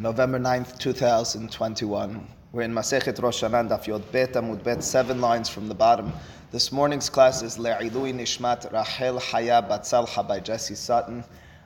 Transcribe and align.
November 0.00 0.38
9th, 0.38 0.78
2021. 0.78 2.26
We're 2.52 2.62
in 2.62 2.72
Masechet 2.72 3.22
Rosh 3.22 3.44
Hashanah, 3.44 3.68
Daf 3.68 3.86
Yod 3.86 4.10
Bet, 4.10 4.32
Amud 4.32 4.64
Bet, 4.64 4.82
seven 4.82 5.20
lines 5.20 5.50
from 5.50 5.68
the 5.68 5.74
bottom. 5.74 6.10
This 6.50 6.72
morning's 6.72 7.10
class 7.10 7.42
is 7.42 7.58
Le'ilui 7.58 8.14
Nishmat 8.14 8.72
Rachel 8.72 9.20
Haya 9.20 9.60
Batzalcha 9.60 10.26
by 10.26 10.40
Jesse 10.40 10.74
Sutton. 10.74 11.22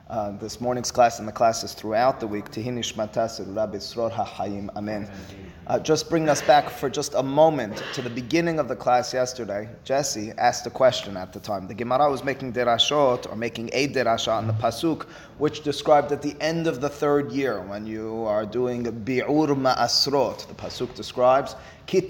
Uh, 0.07 0.29
this 0.37 0.61
morning's 0.61 0.91
class 0.91 1.17
and 1.17 1.27
the 1.27 1.31
classes 1.31 1.73
throughout 1.73 2.19
the 2.19 2.27
week. 2.27 2.45
Amen. 2.55 5.09
Uh, 5.65 5.79
just 5.79 6.11
bring 6.11 6.29
us 6.29 6.43
back 6.43 6.69
for 6.69 6.91
just 6.91 7.15
a 7.15 7.23
moment 7.23 7.83
to 7.91 8.03
the 8.03 8.09
beginning 8.11 8.59
of 8.59 8.67
the 8.67 8.75
class 8.75 9.15
yesterday. 9.15 9.67
Jesse 9.83 10.31
asked 10.37 10.67
a 10.67 10.69
question 10.69 11.17
at 11.17 11.33
the 11.33 11.39
time. 11.39 11.67
The 11.67 11.73
Gemara 11.73 12.11
was 12.11 12.23
making 12.23 12.53
derashot, 12.53 13.31
or 13.31 13.35
making 13.35 13.71
a 13.73 13.87
derasha 13.87 14.31
on 14.31 14.45
the 14.45 14.53
pasuk, 14.53 15.07
which 15.39 15.63
described 15.63 16.11
at 16.11 16.21
the 16.21 16.35
end 16.39 16.67
of 16.67 16.81
the 16.81 16.89
third 16.89 17.31
year, 17.31 17.61
when 17.61 17.87
you 17.87 18.25
are 18.25 18.45
doing 18.45 18.83
bi'ur 18.83 19.59
ma'asrot. 19.59 20.47
The 20.47 20.53
pasuk 20.53 20.93
describes, 20.93 21.55
ki 21.87 22.01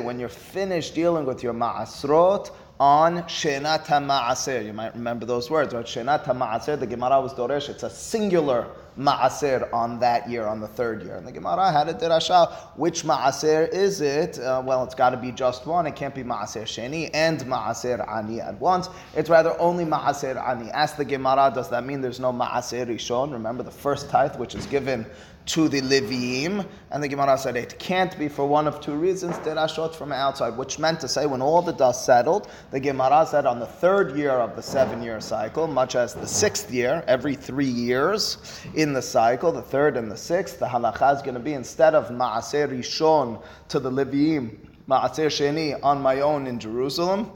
when 0.00 0.18
you're 0.18 0.28
finished 0.28 0.96
dealing 0.96 1.24
with 1.24 1.44
your 1.44 1.54
ma'asrot, 1.54 2.50
on 2.80 3.22
Shenat 3.24 3.86
Ma'aser. 3.86 4.64
You 4.64 4.72
might 4.72 4.94
remember 4.94 5.26
those 5.26 5.50
words, 5.50 5.74
right? 5.74 5.84
Shenat 5.84 6.24
Ma'aser, 6.24 6.78
the 6.78 6.86
Gemara 6.86 7.20
was 7.20 7.34
Doresh, 7.34 7.68
it's 7.68 7.82
a 7.82 7.90
singular 7.90 8.68
Ma'aser 8.98 9.72
on 9.72 10.00
that 10.00 10.28
year, 10.28 10.46
on 10.46 10.60
the 10.60 10.66
third 10.66 11.02
year. 11.02 11.16
And 11.16 11.26
the 11.26 11.32
Gemara 11.32 11.70
had 11.70 11.88
a 11.88 11.94
Dirasha, 11.94 12.52
which 12.76 13.04
Ma'aser 13.04 13.68
is 13.72 14.00
it? 14.00 14.38
Uh, 14.38 14.62
well, 14.64 14.82
it's 14.82 14.94
got 14.94 15.10
to 15.10 15.16
be 15.16 15.30
just 15.30 15.66
one. 15.66 15.86
It 15.86 15.94
can't 15.94 16.14
be 16.14 16.24
Ma'aser 16.24 16.62
Sheni 16.62 17.10
and 17.14 17.40
Ma'aser 17.40 18.06
Ani 18.08 18.40
at 18.40 18.60
once. 18.60 18.88
It's 19.16 19.30
rather 19.30 19.58
only 19.60 19.84
Ma'aser 19.84 20.36
Ani. 20.36 20.70
Ask 20.70 20.96
the 20.96 21.04
Gemara, 21.04 21.52
does 21.54 21.68
that 21.70 21.84
mean 21.84 22.00
there's 22.00 22.20
no 22.20 22.32
Ma'aser 22.32 22.86
Rishon? 22.86 23.32
Remember 23.32 23.62
the 23.62 23.70
first 23.70 24.10
tithe, 24.10 24.36
which 24.36 24.54
is 24.54 24.66
given 24.66 25.06
to 25.48 25.66
the 25.66 25.80
Leviim, 25.80 26.66
and 26.90 27.02
the 27.02 27.08
Gemara 27.08 27.38
said 27.38 27.56
it 27.56 27.78
can't 27.78 28.16
be 28.18 28.28
for 28.28 28.46
one 28.46 28.68
of 28.68 28.82
two 28.82 28.94
reasons, 28.94 29.34
derashot 29.36 29.94
from 29.94 30.12
outside, 30.12 30.56
which 30.58 30.78
meant 30.78 31.00
to 31.00 31.08
say 31.08 31.24
when 31.24 31.40
all 31.40 31.62
the 31.62 31.72
dust 31.72 32.04
settled, 32.04 32.48
the 32.70 32.78
Gemara 32.78 33.26
said 33.26 33.46
on 33.46 33.58
the 33.58 33.66
third 33.66 34.14
year 34.14 34.32
of 34.32 34.56
the 34.56 34.62
seven 34.62 35.02
year 35.02 35.20
cycle, 35.22 35.66
much 35.66 35.96
as 35.96 36.12
the 36.12 36.26
sixth 36.26 36.70
year, 36.70 37.02
every 37.06 37.34
three 37.34 37.64
years 37.64 38.36
in 38.74 38.92
the 38.92 39.00
cycle, 39.00 39.50
the 39.50 39.62
third 39.62 39.96
and 39.96 40.10
the 40.12 40.16
sixth, 40.16 40.58
the 40.58 40.66
halacha 40.66 41.16
is 41.16 41.22
going 41.22 41.34
to 41.34 41.40
be 41.40 41.54
instead 41.54 41.94
of 41.94 42.10
Ma'aser 42.10 42.68
Rishon 42.68 43.42
to 43.68 43.80
the 43.80 43.90
Leviim, 43.90 44.54
Ma'aser 44.86 45.28
Sheni 45.28 45.78
on 45.82 46.02
my 46.02 46.20
own 46.20 46.46
in 46.46 46.58
Jerusalem, 46.58 47.32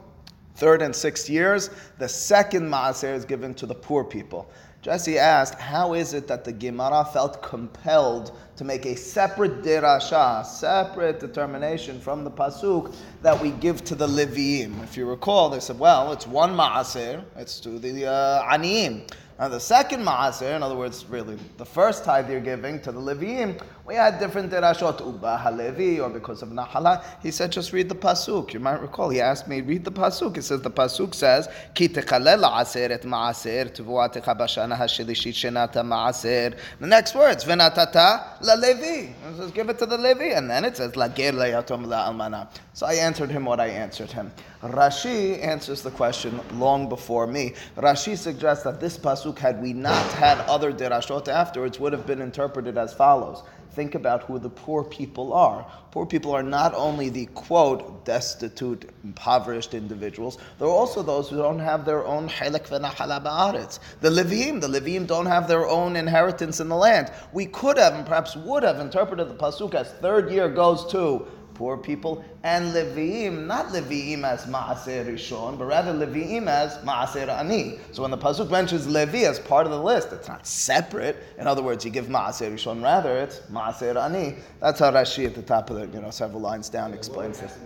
third 0.56 0.82
and 0.82 0.94
sixth 0.94 1.30
years, 1.30 1.70
the 1.98 2.08
second 2.08 2.68
Ma'aser 2.68 3.14
is 3.14 3.24
given 3.24 3.54
to 3.54 3.64
the 3.64 3.74
poor 3.74 4.04
people. 4.04 4.50
Jesse 4.82 5.16
asked, 5.16 5.54
how 5.60 5.94
is 5.94 6.12
it 6.12 6.26
that 6.26 6.42
the 6.42 6.50
Gemara 6.50 7.04
felt 7.04 7.40
compelled 7.40 8.36
to 8.56 8.64
make 8.64 8.84
a 8.84 8.96
separate 8.96 9.62
derasha, 9.62 10.44
separate 10.44 11.20
determination 11.20 12.00
from 12.00 12.24
the 12.24 12.30
pasuk 12.32 12.92
that 13.22 13.40
we 13.40 13.52
give 13.52 13.84
to 13.84 13.94
the 13.94 14.08
Leviim? 14.08 14.82
If 14.82 14.96
you 14.96 15.08
recall, 15.08 15.50
they 15.50 15.60
said, 15.60 15.78
well, 15.78 16.10
it's 16.10 16.26
one 16.26 16.52
ma'aser, 16.56 17.22
it's 17.36 17.60
to 17.60 17.78
the 17.78 18.06
uh, 18.06 18.42
aniyim. 18.52 19.08
Now 19.38 19.48
the 19.48 19.60
second 19.60 20.04
maaser, 20.04 20.56
in 20.56 20.64
other 20.64 20.76
words, 20.76 21.04
really 21.06 21.38
the 21.58 21.64
first 21.64 22.02
tithe 22.02 22.28
you're 22.28 22.40
giving 22.40 22.80
to 22.80 22.90
the 22.90 23.00
Leviim, 23.00 23.62
we 23.84 23.96
had 23.96 24.20
different 24.20 24.52
derashot, 24.52 25.04
uba 25.04 25.38
halevi, 25.38 25.98
or 25.98 26.08
because 26.08 26.42
of 26.42 26.50
nahala. 26.50 27.04
He 27.20 27.32
said, 27.32 27.50
just 27.50 27.72
read 27.72 27.88
the 27.88 27.96
pasuk. 27.96 28.52
You 28.52 28.60
might 28.60 28.80
recall, 28.80 29.10
he 29.10 29.20
asked 29.20 29.48
me, 29.48 29.60
read 29.60 29.84
the 29.84 29.90
pasuk. 29.90 30.36
It 30.36 30.42
says, 30.42 30.62
the 30.62 30.70
pasuk 30.70 31.14
says, 31.14 31.48
ki 31.74 31.88
techalel 31.88 32.60
aser 32.60 32.92
et 32.92 33.02
maaser, 33.02 33.74
tevuatecha 33.74 34.38
bashana 34.38 34.76
shenata 34.76 35.82
maaser. 35.82 36.56
The 36.78 36.86
next 36.86 37.16
words, 37.16 37.44
venatata 37.44 38.40
la 38.40 38.54
levi. 38.54 39.08
It 39.08 39.36
says, 39.36 39.50
give 39.50 39.68
it 39.68 39.78
to 39.80 39.86
the 39.86 39.98
Levi. 39.98 40.26
And 40.26 40.48
then 40.48 40.64
it 40.64 40.76
says, 40.76 40.94
la 40.94 41.08
ger 41.08 41.32
le'yatom 41.32 41.86
la 41.86 42.08
almana. 42.08 42.48
So 42.74 42.86
I 42.86 42.94
answered 42.94 43.30
him 43.30 43.44
what 43.44 43.58
I 43.58 43.66
answered 43.66 44.12
him. 44.12 44.30
Rashi 44.62 45.44
answers 45.44 45.82
the 45.82 45.90
question 45.90 46.40
long 46.52 46.88
before 46.88 47.26
me. 47.26 47.54
Rashi 47.76 48.16
suggests 48.16 48.62
that 48.62 48.80
this 48.80 48.96
pasuk, 48.96 49.38
had 49.38 49.60
we 49.60 49.72
not 49.72 50.06
had 50.12 50.38
other 50.48 50.72
derashot 50.72 51.26
afterwards, 51.26 51.80
would 51.80 51.92
have 51.92 52.06
been 52.06 52.20
interpreted 52.20 52.78
as 52.78 52.94
follows. 52.94 53.42
Think 53.74 53.94
about 53.94 54.24
who 54.24 54.38
the 54.38 54.50
poor 54.50 54.84
people 54.84 55.32
are. 55.32 55.66
Poor 55.92 56.04
people 56.04 56.32
are 56.32 56.42
not 56.42 56.74
only 56.74 57.08
the 57.08 57.26
quote 57.26 58.04
destitute, 58.04 58.90
impoverished 59.02 59.72
individuals. 59.72 60.36
They're 60.58 60.68
also 60.68 61.02
those 61.02 61.30
who 61.30 61.38
don't 61.38 61.58
have 61.58 61.86
their 61.86 62.04
own 62.04 62.28
halak 62.28 62.68
v'nahala 62.68 63.80
The 64.00 64.10
Levim, 64.10 64.60
the 64.60 64.68
Levim 64.68 65.06
don't 65.06 65.24
have 65.24 65.48
their 65.48 65.66
own 65.66 65.96
inheritance 65.96 66.60
in 66.60 66.68
the 66.68 66.76
land. 66.76 67.12
We 67.32 67.46
could 67.46 67.78
have 67.78 67.94
and 67.94 68.04
perhaps 68.04 68.36
would 68.36 68.62
have 68.62 68.78
interpreted 68.78 69.28
the 69.30 69.34
pasuk 69.34 69.74
as 69.74 69.90
third 69.92 70.30
year 70.30 70.50
goes 70.50 70.84
to 70.92 71.26
poor 71.62 71.76
people, 71.76 72.24
and 72.42 72.74
Leviim, 72.74 73.46
not 73.46 73.66
Leviim 73.68 74.24
as 74.24 74.46
Ma'aser 74.46 75.06
Rishon, 75.06 75.56
but 75.56 75.66
rather 75.66 75.92
Leviim 75.92 76.48
as 76.48 76.76
Ma'aser 76.78 77.28
Ani. 77.28 77.78
So 77.92 78.02
when 78.02 78.10
the 78.10 78.18
Pasuk 78.18 78.50
mentions 78.50 78.88
Levi 78.88 79.18
as 79.18 79.38
part 79.38 79.64
of 79.64 79.70
the 79.70 79.80
list, 79.80 80.12
it's 80.12 80.26
not 80.26 80.44
separate. 80.44 81.22
In 81.38 81.46
other 81.46 81.62
words, 81.62 81.84
you 81.84 81.92
give 81.92 82.06
Ma'aser 82.06 82.50
Rishon, 82.52 82.82
rather 82.82 83.16
it's 83.16 83.38
Ma'aser 83.52 83.94
Ani. 83.94 84.34
That's 84.58 84.80
how 84.80 84.90
Rashi 84.90 85.24
at 85.24 85.36
the 85.36 85.42
top 85.42 85.70
of 85.70 85.76
the, 85.76 85.86
you 85.96 86.02
know, 86.02 86.10
several 86.10 86.40
lines 86.40 86.68
down 86.68 86.94
explains 86.94 87.38
this. 87.38 87.56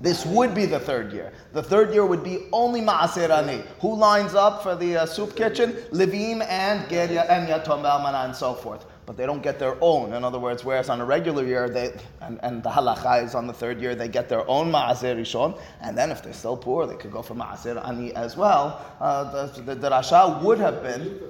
This 0.00 0.24
would 0.24 0.54
be 0.54 0.64
the 0.64 0.80
third 0.80 1.12
year. 1.12 1.34
The 1.52 1.62
third 1.62 1.92
year 1.92 2.06
would 2.06 2.24
be 2.24 2.46
only 2.50 2.80
Ma'aser 2.80 3.28
Ani. 3.28 3.62
Who 3.82 3.94
lines 3.94 4.34
up 4.34 4.62
for 4.62 4.74
the 4.74 5.02
uh, 5.02 5.04
soup 5.04 5.36
kitchen? 5.36 5.72
Levim 5.92 6.40
and 6.48 6.88
Geria 6.88 7.28
and 7.28 7.46
Yatom 7.46 7.82
Almana 7.82 8.24
and 8.24 8.34
so 8.34 8.54
forth 8.54 8.86
but 9.10 9.16
they 9.16 9.26
don't 9.26 9.42
get 9.42 9.58
their 9.58 9.76
own. 9.80 10.12
In 10.12 10.22
other 10.22 10.38
words, 10.38 10.64
whereas 10.64 10.88
on 10.88 11.00
a 11.00 11.04
regular 11.04 11.44
year, 11.44 11.68
they 11.68 11.92
and, 12.20 12.38
and 12.44 12.62
the 12.62 12.70
halacha 12.70 13.24
is 13.24 13.34
on 13.34 13.48
the 13.48 13.52
third 13.52 13.80
year, 13.80 13.96
they 13.96 14.06
get 14.06 14.28
their 14.28 14.48
own 14.48 14.70
ma'aser 14.70 15.16
rishon, 15.16 15.58
and 15.80 15.98
then 15.98 16.12
if 16.12 16.22
they're 16.22 16.32
still 16.32 16.56
poor, 16.56 16.86
they 16.86 16.94
could 16.94 17.10
go 17.10 17.20
for 17.20 17.34
ma'aser 17.34 17.84
ani 17.88 18.14
as 18.14 18.36
well. 18.36 18.80
Uh, 19.00 19.48
the, 19.48 19.62
the, 19.62 19.74
the 19.74 19.90
rasha 19.90 20.40
would 20.44 20.60
have 20.60 20.84
been. 20.84 21.20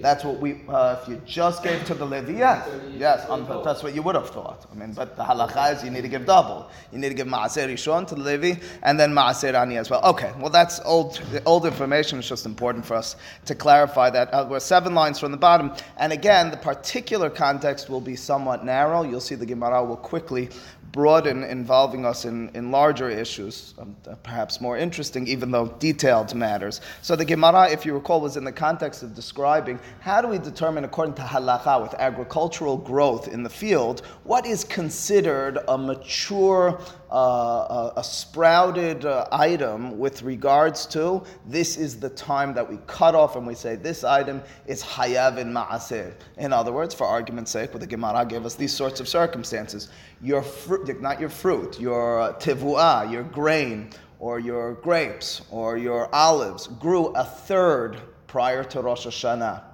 That's 0.00 0.24
what 0.24 0.40
we, 0.40 0.60
uh, 0.68 0.96
if 1.00 1.08
you 1.08 1.20
just 1.26 1.62
gave 1.62 1.84
to 1.86 1.94
the 1.94 2.06
Levi, 2.06 2.38
yes, 2.38 2.68
yes, 2.96 3.26
that's 3.64 3.82
what 3.82 3.94
you 3.94 4.02
would 4.02 4.14
have 4.14 4.30
thought. 4.30 4.66
I 4.70 4.74
mean, 4.74 4.92
but 4.92 5.16
the 5.16 5.24
halacha 5.24 5.76
is 5.76 5.84
you 5.84 5.90
need 5.90 6.02
to 6.02 6.08
give 6.08 6.26
double. 6.26 6.70
You 6.92 6.98
need 6.98 7.10
to 7.10 7.14
give 7.14 7.26
Maaser 7.26 7.68
Rishon 7.68 8.06
to 8.08 8.14
the 8.14 8.22
Levi 8.22 8.60
and 8.82 8.98
then 8.98 9.12
Maaser 9.12 9.54
Ani 9.54 9.76
as 9.76 9.90
well. 9.90 10.02
Okay, 10.04 10.32
well, 10.38 10.50
that's 10.50 10.80
old, 10.84 11.20
old 11.46 11.66
information. 11.66 12.18
It's 12.18 12.28
just 12.28 12.46
important 12.46 12.84
for 12.86 12.94
us 12.94 13.16
to 13.46 13.54
clarify 13.54 14.10
that. 14.10 14.32
Uh, 14.32 14.46
we're 14.48 14.60
seven 14.60 14.94
lines 14.94 15.18
from 15.18 15.32
the 15.32 15.38
bottom. 15.38 15.72
And 15.96 16.12
again, 16.12 16.50
the 16.50 16.56
particular 16.56 17.30
context 17.30 17.88
will 17.90 18.00
be 18.00 18.16
somewhat 18.16 18.64
narrow. 18.64 19.02
You'll 19.02 19.20
see 19.20 19.34
the 19.34 19.46
Gemara 19.46 19.84
will 19.84 19.96
quickly 19.96 20.48
broaden 20.92 21.44
involving 21.44 22.04
us 22.04 22.24
in, 22.24 22.50
in 22.54 22.70
larger 22.70 23.08
issues, 23.08 23.74
um, 23.78 23.96
perhaps 24.22 24.60
more 24.60 24.76
interesting, 24.76 25.26
even 25.26 25.50
though 25.50 25.68
detailed 25.78 26.34
matters. 26.34 26.80
So 27.02 27.16
the 27.16 27.24
Gemara, 27.24 27.70
if 27.70 27.86
you 27.86 27.94
recall, 27.94 28.20
was 28.20 28.36
in 28.36 28.44
the 28.44 28.52
context 28.52 29.02
of 29.02 29.14
describing 29.14 29.78
how 30.00 30.20
do 30.20 30.28
we 30.28 30.38
determine, 30.38 30.84
according 30.84 31.14
to 31.14 31.22
halacha, 31.22 31.80
with 31.82 31.94
agricultural 31.94 32.76
growth 32.76 33.28
in 33.28 33.42
the 33.42 33.50
field, 33.50 34.00
what 34.24 34.46
is 34.46 34.64
considered 34.64 35.58
a 35.68 35.78
mature 35.78 36.80
uh, 37.10 37.92
a, 37.96 38.04
sprouted 38.04 39.04
uh, 39.04 39.26
item 39.32 39.98
with 39.98 40.22
regards 40.22 40.86
to 40.86 41.22
this 41.46 41.76
is 41.76 41.98
the 41.98 42.08
time 42.10 42.54
that 42.54 42.68
we 42.68 42.78
cut 42.86 43.14
off 43.14 43.34
and 43.36 43.46
we 43.46 43.54
say 43.54 43.74
this 43.74 44.04
item 44.04 44.40
is 44.66 44.82
hayav 44.82 45.36
in 45.36 45.52
ma'aseh. 45.52 46.12
In 46.38 46.52
other 46.52 46.72
words, 46.72 46.94
for 46.94 47.06
argument's 47.06 47.50
sake, 47.50 47.72
what 47.72 47.80
the 47.80 47.86
Gemara 47.86 48.24
gave 48.24 48.46
us 48.46 48.54
these 48.54 48.72
sorts 48.72 49.00
of 49.00 49.08
circumstances. 49.08 49.88
Your 50.22 50.42
fruit, 50.42 51.00
not 51.00 51.18
your 51.18 51.30
fruit, 51.30 51.80
your 51.80 52.34
tevuah, 52.38 53.10
your 53.10 53.24
grain, 53.24 53.90
or 54.20 54.38
your 54.38 54.74
grapes, 54.74 55.42
or 55.50 55.78
your 55.78 56.14
olives 56.14 56.66
grew 56.66 57.06
a 57.08 57.24
third 57.24 58.00
prior 58.26 58.62
to 58.62 58.82
Rosh 58.82 59.06
Hashanah. 59.06 59.64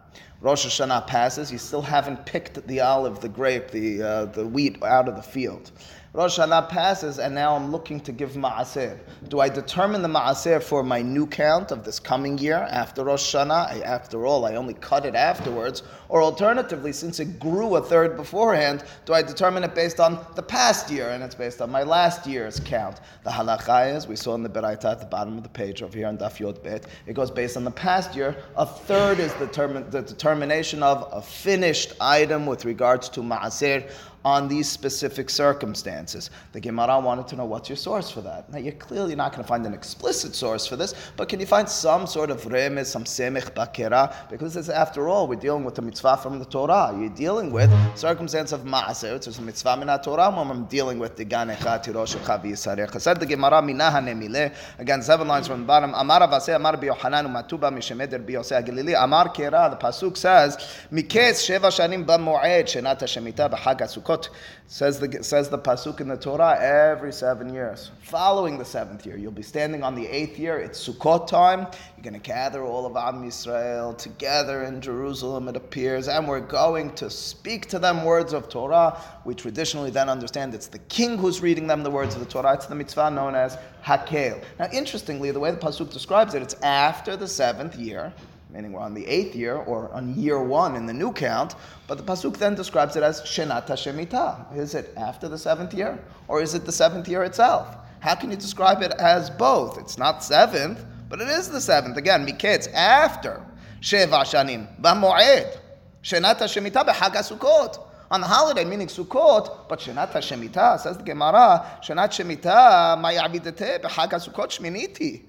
Rosh 0.40 0.66
Hashanah 0.66 1.06
passes, 1.06 1.50
you 1.50 1.58
still 1.58 1.82
haven't 1.82 2.24
picked 2.26 2.66
the 2.66 2.80
olive, 2.80 3.20
the 3.20 3.28
grape, 3.28 3.70
the, 3.70 4.02
uh, 4.02 4.24
the 4.26 4.46
wheat 4.46 4.82
out 4.82 5.08
of 5.08 5.16
the 5.16 5.22
field. 5.22 5.72
Rosh 6.16 6.38
Hashanah 6.38 6.70
passes, 6.70 7.18
and 7.18 7.34
now 7.34 7.54
I'm 7.54 7.70
looking 7.70 8.00
to 8.00 8.10
give 8.10 8.30
Ma'aser. 8.30 8.98
Do 9.28 9.40
I 9.40 9.50
determine 9.50 10.00
the 10.00 10.08
Ma'aser 10.08 10.62
for 10.62 10.82
my 10.82 11.02
new 11.02 11.26
count 11.26 11.70
of 11.70 11.84
this 11.84 11.98
coming 11.98 12.38
year 12.38 12.66
after 12.70 13.04
Rosh 13.04 13.34
Hashanah? 13.34 13.50
I, 13.50 13.80
after 13.80 14.24
all, 14.24 14.46
I 14.46 14.54
only 14.54 14.72
cut 14.72 15.04
it 15.04 15.14
afterwards. 15.14 15.82
Or 16.08 16.22
alternatively, 16.22 16.94
since 16.94 17.20
it 17.20 17.38
grew 17.38 17.76
a 17.76 17.82
third 17.82 18.16
beforehand, 18.16 18.82
do 19.04 19.12
I 19.12 19.20
determine 19.20 19.62
it 19.62 19.74
based 19.74 20.00
on 20.00 20.24
the 20.36 20.42
past 20.42 20.90
year, 20.90 21.10
and 21.10 21.22
it's 21.22 21.34
based 21.34 21.60
on 21.60 21.70
my 21.70 21.82
last 21.82 22.26
year's 22.26 22.60
count? 22.60 23.02
The 23.24 23.30
halacha 23.30 23.94
is, 23.94 24.06
we 24.06 24.16
saw 24.16 24.34
in 24.36 24.42
the 24.42 24.48
Beraita 24.48 24.92
at 24.92 25.00
the 25.00 25.04
bottom 25.04 25.36
of 25.36 25.42
the 25.42 25.50
page 25.50 25.82
over 25.82 25.98
here 25.98 26.06
on 26.06 26.16
Daf 26.16 26.38
Yod 26.38 26.62
Bet, 26.62 26.86
it 27.06 27.12
goes 27.12 27.30
based 27.30 27.58
on 27.58 27.64
the 27.64 27.70
past 27.70 28.16
year. 28.16 28.34
A 28.56 28.64
third 28.64 29.18
is 29.18 29.34
the, 29.34 29.84
the 29.90 30.00
determination 30.00 30.82
of 30.82 31.10
a 31.12 31.20
finished 31.20 31.92
item 32.00 32.46
with 32.46 32.64
regards 32.64 33.10
to 33.10 33.20
Ma'aser 33.20 33.90
on 34.26 34.48
these 34.48 34.68
specific 34.68 35.30
circumstances. 35.30 36.30
The 36.50 36.58
Gemara 36.58 36.98
wanted 36.98 37.28
to 37.28 37.36
know 37.36 37.44
what's 37.44 37.68
your 37.68 37.76
source 37.76 38.10
for 38.10 38.22
that. 38.22 38.50
Now, 38.50 38.58
you're 38.58 38.72
clearly 38.72 39.14
not 39.14 39.30
going 39.30 39.44
to 39.44 39.48
find 39.48 39.64
an 39.64 39.72
explicit 39.72 40.34
source 40.34 40.66
for 40.66 40.74
this, 40.74 40.94
but 41.16 41.28
can 41.28 41.38
you 41.38 41.46
find 41.46 41.68
some 41.68 42.08
sort 42.08 42.30
of 42.30 42.42
remez, 42.42 42.86
some 42.86 43.04
semich 43.04 43.54
bakera? 43.54 44.12
Because 44.28 44.68
after 44.68 45.08
all, 45.08 45.28
we're 45.28 45.36
dealing 45.36 45.62
with 45.62 45.76
the 45.76 45.82
mitzvah 45.82 46.16
from 46.16 46.40
the 46.40 46.44
Torah. 46.44 46.92
You're 46.98 47.08
dealing 47.10 47.52
with 47.52 47.70
circumstance 47.96 48.50
of 48.50 48.62
maaser, 48.62 49.14
which 49.14 49.28
is 49.28 49.38
a 49.38 49.42
mitzvah 49.42 49.76
min 49.76 49.96
Torah, 50.00 50.28
when 50.30 50.50
I'm 50.50 50.64
dealing 50.64 50.98
with 50.98 51.14
the 51.14 51.24
ganecha, 51.24 51.84
tiroshecha, 51.84 52.42
v'yisarecha. 52.42 53.00
Said 53.00 53.20
the 53.20 53.26
Gemara, 53.26 53.62
minaha 53.62 54.02
nemile. 54.02 54.52
Again, 54.80 55.02
seven 55.02 55.28
lines 55.28 55.46
from 55.46 55.60
the 55.60 55.66
bottom. 55.66 55.94
Amar 55.94 56.22
avase, 56.22 56.52
amar 56.52 56.76
biyohanan, 56.76 57.26
umatuba, 57.26 57.70
mishemeder 57.70 58.26
biyoseh 58.26 58.66
galili. 58.66 59.00
Amar 59.00 59.28
kera, 59.28 59.70
the 59.70 59.76
pasuk 59.76 60.16
says, 60.16 60.56
miketz 60.92 61.46
sheva 61.46 61.70
shanim 61.70 62.04
b'moed, 62.04 62.64
shenat 62.64 62.98
shemitah 63.02 63.48
b'chag 63.48 63.76
Sukkot. 64.16 64.28
Says 64.68 64.98
the, 64.98 65.22
says 65.22 65.48
the 65.48 65.58
pasuk 65.58 66.00
in 66.00 66.08
the 66.08 66.16
Torah, 66.16 66.58
every 66.60 67.12
seven 67.12 67.54
years. 67.54 67.92
Following 68.02 68.58
the 68.58 68.64
seventh 68.64 69.06
year, 69.06 69.16
you'll 69.16 69.30
be 69.30 69.42
standing 69.42 69.84
on 69.84 69.94
the 69.94 70.06
eighth 70.08 70.40
year. 70.40 70.58
It's 70.58 70.88
Sukkot 70.88 71.28
time. 71.28 71.60
You're 71.60 72.02
going 72.02 72.14
to 72.14 72.18
gather 72.18 72.64
all 72.64 72.84
of 72.84 72.96
Am 72.96 73.22
Yisrael 73.22 73.96
together 73.96 74.64
in 74.64 74.80
Jerusalem, 74.80 75.46
it 75.46 75.56
appears, 75.56 76.08
and 76.08 76.26
we're 76.26 76.40
going 76.40 76.92
to 76.96 77.08
speak 77.08 77.66
to 77.66 77.78
them 77.78 78.04
words 78.04 78.32
of 78.32 78.48
Torah. 78.48 79.00
We 79.24 79.36
traditionally 79.36 79.90
then 79.90 80.08
understand 80.08 80.52
it's 80.52 80.66
the 80.66 80.80
king 80.80 81.16
who's 81.16 81.40
reading 81.40 81.68
them 81.68 81.84
the 81.84 81.90
words 81.90 82.14
of 82.14 82.20
the 82.20 82.26
Torah. 82.26 82.54
It's 82.54 82.66
the 82.66 82.74
mitzvah 82.74 83.10
known 83.12 83.36
as 83.36 83.56
Hakel. 83.84 84.42
Now, 84.58 84.66
interestingly, 84.72 85.30
the 85.30 85.38
way 85.38 85.52
the 85.52 85.58
pasuk 85.58 85.92
describes 85.92 86.34
it, 86.34 86.42
it's 86.42 86.54
after 86.62 87.16
the 87.16 87.28
seventh 87.28 87.76
year 87.76 88.12
meaning 88.56 88.72
we're 88.72 88.80
on 88.80 88.94
the 88.94 89.06
eighth 89.06 89.36
year 89.36 89.56
or 89.56 89.92
on 89.92 90.14
year 90.14 90.42
one 90.42 90.76
in 90.76 90.86
the 90.86 90.92
new 90.92 91.12
count, 91.12 91.54
but 91.86 91.98
the 91.98 92.02
Pasuk 92.02 92.38
then 92.38 92.54
describes 92.54 92.96
it 92.96 93.02
as 93.02 93.20
Shenat 93.20 93.66
Shemitah. 93.66 94.56
Is 94.56 94.74
it 94.74 94.94
after 94.96 95.28
the 95.28 95.36
seventh 95.36 95.74
year 95.74 96.02
or 96.26 96.40
is 96.40 96.54
it 96.54 96.64
the 96.64 96.72
seventh 96.72 97.06
year 97.06 97.22
itself? 97.22 97.76
How 98.00 98.14
can 98.14 98.30
you 98.30 98.36
describe 98.36 98.80
it 98.80 98.92
as 98.92 99.28
both? 99.28 99.76
It's 99.76 99.98
not 99.98 100.24
seventh, 100.24 100.82
but 101.10 101.20
it 101.20 101.28
is 101.28 101.50
the 101.50 101.60
seventh. 101.60 101.98
Again, 101.98 102.26
Miketz, 102.26 102.72
after 102.72 103.44
Sheva 103.82 104.24
Shanim, 104.24 104.80
B'moed, 104.80 105.58
Shenat 106.02 106.38
Shemitah 106.38 106.86
B'Chag. 106.86 107.82
On 108.10 108.20
the 108.20 108.26
holiday, 108.26 108.64
meaning 108.64 108.86
Sukkot, 108.86 109.68
but 109.68 109.80
Shenat 109.80 110.12
Shemitah, 110.12 110.80
says 110.80 110.96
the 110.96 111.04
Gemara, 111.04 111.78
Shenat 111.82 112.08
Shemitah, 112.08 112.96
Ma'yabidete 113.02 113.82
B'Chag 113.82 114.12
Sukkot 114.12 114.48
Shminiti. 114.48 115.24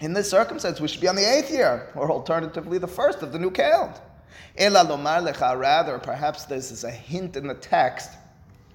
In 0.00 0.12
this 0.12 0.28
circumstance, 0.28 0.78
we 0.78 0.88
should 0.88 1.00
be 1.00 1.08
on 1.08 1.16
the 1.16 1.24
eighth 1.24 1.50
year, 1.50 1.88
or 1.94 2.10
alternatively 2.10 2.78
the 2.78 2.86
first 2.86 3.22
of 3.22 3.32
the 3.32 3.38
new 3.38 3.50
count. 3.50 3.98
Ela 4.58 4.84
lomar 4.84 5.26
lecha, 5.26 5.58
rather, 5.58 5.98
perhaps 5.98 6.44
this 6.44 6.70
is 6.70 6.84
a 6.84 6.90
hint 6.90 7.36
in 7.36 7.46
the 7.46 7.54
text 7.54 8.10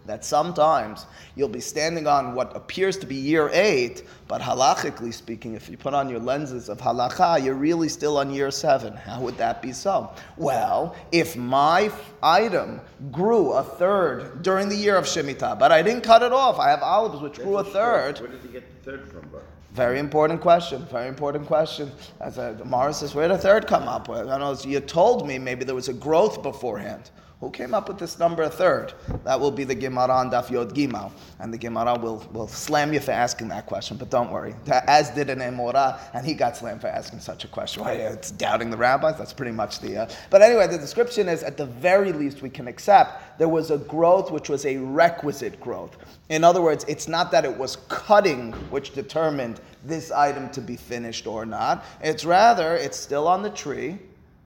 that 0.08 0.26
sometimes 0.26 1.06
you'll 1.36 1.48
be 1.48 1.60
standing 1.60 2.08
on 2.08 2.34
what 2.34 2.56
appears 2.56 2.98
to 2.98 3.06
be 3.06 3.14
year 3.14 3.52
eight, 3.54 4.04
but 4.28 4.42
halachically 4.42 5.14
speaking, 5.14 5.54
if 5.54 5.70
you 5.70 5.78
put 5.78 5.94
on 5.94 6.10
your 6.10 6.20
lenses 6.20 6.70
of 6.70 6.80
halacha, 6.80 7.44
you're 7.44 7.54
really 7.54 7.88
still 7.88 8.18
on 8.18 8.32
year 8.32 8.50
seven. 8.50 8.94
How 8.94 9.22
would 9.22 9.38
that 9.38 9.62
be 9.62 9.72
so? 9.72 10.12
Well, 10.38 10.96
if 11.12 11.38
my 11.38 11.92
item 12.24 12.82
grew 13.12 13.52
a 13.54 13.64
third 13.64 14.42
during 14.42 14.70
the 14.70 14.76
year 14.76 14.98
of 14.98 15.06
Shemitah, 15.06 15.60
but 15.60 15.72
I 15.72 15.84
didn't 15.84 16.02
cut 16.02 16.24
it 16.24 16.34
off, 16.34 16.58
I 16.58 16.70
have 16.72 16.82
olives 16.82 17.22
which 17.22 17.36
grew 17.36 17.58
a 17.58 17.64
third. 17.64 18.20
Where 18.20 18.30
did 18.30 18.44
you 18.44 18.50
get 18.50 18.84
the 18.84 18.92
third 18.92 19.08
from, 19.08 19.30
bro? 19.30 19.42
Very 19.74 20.00
important 20.00 20.42
question. 20.42 20.86
Very 20.92 21.08
important 21.08 21.48
question. 21.48 21.92
As 22.20 22.38
a, 22.38 22.60
Morris 22.66 22.98
says, 22.98 23.16
where 23.16 23.30
did 23.30 23.38
the 23.38 23.42
third 23.42 23.68
come 23.68 23.88
up 23.88 24.10
with? 24.10 24.28
I 24.28 24.38
know 24.38 24.54
you 24.66 24.82
told 24.82 25.26
me 25.26 25.40
maybe 25.40 25.64
there 25.64 25.76
was 25.76 25.88
a 25.88 25.94
growth 25.94 26.44
beforehand. 26.44 27.10
Who 27.42 27.50
came 27.50 27.74
up 27.74 27.88
with 27.88 27.98
this 27.98 28.20
number 28.20 28.48
third? 28.48 28.94
That 29.24 29.40
will 29.40 29.50
be 29.50 29.64
the 29.64 29.74
Gemara 29.74 30.14
on 30.14 30.30
Daf 30.30 30.52
Yod 30.52 30.76
Gimal. 30.76 31.12
And 31.40 31.52
the 31.52 31.58
Gemara 31.58 31.98
will, 31.98 32.24
will 32.32 32.48
slam 32.48 32.94
you 32.94 33.00
for 33.00 33.14
asking 33.14 33.48
that 33.48 33.66
question, 33.66 33.98
but 33.98 34.12
don't 34.12 34.32
worry. 34.32 34.54
As 34.70 35.10
did 35.10 35.28
an 35.32 35.40
Emora, 35.40 36.00
and 36.14 36.24
he 36.24 36.36
got 36.36 36.56
slammed 36.56 36.82
for 36.82 36.88
asking 36.88 37.20
such 37.20 37.44
a 37.44 37.48
question. 37.48 37.84
Why, 37.84 37.94
it's 37.94 38.30
doubting 38.30 38.70
the 38.70 38.78
rabbis? 38.78 39.18
That's 39.18 39.34
pretty 39.34 39.54
much 39.54 39.80
the. 39.80 40.04
Uh, 40.04 40.10
but 40.30 40.44
anyway, 40.44 40.68
the 40.68 40.78
description 40.78 41.28
is 41.28 41.42
at 41.42 41.58
the 41.58 41.66
very 41.66 42.14
least 42.14 42.44
we 42.44 42.50
can 42.52 42.68
accept 42.68 43.40
there 43.40 43.50
was 43.50 43.72
a 43.72 43.80
growth 43.80 44.30
which 44.32 44.48
was 44.48 44.64
a 44.68 44.78
requisite 44.78 45.60
growth. 45.60 45.98
In 46.30 46.44
other 46.44 46.62
words, 46.62 46.86
it's 46.88 47.08
not 47.08 47.32
that 47.32 47.44
it 47.44 47.58
was 47.58 47.78
cutting 47.88 48.52
which 48.70 48.94
determined 48.94 49.60
this 49.84 50.12
item 50.12 50.52
to 50.52 50.62
be 50.62 50.76
finished 50.76 51.26
or 51.26 51.48
not. 51.48 51.86
It's 52.04 52.24
rather, 52.24 52.76
it's 52.76 53.00
still 53.00 53.28
on 53.28 53.42
the 53.42 53.50
tree 53.50 53.98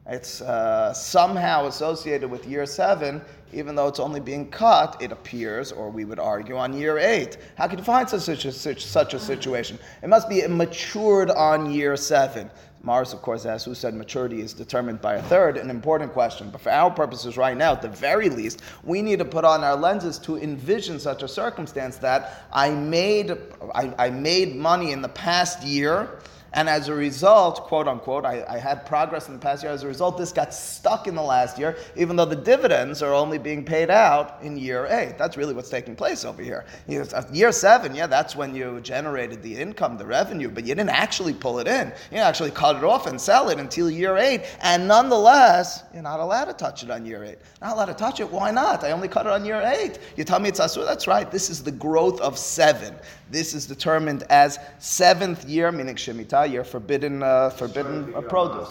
it's 0.07 0.41
uh, 0.41 0.93
somehow 0.93 1.65
associated 1.65 2.29
with 2.29 2.45
year 2.45 2.65
seven, 2.67 3.21
even 3.51 3.75
though 3.75 3.87
it's 3.87 3.99
only 3.99 4.19
being 4.19 4.51
cut, 4.51 5.01
it 5.01 5.11
appears, 5.11 5.71
or 5.71 5.89
we 5.89 6.05
would 6.05 6.19
argue, 6.19 6.57
on 6.57 6.73
year 6.73 6.99
eight. 6.99 7.37
How 7.57 7.67
can 7.67 7.79
you 7.79 7.83
find 7.83 8.07
such 8.07 8.45
a, 8.45 8.51
such, 8.51 8.85
such 8.85 9.13
a 9.15 9.19
situation? 9.19 9.79
It 10.03 10.09
must 10.09 10.29
be 10.29 10.45
matured 10.45 11.31
on 11.31 11.71
year 11.71 11.97
seven. 11.97 12.51
Mars, 12.83 13.13
of 13.13 13.23
course, 13.23 13.47
asks 13.47 13.65
who 13.65 13.73
said 13.73 13.95
maturity 13.95 14.41
is 14.41 14.53
determined 14.53 15.01
by 15.01 15.15
a 15.15 15.23
third, 15.23 15.57
an 15.57 15.71
important 15.71 16.13
question. 16.13 16.51
But 16.51 16.61
for 16.61 16.69
our 16.69 16.91
purposes 16.91 17.35
right 17.35 17.57
now, 17.57 17.71
at 17.71 17.81
the 17.81 17.89
very 17.89 18.29
least, 18.29 18.61
we 18.83 19.01
need 19.01 19.17
to 19.17 19.25
put 19.25 19.43
on 19.43 19.63
our 19.63 19.75
lenses 19.75 20.19
to 20.19 20.37
envision 20.37 20.99
such 20.99 21.23
a 21.23 21.27
circumstance 21.27 21.97
that 21.97 22.45
I 22.53 22.69
made, 22.69 23.31
I, 23.73 23.91
I 23.97 24.09
made 24.11 24.55
money 24.55 24.91
in 24.91 25.01
the 25.01 25.09
past 25.09 25.63
year 25.63 26.19
and 26.55 26.69
as 26.69 26.87
a 26.87 26.95
result, 26.95 27.67
quote 27.67 27.85
unquote, 27.85 28.23
I, 28.23 28.45
I, 28.47 28.57
had 28.57 28.85
progress 28.85 29.27
in 29.27 29.33
the 29.33 29.39
past 29.39 29.61
year. 29.61 29.73
As 29.73 29.83
a 29.83 29.87
result, 29.87 30.17
this 30.17 30.31
got 30.31 30.53
stuck 30.53 31.05
in 31.05 31.13
the 31.13 31.21
last 31.21 31.59
year, 31.59 31.77
even 31.97 32.15
though 32.15 32.25
the 32.25 32.35
dividends 32.35 33.03
are 33.03 33.13
only 33.13 33.37
being 33.37 33.65
paid 33.65 33.89
out 33.89 34.37
in 34.41 34.57
year 34.57 34.87
eight. 34.89 35.17
That's 35.17 35.35
really 35.35 35.53
what's 35.53 35.69
taking 35.69 35.97
place 35.97 36.23
over 36.23 36.41
here. 36.41 36.65
Year 36.87 37.51
seven, 37.51 37.93
yeah, 37.93 38.07
that's 38.07 38.37
when 38.37 38.55
you 38.55 38.79
generated 38.79 39.43
the 39.43 39.53
income, 39.53 39.97
the 39.97 40.05
revenue, 40.05 40.49
but 40.49 40.63
you 40.63 40.73
didn't 40.73 40.91
actually 40.91 41.33
pull 41.33 41.59
it 41.59 41.67
in. 41.67 41.91
You 42.09 42.19
actually 42.19 42.51
cut 42.51 42.77
it 42.77 42.85
off 42.85 43.05
and 43.05 43.19
sell 43.19 43.49
it 43.49 43.59
until 43.59 43.89
year 43.89 44.15
eight. 44.15 44.45
And 44.61 44.87
nonetheless, 44.87 45.83
you're 45.93 46.03
not 46.03 46.21
allowed 46.21 46.45
to 46.45 46.53
touch 46.53 46.83
it 46.83 46.89
on 46.89 47.05
year 47.05 47.25
eight. 47.25 47.39
Not 47.61 47.73
allowed 47.73 47.87
to 47.87 47.93
touch 47.93 48.21
it. 48.21 48.31
Why 48.31 48.51
not? 48.51 48.85
I 48.85 48.91
only 48.91 49.09
cut 49.09 49.25
it 49.25 49.33
on 49.33 49.43
year 49.43 49.61
eight. 49.61 49.99
You 50.15 50.23
tell 50.23 50.39
me 50.39 50.47
it's 50.47 50.61
asur. 50.61 50.85
That's 50.85 51.05
right. 51.05 51.29
This 51.29 51.49
is 51.49 51.63
the 51.63 51.71
growth 51.71 52.21
of 52.21 52.37
seven. 52.37 52.95
This 53.29 53.53
is 53.53 53.65
determined 53.65 54.23
as 54.29 54.59
seventh 54.79 55.43
year, 55.45 55.71
meaning 55.71 55.95
Shemitah 55.95 56.44
you're 56.45 56.63
forbidden 56.63 57.23
uh, 57.23 57.49
forbidden 57.49 58.13
uh, 58.15 58.21
produce. 58.21 58.69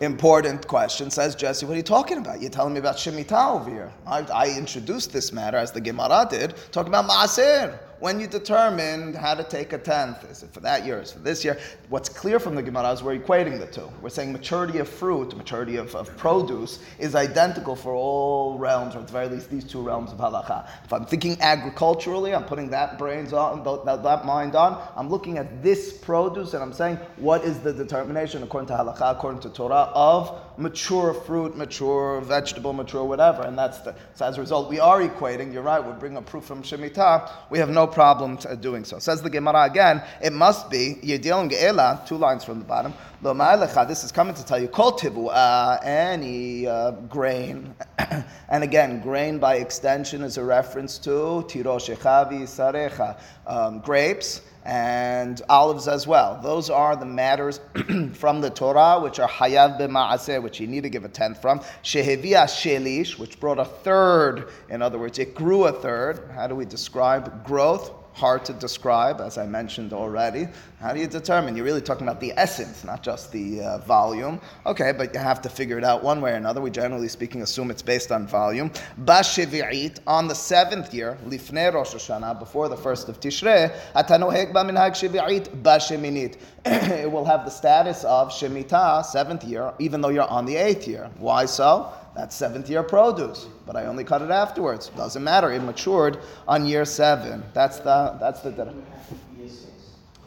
Important 0.00 0.66
question, 0.66 1.10
says 1.10 1.34
Jesse. 1.34 1.64
What 1.64 1.74
are 1.74 1.76
you 1.76 1.82
talking 1.82 2.18
about? 2.18 2.40
You're 2.40 2.50
telling 2.50 2.74
me 2.74 2.80
about 2.80 2.96
Shemitah 2.96 3.60
over 3.60 3.70
here. 3.70 3.92
I, 4.06 4.20
I 4.34 4.50
introduced 4.56 5.12
this 5.12 5.32
matter 5.32 5.56
as 5.56 5.72
the 5.72 5.80
Gemara 5.80 6.26
did, 6.28 6.54
talking 6.72 6.92
about 6.92 7.08
Maaser 7.08 7.78
when 8.00 8.18
you 8.18 8.26
determined 8.26 9.14
how 9.14 9.34
to 9.34 9.44
take 9.44 9.72
a 9.72 9.78
tenth. 9.78 10.24
Is 10.24 10.42
it 10.42 10.52
for 10.52 10.60
that 10.60 10.84
year? 10.84 11.00
Is 11.00 11.10
it 11.10 11.14
for 11.14 11.20
this 11.20 11.44
year? 11.44 11.58
What's 11.90 12.08
clear 12.08 12.40
from 12.40 12.54
the 12.54 12.62
Gemara 12.62 12.92
is 12.92 13.02
we're 13.02 13.18
equating 13.18 13.58
the 13.60 13.66
two. 13.66 13.88
We're 14.00 14.08
saying 14.08 14.32
maturity 14.32 14.78
of 14.78 14.88
fruit, 14.88 15.36
maturity 15.36 15.76
of, 15.76 15.94
of 15.94 16.16
produce 16.16 16.80
is 16.98 17.14
identical 17.14 17.76
for 17.76 17.94
all 17.94 18.58
realms, 18.58 18.96
or 18.96 19.00
at 19.00 19.06
the 19.06 19.12
very 19.12 19.28
least 19.28 19.50
these 19.50 19.64
two 19.64 19.82
realms 19.82 20.12
of 20.12 20.18
halacha. 20.18 20.68
If 20.84 20.92
I'm 20.92 21.04
thinking 21.04 21.36
agriculturally, 21.40 22.34
I'm 22.34 22.44
putting 22.44 22.70
that 22.70 22.98
brains 22.98 23.32
on, 23.32 23.62
that, 23.84 24.02
that 24.02 24.24
mind 24.24 24.56
on. 24.56 24.82
I'm 24.96 25.10
looking 25.10 25.38
at 25.38 25.62
this 25.62 25.92
produce 25.92 26.54
and 26.54 26.62
I'm 26.62 26.72
saying, 26.72 26.96
what 27.16 27.44
is 27.44 27.58
the 27.60 27.72
determination 27.72 28.42
according 28.42 28.68
to 28.68 28.74
halacha, 28.74 29.12
according 29.16 29.40
to 29.42 29.50
Torah, 29.50 29.90
of 29.94 30.40
mature 30.60 31.14
fruit, 31.14 31.56
mature 31.56 32.20
vegetable, 32.20 32.72
mature 32.72 33.04
whatever. 33.04 33.42
And 33.42 33.58
that's 33.58 33.78
the, 33.78 33.94
so 34.14 34.26
as 34.26 34.38
a 34.38 34.40
result, 34.40 34.68
we 34.68 34.78
are 34.78 35.00
equating, 35.00 35.52
you're 35.52 35.62
right, 35.62 35.84
we 35.84 35.92
bring 35.92 36.16
a 36.16 36.22
proof 36.22 36.44
from 36.44 36.62
Shemitah, 36.62 37.30
we 37.50 37.58
have 37.58 37.70
no 37.70 37.86
problem 37.86 38.36
doing 38.60 38.84
so. 38.84 38.98
Says 38.98 39.22
the 39.22 39.30
Gemara 39.30 39.64
again, 39.64 40.02
it 40.22 40.32
must 40.32 40.70
be 40.70 40.96
Yedelim 41.02 41.50
Ge'ela, 41.50 42.06
two 42.06 42.16
lines 42.16 42.44
from 42.44 42.58
the 42.58 42.64
bottom. 42.64 42.92
This 43.22 44.04
is 44.04 44.12
coming 44.12 44.34
to 44.34 44.44
tell 44.44 44.58
you, 44.58 44.68
Kol 44.68 44.92
Tivu, 44.92 45.28
uh, 45.30 45.78
any 45.82 46.66
uh, 46.66 46.92
grain. 46.92 47.74
and 48.48 48.64
again, 48.64 49.00
grain 49.00 49.38
by 49.38 49.56
extension 49.56 50.22
is 50.22 50.38
a 50.38 50.44
reference 50.44 50.96
to 50.98 51.10
Tiroshechavi 51.48 52.42
Sarecha, 52.42 53.18
um, 53.46 53.80
grapes 53.80 54.40
and 54.64 55.40
olives 55.48 55.88
as 55.88 56.06
well. 56.06 56.40
Those 56.42 56.70
are 56.70 56.96
the 56.96 57.06
matters 57.06 57.60
from 58.14 58.40
the 58.40 58.50
Torah 58.50 59.00
which 59.00 59.18
are 59.18 59.28
hayav 59.28 59.80
b'ma'aseh, 59.80 60.42
which 60.42 60.60
you 60.60 60.66
need 60.66 60.82
to 60.82 60.90
give 60.90 61.04
a 61.04 61.08
tenth 61.08 61.40
from. 61.40 61.60
Shehevia 61.82 62.44
shelish, 62.44 63.18
which 63.18 63.40
brought 63.40 63.58
a 63.58 63.64
third. 63.64 64.48
In 64.68 64.82
other 64.82 64.98
words, 64.98 65.18
it 65.18 65.34
grew 65.34 65.64
a 65.64 65.72
third. 65.72 66.30
How 66.34 66.46
do 66.46 66.54
we 66.54 66.64
describe 66.64 67.44
growth? 67.44 67.92
Hard 68.12 68.44
to 68.46 68.52
describe, 68.52 69.20
as 69.20 69.38
I 69.38 69.46
mentioned 69.46 69.92
already. 69.92 70.48
How 70.80 70.92
do 70.92 71.00
you 71.00 71.06
determine? 71.06 71.56
You're 71.56 71.64
really 71.64 71.80
talking 71.80 72.06
about 72.06 72.20
the 72.20 72.32
essence, 72.36 72.84
not 72.84 73.02
just 73.02 73.32
the 73.32 73.60
uh, 73.60 73.78
volume. 73.78 74.40
Okay, 74.66 74.92
but 74.92 75.12
you 75.14 75.20
have 75.20 75.42
to 75.42 75.48
figure 75.48 75.78
it 75.78 75.84
out 75.84 76.02
one 76.02 76.20
way 76.20 76.32
or 76.32 76.36
another. 76.36 76.60
We 76.60 76.70
generally 76.70 77.08
speaking 77.08 77.42
assume 77.42 77.70
it's 77.70 77.82
based 77.82 78.10
on 78.10 78.26
volume. 78.26 78.70
Bashivi'it, 79.04 80.00
on 80.06 80.28
the 80.28 80.34
seventh 80.34 80.92
year, 80.94 81.18
lifnei 81.26 81.72
Rosh 81.72 81.94
Hashanah, 81.94 82.38
before 82.38 82.68
the 82.68 82.76
first 82.76 83.08
of 83.08 83.20
Tishrei, 83.20 83.74
atanohek 83.94 84.52
b'minhag 84.52 84.92
shivi'it 84.92 85.62
basheminit. 85.62 86.36
It 87.00 87.10
will 87.10 87.24
have 87.24 87.44
the 87.44 87.50
status 87.50 88.04
of 88.04 88.30
Shemitah, 88.30 89.04
seventh 89.04 89.44
year, 89.44 89.72
even 89.78 90.00
though 90.00 90.10
you're 90.10 90.28
on 90.28 90.44
the 90.44 90.56
eighth 90.56 90.86
year. 90.86 91.10
Why 91.18 91.46
so? 91.46 91.92
That's 92.14 92.34
seventh 92.34 92.68
year 92.68 92.82
produce, 92.82 93.46
but 93.66 93.76
I 93.76 93.86
only 93.86 94.04
cut 94.04 94.20
it 94.20 94.30
afterwards. 94.30 94.88
Doesn't 94.96 95.22
matter. 95.22 95.52
It 95.52 95.62
matured 95.62 96.18
on 96.48 96.66
year 96.66 96.84
seven. 96.84 97.42
That's 97.54 97.78
the 97.78 98.16
that's 98.20 98.40
the 98.40 98.74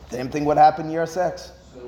same 0.10 0.30
thing 0.30 0.46
would 0.46 0.58
happen 0.58 0.90
year 0.90 1.06
six. 1.06 1.52
So 1.74 1.82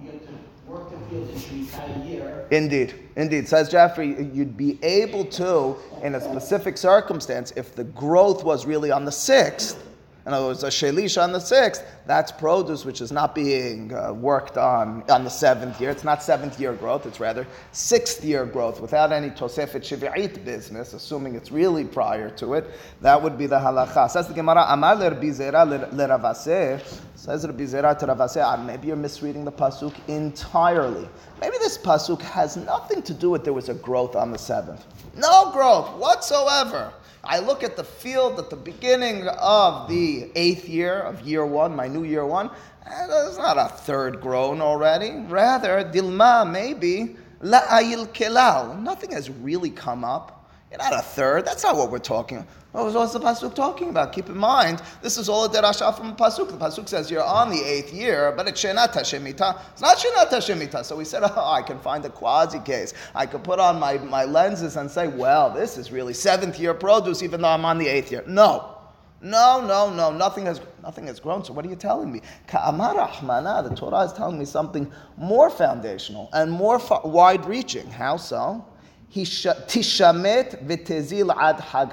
you 0.00 0.10
have 0.10 0.20
to 0.26 0.32
work 0.66 0.90
the 0.90 0.96
field 1.10 1.28
the 1.28 1.56
entire 1.56 2.04
year. 2.04 2.46
Indeed, 2.50 2.94
indeed. 3.16 3.48
Says 3.48 3.68
Jeffrey, 3.68 4.22
you'd 4.32 4.56
be 4.56 4.78
able 4.82 5.24
to, 5.24 5.76
in 6.02 6.14
a 6.14 6.20
specific 6.20 6.78
circumstance, 6.78 7.52
if 7.56 7.74
the 7.74 7.84
growth 7.84 8.44
was 8.44 8.64
really 8.64 8.90
on 8.90 9.04
the 9.04 9.12
sixth, 9.12 9.84
in 10.28 10.34
other 10.34 10.48
words, 10.48 10.62
a 10.62 10.68
shelish 10.68 11.20
on 11.20 11.32
the 11.32 11.40
sixth, 11.40 11.82
that's 12.04 12.30
produce 12.30 12.84
which 12.84 13.00
is 13.00 13.10
not 13.10 13.34
being 13.34 13.94
uh, 13.94 14.12
worked 14.12 14.58
on 14.58 15.02
on 15.08 15.24
the 15.24 15.30
seventh 15.30 15.80
year. 15.80 15.88
It's 15.88 16.04
not 16.04 16.22
seventh 16.22 16.60
year 16.60 16.74
growth, 16.74 17.06
it's 17.06 17.18
rather 17.18 17.46
sixth 17.72 18.22
year 18.22 18.44
growth 18.44 18.78
without 18.78 19.10
any 19.10 19.30
tosefet 19.30 19.80
shivi'it 19.80 20.44
business, 20.44 20.92
assuming 20.92 21.34
it's 21.34 21.50
really 21.50 21.86
prior 21.86 22.28
to 22.36 22.52
it. 22.52 22.68
That 23.00 23.22
would 23.22 23.38
be 23.38 23.46
the 23.46 23.58
halacha. 23.58 24.10
Says 24.10 24.28
the 24.28 24.34
Gemara, 24.34 24.66
Amar 24.68 24.96
l'Rabbi 24.96 25.30
l'Ravaseh, 25.30 27.00
says 27.14 27.46
Rabbi 27.46 27.64
Zera 27.64 27.98
to 27.98 28.04
Rav 28.04 28.20
Asi, 28.20 28.40
ah, 28.40 28.56
maybe 28.58 28.88
you're 28.88 28.96
misreading 28.96 29.46
the 29.46 29.52
pasuk 29.52 29.94
entirely. 30.08 31.08
Maybe 31.40 31.56
this 31.56 31.78
pasuk 31.78 32.20
has 32.20 32.58
nothing 32.58 33.00
to 33.00 33.14
do 33.14 33.30
with 33.30 33.44
there 33.44 33.54
was 33.54 33.70
a 33.70 33.74
growth 33.74 34.14
on 34.14 34.30
the 34.30 34.38
seventh. 34.38 34.84
No 35.16 35.50
growth 35.52 35.96
whatsoever. 35.96 36.92
I 37.30 37.40
look 37.40 37.62
at 37.62 37.76
the 37.76 37.84
field 37.84 38.38
at 38.38 38.48
the 38.48 38.56
beginning 38.56 39.28
of 39.28 39.86
the 39.86 40.30
eighth 40.34 40.66
year 40.66 40.98
of 40.98 41.20
year 41.20 41.44
one, 41.44 41.76
my 41.76 41.86
new 41.86 42.04
year 42.04 42.24
one, 42.24 42.50
and 42.86 43.12
it's 43.26 43.36
not 43.36 43.58
a 43.58 43.68
third 43.68 44.22
grown 44.22 44.62
already. 44.62 45.10
Rather, 45.28 45.84
dilma 45.84 46.50
maybe 46.50 47.16
la'ayil 47.42 48.08
kelal. 48.14 48.80
Nothing 48.80 49.12
has 49.12 49.28
really 49.28 49.68
come 49.68 50.04
up. 50.04 50.37
You're 50.70 50.78
not 50.78 50.92
a 50.92 51.02
third. 51.02 51.46
That's 51.46 51.62
not 51.62 51.76
what 51.76 51.90
we're 51.90 51.98
talking. 51.98 52.38
about. 52.38 52.48
What 52.72 52.92
was 52.92 53.12
the 53.14 53.20
pasuk 53.20 53.54
talking 53.54 53.88
about? 53.88 54.12
Keep 54.12 54.28
in 54.28 54.36
mind, 54.36 54.82
this 55.00 55.16
is 55.16 55.30
all 55.30 55.46
a 55.46 55.48
derasha 55.48 55.96
from 55.96 56.08
the 56.08 56.14
pasuk. 56.14 56.48
The 56.48 56.58
pasuk 56.58 56.86
says 56.88 57.10
you're 57.10 57.24
on 57.24 57.50
the 57.50 57.62
eighth 57.62 57.92
year, 57.94 58.34
but 58.36 58.46
it's 58.46 58.62
shenat 58.62 58.92
hashemita. 58.92 59.58
It's 59.72 59.80
not 59.80 59.96
shenat. 59.96 60.84
So 60.84 60.96
we 60.96 61.04
said, 61.06 61.22
oh, 61.24 61.50
I 61.50 61.62
can 61.62 61.78
find 61.78 62.04
a 62.04 62.10
quasi 62.10 62.60
case. 62.60 62.92
I 63.14 63.24
could 63.24 63.42
put 63.42 63.58
on 63.58 63.80
my, 63.80 63.96
my 63.98 64.24
lenses 64.24 64.76
and 64.76 64.90
say, 64.90 65.08
well, 65.08 65.50
this 65.50 65.78
is 65.78 65.90
really 65.90 66.12
seventh 66.12 66.58
year 66.58 66.74
produce, 66.74 67.22
even 67.22 67.40
though 67.40 67.48
I'm 67.48 67.64
on 67.64 67.78
the 67.78 67.88
eighth 67.88 68.12
year. 68.12 68.22
No. 68.26 68.74
No, 69.20 69.64
no, 69.66 69.92
no, 69.92 70.12
nothing 70.12 70.46
has 70.46 70.60
nothing 70.80 71.08
has 71.08 71.18
grown. 71.18 71.44
So 71.44 71.52
what 71.52 71.64
are 71.66 71.68
you 71.68 71.74
telling 71.74 72.12
me? 72.12 72.20
Ka'amar 72.46 72.94
the 72.94 73.74
Torah 73.74 74.04
is 74.04 74.12
telling 74.12 74.38
me 74.38 74.44
something 74.44 74.92
more 75.16 75.50
foundational 75.50 76.28
and 76.32 76.52
more 76.52 76.80
wide-reaching. 77.02 77.90
How 77.90 78.16
so? 78.16 78.64
Tishamet 79.12 80.66
v'tezil 80.66 81.34
ad 81.36 81.60
hag. 81.60 81.92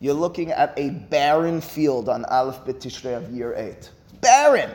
You're 0.00 0.14
looking 0.14 0.50
at 0.50 0.72
a 0.78 0.90
barren 0.90 1.60
field 1.60 2.08
on 2.08 2.24
Aleph 2.26 2.64
Bet 2.64 2.80
Tishrei 2.80 3.16
of 3.16 3.30
year 3.30 3.54
eight. 3.56 3.90
Barren. 4.20 4.70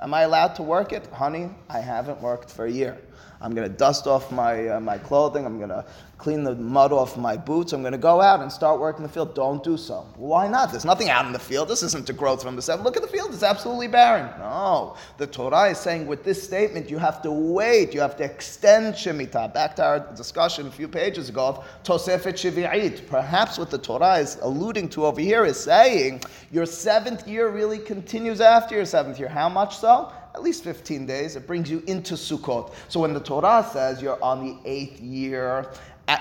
Am 0.00 0.12
I 0.12 0.22
allowed 0.22 0.54
to 0.56 0.62
work 0.62 0.92
it? 0.92 1.06
Honey, 1.06 1.48
I 1.70 1.80
haven't 1.80 2.20
worked 2.20 2.50
for 2.50 2.66
a 2.66 2.70
year. 2.70 2.98
I'm 3.40 3.54
going 3.54 3.70
to 3.70 3.76
dust 3.76 4.06
off 4.06 4.32
my, 4.32 4.68
uh, 4.68 4.80
my 4.80 4.98
clothing. 4.98 5.44
I'm 5.44 5.58
going 5.58 5.68
to 5.68 5.84
clean 6.18 6.44
the 6.44 6.54
mud 6.54 6.92
off 6.92 7.16
my 7.16 7.36
boots. 7.36 7.72
I'm 7.72 7.82
going 7.82 7.92
to 7.92 7.98
go 7.98 8.22
out 8.22 8.40
and 8.40 8.50
start 8.50 8.80
working 8.80 9.02
the 9.02 9.08
field. 9.08 9.34
Don't 9.34 9.62
do 9.62 9.76
so. 9.76 10.06
Why 10.16 10.48
not? 10.48 10.70
There's 10.70 10.84
nothing 10.84 11.10
out 11.10 11.26
in 11.26 11.32
the 11.32 11.38
field. 11.38 11.68
This 11.68 11.82
isn't 11.82 12.06
to 12.06 12.14
growth 12.14 12.42
from 12.42 12.56
the 12.56 12.62
seven. 12.62 12.84
Look 12.84 12.96
at 12.96 13.02
the 13.02 13.08
field. 13.08 13.34
It's 13.34 13.42
absolutely 13.42 13.88
barren. 13.88 14.26
No. 14.38 14.96
The 15.18 15.26
Torah 15.26 15.70
is 15.70 15.78
saying 15.78 16.06
with 16.06 16.24
this 16.24 16.42
statement, 16.42 16.88
you 16.88 16.96
have 16.98 17.20
to 17.22 17.30
wait. 17.30 17.92
You 17.92 18.00
have 18.00 18.16
to 18.16 18.24
extend 18.24 18.94
Shemitah. 18.94 19.52
Back 19.52 19.76
to 19.76 19.84
our 19.84 20.00
discussion 20.14 20.66
a 20.66 20.70
few 20.70 20.88
pages 20.88 21.28
ago 21.28 21.46
of 21.46 21.64
Tosefet 21.84 22.34
Shivi'it. 22.34 23.06
Perhaps 23.06 23.58
what 23.58 23.70
the 23.70 23.78
Torah 23.78 24.16
is 24.16 24.38
alluding 24.40 24.88
to 24.90 25.04
over 25.04 25.20
here 25.20 25.44
is 25.44 25.60
saying 25.60 26.22
your 26.50 26.64
seventh 26.64 27.28
year 27.28 27.50
really 27.50 27.78
continues 27.78 28.40
after 28.40 28.74
your 28.74 28.86
seventh 28.86 29.18
year. 29.18 29.28
How 29.28 29.50
much 29.50 29.76
so? 29.76 30.10
At 30.36 30.42
least 30.42 30.62
15 30.64 31.06
days. 31.06 31.34
It 31.34 31.46
brings 31.46 31.70
you 31.70 31.82
into 31.86 32.14
Sukkot. 32.14 32.72
So 32.88 33.00
when 33.00 33.14
the 33.14 33.20
Torah 33.20 33.66
says 33.72 34.02
you're 34.02 34.22
on 34.22 34.44
the 34.44 34.58
eighth 34.68 35.00
year 35.00 35.70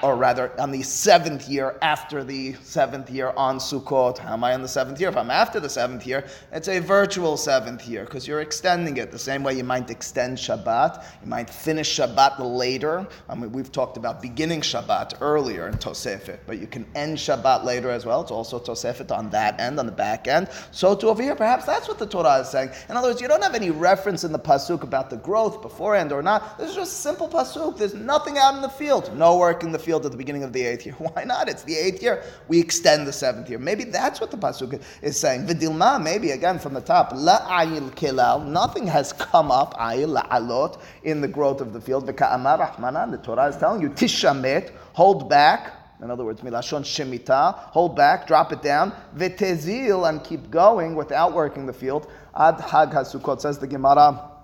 or 0.02 0.16
rather 0.16 0.60
on 0.60 0.72
the 0.72 0.82
seventh 0.82 1.48
year 1.48 1.78
after 1.82 2.24
the 2.24 2.54
seventh 2.64 3.10
year 3.10 3.32
on 3.38 3.60
Sukkot. 3.60 4.18
How 4.18 4.34
am 4.34 4.44
I 4.44 4.54
on 4.54 4.62
the 4.62 4.68
seventh 4.68 5.00
year? 5.00 5.10
If 5.10 5.18
I'm 5.18 5.30
after 5.30 5.60
the 5.60 5.70
seventh 5.70 6.08
year, 6.08 6.26
it's 6.52 6.68
a 6.68 6.80
virtual 6.80 7.38
seventh 7.38 7.88
year 7.88 8.04
because 8.06 8.28
you're 8.28 8.42
extending 8.42 8.98
it 8.98 9.12
the 9.12 9.20
same 9.20 9.44
way 9.44 9.54
you 9.54 9.64
might 9.64 9.90
extend 9.92 10.38
Shabbat. 10.38 11.04
You 11.22 11.28
might 11.28 11.50
finish 11.50 12.00
Shabbat 12.00 12.40
later. 12.40 13.08
I 13.30 13.36
mean, 13.36 13.52
we've 13.52 13.72
talked 13.72 13.98
about 13.98 14.22
beginning 14.22 14.62
Shabbat 14.62 15.22
earlier 15.22 15.68
in 15.68 15.76
Tosefet, 15.76 16.40
but 16.48 16.58
you 16.58 16.68
can 16.68 16.86
end 16.96 17.18
Shabbat 17.18 17.64
later 17.64 17.92
as 17.92 18.06
well. 18.06 18.22
It's 18.22 18.32
also 18.32 18.60
Tosefet 18.60 19.12
on 19.12 19.30
that 19.32 19.60
end, 19.60 19.80
on 19.80 19.86
the 19.86 19.92
back 19.92 20.28
end. 20.28 20.50
So 20.72 20.96
to 20.96 21.08
over 21.10 21.22
here, 21.22 21.36
perhaps 21.36 21.66
that's 21.66 21.88
what 21.88 22.00
the 22.00 22.08
Torah 22.08 22.40
is 22.40 22.50
saying. 22.50 22.72
In 22.90 22.98
other 22.98 23.10
words, 23.10 23.22
you 23.22 23.28
don't 23.28 23.44
have 23.44 23.56
any 23.56 23.70
reference 23.70 24.24
in 24.24 24.32
the 24.32 24.40
pasuk 24.40 24.82
about 24.82 25.12
the 25.12 25.18
growth 25.18 25.62
beforehand 25.62 26.12
or 26.12 26.24
not. 26.24 26.58
This 26.58 26.72
is 26.72 26.76
just 26.76 26.94
a 26.94 27.02
simple 27.02 27.30
pasuk. 27.30 27.78
There's 27.78 27.94
nothing 27.94 28.40
out 28.40 28.56
in 28.56 28.62
the 28.62 28.70
field, 28.70 29.16
no 29.16 29.38
work 29.38 29.64
in 29.64 29.72
the 29.72 29.75
field 29.80 30.06
at 30.06 30.12
the 30.12 30.18
beginning 30.18 30.44
of 30.44 30.54
the 30.54 30.62
eighth 30.62 30.86
year. 30.86 30.96
Why 30.98 31.24
not? 31.24 31.50
It's 31.50 31.64
the 31.64 31.76
eighth 31.76 32.02
year. 32.02 32.24
We 32.48 32.60
extend 32.60 33.08
the 33.08 33.14
seventh 33.14 33.50
year. 33.50 33.60
Maybe 33.60 33.84
that's 33.84 34.20
what 34.22 34.32
the 34.32 34.38
pasuk 34.38 34.82
is 35.02 35.20
saying. 35.20 35.48
Vidilma, 35.48 36.02
maybe 36.02 36.32
again 36.32 36.60
from 36.60 36.74
the 36.74 36.82
top. 36.82 37.12
La 37.14 37.40
ayil 37.42 37.92
kilal. 37.92 38.46
Nothing 38.46 38.88
has 38.88 39.14
come 39.14 39.52
up. 39.52 39.74
Ayil 39.76 40.22
alot 40.30 40.80
in 41.04 41.22
the 41.22 41.28
growth 41.28 41.62
of 41.62 41.74
the 41.74 41.82
field. 41.82 42.08
V'ka'amar 42.08 42.60
rahmanan. 42.60 43.12
The 43.12 43.18
Torah 43.18 43.48
is 43.48 43.58
telling 43.58 43.82
you 43.82 43.90
tishamet. 43.90 44.72
Hold 44.94 45.30
back. 45.30 45.74
In 46.02 46.12
other 46.12 46.26
words, 46.26 46.42
milashon 46.42 46.84
shemita, 46.84 47.56
hold 47.56 47.96
back, 47.96 48.28
drop 48.28 48.52
it 48.52 48.62
down, 48.62 48.92
v'tezil, 49.16 50.10
and 50.10 50.22
keep 50.24 50.52
going 50.52 50.94
without 50.94 51.34
working 51.34 51.66
the 51.66 51.74
field. 51.74 52.12
Ad 52.38 52.60
hag 52.60 52.90
hasukot, 52.90 53.40
says 53.40 53.60
the 53.60 53.68
Gemara. 53.68 54.35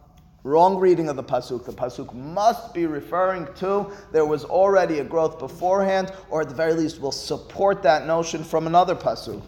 Wrong 0.43 0.77
reading 0.77 1.07
of 1.07 1.15
the 1.15 1.23
pasuk. 1.23 1.65
The 1.65 1.71
pasuk 1.71 2.13
must 2.13 2.73
be 2.73 2.87
referring 2.87 3.47
to 3.55 3.91
there 4.11 4.25
was 4.25 4.43
already 4.43 4.99
a 4.99 5.03
growth 5.03 5.37
beforehand, 5.37 6.11
or 6.31 6.41
at 6.41 6.49
the 6.49 6.55
very 6.55 6.73
least 6.73 6.99
will 6.99 7.11
support 7.11 7.83
that 7.83 8.07
notion 8.07 8.43
from 8.43 8.65
another 8.65 8.95
pasuk. 8.95 9.43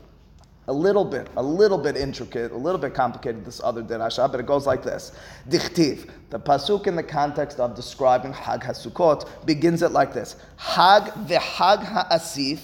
A 0.67 0.73
little 0.73 1.03
bit, 1.03 1.27
a 1.35 1.43
little 1.43 1.79
bit 1.79 1.97
intricate, 1.97 2.51
a 2.51 2.57
little 2.57 2.79
bit 2.79 2.93
complicated, 2.93 3.43
this 3.43 3.59
other 3.63 3.83
derasha, 3.83 4.31
but 4.31 4.39
it 4.39 4.45
goes 4.45 4.65
like 4.65 4.83
this. 4.83 5.12
Dichtiv, 5.50 6.09
the 6.29 6.39
pasuk 6.39 6.88
in 6.88 6.95
the 6.95 7.03
context 7.03 7.59
of 7.59 7.75
describing 7.75 8.31
Hag 8.31 8.62
HaSukkot 8.62 9.45
begins 9.45 9.81
it 9.81 9.91
like 9.91 10.13
this. 10.13 10.38
Hag 10.57 11.12
v'Hag 11.27 11.83
HaAsif 11.83 12.59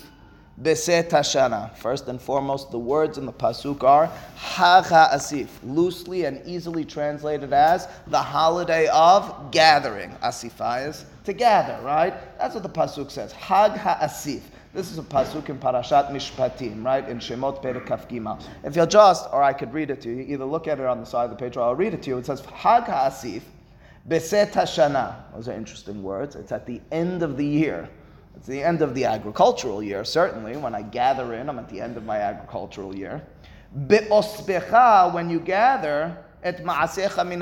Beset 0.62 1.10
Hashana. 1.10 1.74
First 1.78 2.10
and 2.10 2.22
foremost, 2.22 2.70
the 2.70 2.80
words 2.80 3.18
in 3.18 3.26
the 3.26 3.32
pasuk 3.32 3.82
are 3.82 4.08
Hag 4.36 4.84
Asif, 4.86 5.48
loosely 5.64 6.26
and 6.26 6.42
easily 6.46 6.84
translated 6.84 7.54
as 7.54 7.88
the 8.08 8.22
holiday 8.22 8.88
of 8.88 9.52
gathering. 9.52 10.10
Asifa 10.22 11.06
to 11.24 11.32
gather, 11.32 11.82
right? 11.82 12.14
That's 12.38 12.56
what 12.56 12.64
the 12.64 12.70
pasuk 12.70 13.10
says. 13.10 13.32
Hag 13.32 13.72
Asif. 13.72 14.42
This 14.74 14.92
is 14.92 14.98
a 14.98 15.04
pasuk 15.04 15.48
in 15.48 15.58
Parashat 15.58 16.12
Mishpatim, 16.12 16.84
right? 16.84 17.08
In 17.08 17.20
Shemot 17.20 17.64
Perek 17.64 17.88
Kaf 17.88 18.06
If 18.66 18.76
you'll 18.76 18.86
just, 18.86 19.30
or 19.32 19.42
I 19.42 19.54
could 19.54 19.74
read 19.74 19.90
it 19.90 20.02
to 20.02 20.10
you, 20.10 20.26
either 20.28 20.46
look 20.46 20.68
at 20.68 20.80
it 20.80 20.86
on 20.86 21.00
the 21.00 21.06
side 21.06 21.24
of 21.24 21.30
the 21.32 21.38
page 21.38 21.56
or 21.56 21.62
I'll 21.62 21.76
read 21.76 21.94
it 21.94 22.04
to 22.04 22.10
you. 22.10 22.18
It 22.18 22.26
says 22.26 22.42
Hag 22.42 22.84
Asif. 22.84 23.44
Beset 24.10 24.52
Hashana. 24.52 25.16
Those 25.34 25.48
are 25.48 25.54
interesting 25.54 26.04
words. 26.04 26.36
It's 26.36 26.52
at 26.52 26.66
the 26.66 26.82
end 26.92 27.24
of 27.24 27.38
the 27.38 27.46
year. 27.46 27.90
It's 28.40 28.48
the 28.48 28.64
end 28.64 28.82
of 28.82 28.96
the 28.96 29.04
agricultural 29.04 29.84
year, 29.84 30.06
certainly. 30.06 30.56
When 30.56 30.74
I 30.74 30.82
gather 30.82 31.34
in, 31.34 31.50
I'm 31.50 31.60
at 31.60 31.68
the 31.68 31.82
end 31.82 31.98
of 31.98 32.06
my 32.06 32.20
agricultural 32.20 32.96
year. 32.96 33.22
Be'osbecha, 33.88 35.14
when 35.14 35.30
you 35.30 35.42
gather, 35.42 36.24
et 36.42 36.64
ma'asecha 36.64 37.28
min 37.28 37.42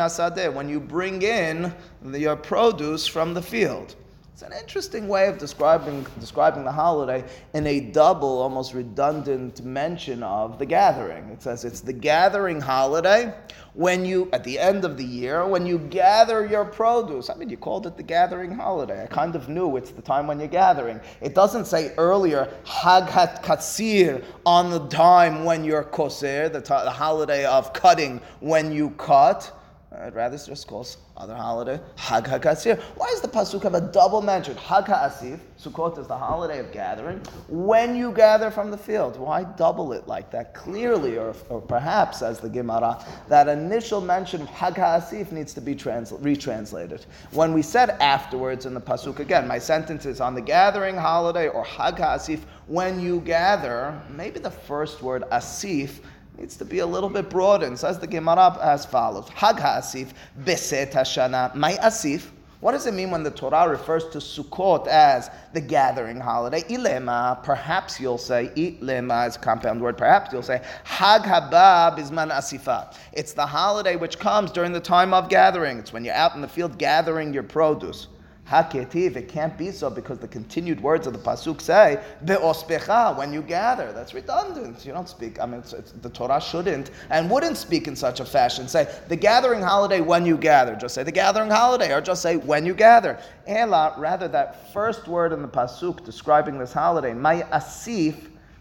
when 0.56 0.68
you 0.68 0.80
bring 0.80 1.22
in 1.22 1.72
your 2.04 2.36
produce 2.36 3.06
from 3.06 3.36
the 3.36 3.44
field. 3.44 3.96
It's 4.38 4.44
an 4.44 4.54
interesting 4.54 5.08
way 5.08 5.30
of 5.30 5.40
describing, 5.40 6.06
describing 6.20 6.64
the 6.64 6.72
holiday 6.72 7.24
in 7.56 7.66
a 7.66 7.80
double, 7.80 8.40
almost 8.40 8.76
redundant 8.76 9.66
mention 9.66 10.22
of 10.22 10.60
the 10.60 10.66
gathering. 10.68 11.30
It 11.30 11.42
says 11.42 11.66
it's 11.66 11.80
the 11.80 11.92
gathering 11.92 12.62
holiday 12.62 13.34
when 13.74 14.06
you, 14.06 14.30
at 14.34 14.44
the 14.44 14.60
end 14.60 14.86
of 14.86 14.96
the 14.96 15.04
year, 15.04 15.48
when 15.48 15.66
you 15.66 15.80
gather 15.80 16.46
your 16.46 16.66
produce. 16.66 17.32
I 17.32 17.34
mean, 17.34 17.50
you 17.50 17.58
called 17.58 17.88
it 17.88 17.98
the 17.98 18.04
gathering 18.04 18.52
holiday. 18.52 19.02
I 19.02 19.08
kind 19.08 19.36
of 19.36 19.50
knew 19.50 19.76
it's 19.76 19.90
the 19.90 20.04
time 20.04 20.28
when 20.28 20.38
you're 20.38 20.48
gathering. 20.50 21.02
It 21.20 21.34
doesn't 21.34 21.66
say 21.66 21.96
earlier, 21.98 22.48
Hag 22.64 23.06
katsir, 23.42 24.24
on 24.46 24.70
the 24.70 24.88
time 24.90 25.46
when 25.46 25.64
you're 25.64 25.86
koser, 25.86 26.54
the, 26.54 26.60
the 26.60 26.92
holiday 26.92 27.44
of 27.46 27.74
cutting 27.74 28.22
when 28.40 28.72
you 28.72 28.92
cut. 28.92 29.57
I'd 30.00 30.14
rather 30.14 30.38
just 30.38 30.68
call 30.68 30.86
other 31.16 31.36
holiday 31.36 31.80
Hag 31.96 32.26
HaKasir. 32.26 32.80
Why 32.96 33.08
does 33.08 33.22
the 33.22 33.28
pasuk 33.28 33.64
have 33.64 33.74
a 33.74 33.82
double 33.82 34.22
mention? 34.22 34.56
Hag 34.58 34.86
HaAsif, 34.86 35.40
Sukkot 35.60 35.98
is 35.98 36.08
the 36.08 36.18
holiday 36.18 36.60
of 36.60 36.72
gathering. 36.72 37.20
When 37.48 37.96
you 37.96 38.12
gather 38.12 38.52
from 38.52 38.70
the 38.70 38.78
field, 38.78 39.18
why 39.20 39.44
double 39.44 39.94
it 39.94 40.08
like 40.08 40.30
that? 40.32 40.54
Clearly, 40.54 41.18
or, 41.18 41.34
or 41.50 41.62
perhaps, 41.62 42.22
as 42.22 42.40
the 42.40 42.50
Gemara, 42.50 43.04
that 43.28 43.48
initial 43.48 44.00
mention 44.00 44.42
of 44.42 44.50
Hag 44.50 44.76
HaAsif 44.76 45.32
needs 45.32 45.54
to 45.56 45.62
be 45.62 45.74
transla- 45.74 46.22
retranslated. 46.22 47.06
When 47.32 47.54
we 47.54 47.64
said 47.64 47.90
afterwards 48.00 48.68
in 48.68 48.76
the 48.76 48.82
pasuk 48.82 49.20
again, 49.20 49.48
my 49.48 49.58
sentence 49.58 50.06
is 50.06 50.22
on 50.22 50.36
the 50.36 50.42
gathering 50.42 50.96
holiday 50.96 51.48
or 51.48 51.64
Hag 51.64 51.96
HaAsif. 51.96 52.42
When 52.68 53.00
you 53.00 53.22
gather, 53.22 54.00
maybe 54.10 54.40
the 54.40 54.52
first 54.52 55.02
word 55.02 55.24
Asif 55.32 56.02
needs 56.38 56.58
to 56.58 56.66
be 56.66 56.80
a 56.80 56.86
little 56.86 57.10
bit 57.10 57.30
broadened. 57.30 57.80
Says 57.80 58.00
the 58.00 58.08
Gemara 58.08 58.58
as 58.62 58.86
follows: 58.86 59.30
Hag 59.30 59.58
Asif 59.58 60.10
Beset 60.44 60.92
Hashana. 60.92 61.54
My 61.56 61.74
Asif. 61.74 62.28
What 62.60 62.72
does 62.72 62.88
it 62.88 62.96
mean 62.96 63.12
when 63.12 63.22
the 63.22 63.30
Torah 63.30 63.70
refers 63.70 64.06
to 64.10 64.18
Sukkot 64.18 64.88
as 64.88 65.30
the 65.54 65.62
gathering 65.62 66.20
holiday? 66.20 66.62
Ilema, 66.62 67.44
perhaps 67.44 68.00
you'll 68.00 68.18
say, 68.18 68.52
Ilema 68.56 69.28
is 69.28 69.36
a 69.36 69.40
compound 69.40 69.80
word, 69.80 69.96
perhaps 69.96 70.34
you'll 70.34 70.42
say, 70.42 70.64
Hag 70.84 71.22
Haba 71.22 71.96
Bisman 71.96 72.32
Asifa. 72.32 72.96
It's 73.14 73.34
the 73.34 73.46
holiday 73.46 73.96
which 73.96 74.18
comes 74.18 74.52
during 74.52 74.72
the 74.72 74.80
time 74.80 75.14
of 75.14 75.30
gathering. 75.30 75.78
It's 75.78 75.94
when 75.94 76.04
you're 76.04 76.16
out 76.16 76.34
in 76.34 76.42
the 76.42 76.48
field 76.48 76.80
gathering 76.80 77.32
your 77.32 77.44
produce. 77.44 78.08
Haketiv, 78.50 79.18
it 79.18 79.28
can't 79.28 79.58
be 79.58 79.72
so 79.72 79.90
because 79.90 80.20
the 80.20 80.28
continued 80.28 80.80
words 80.80 81.06
of 81.06 81.12
the 81.12 81.20
pasuk 81.20 81.60
say 81.60 82.02
be'ospecha 82.24 83.18
when 83.18 83.34
you 83.34 83.42
gather. 83.42 83.92
That's 83.92 84.14
redundant. 84.14 84.86
You 84.86 84.94
don't 84.94 85.10
speak. 85.10 85.42
I 85.42 85.46
mean, 85.46 85.60
it's, 85.60 85.74
it's, 85.74 85.92
the 85.92 86.10
Torah 86.10 86.40
shouldn't 86.40 86.92
and 87.10 87.30
wouldn't 87.30 87.58
speak 87.58 87.90
in 87.90 87.96
such 87.96 88.22
a 88.22 88.26
fashion. 88.26 88.70
Say 88.70 88.88
the 89.10 89.18
gathering 89.18 89.62
holiday 89.62 90.00
when 90.00 90.26
you 90.26 90.38
gather. 90.38 90.76
Just 90.76 90.96
say 90.96 91.04
the 91.04 91.12
gathering 91.12 91.50
holiday, 91.50 91.94
or 91.94 92.00
just 92.00 92.22
say 92.22 92.38
when 92.38 92.66
you 92.66 92.74
gather. 92.74 93.20
Ela, 93.48 93.96
rather 93.98 94.30
that 94.30 94.72
first 94.72 95.10
word 95.10 95.34
in 95.34 95.42
the 95.42 95.48
pasuk 95.50 96.06
describing 96.06 96.58
this 96.58 96.72
holiday, 96.72 97.14
my 97.14 97.42
asif 97.52 98.16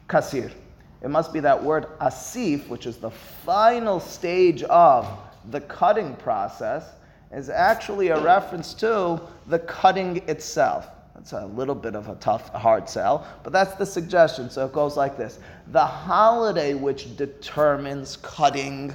kasir. 0.09 0.51
It 1.01 1.11
must 1.11 1.33
be 1.33 1.39
that 1.41 1.63
word 1.63 1.87
asif, 2.01 2.67
which 2.67 2.87
is 2.87 2.97
the 2.97 3.11
final 3.11 4.01
stage 4.01 4.65
of 4.65 5.07
the 5.53 5.61
cutting 5.61 6.17
process 6.17 6.91
is 7.33 7.49
actually 7.49 8.09
a 8.09 8.21
reference 8.21 8.75
to 8.75 9.21
the 9.47 9.59
cutting 9.61 10.17
itself. 10.29 10.89
That's 11.15 11.33
a 11.33 11.47
little 11.47 11.75
bit 11.75 11.95
of 11.95 12.09
a 12.09 12.15
tough, 12.17 12.53
hard 12.53 12.89
sell, 12.89 13.27
but 13.43 13.53
that's 13.53 13.75
the 13.75 13.87
suggestion. 13.87 14.51
So 14.51 14.67
it 14.67 14.73
goes 14.73 14.97
like 14.97 15.17
this 15.17 15.39
The 15.69 15.85
holiday 15.85 16.75
which 16.75 17.17
determines 17.17 18.17
cutting 18.19 18.95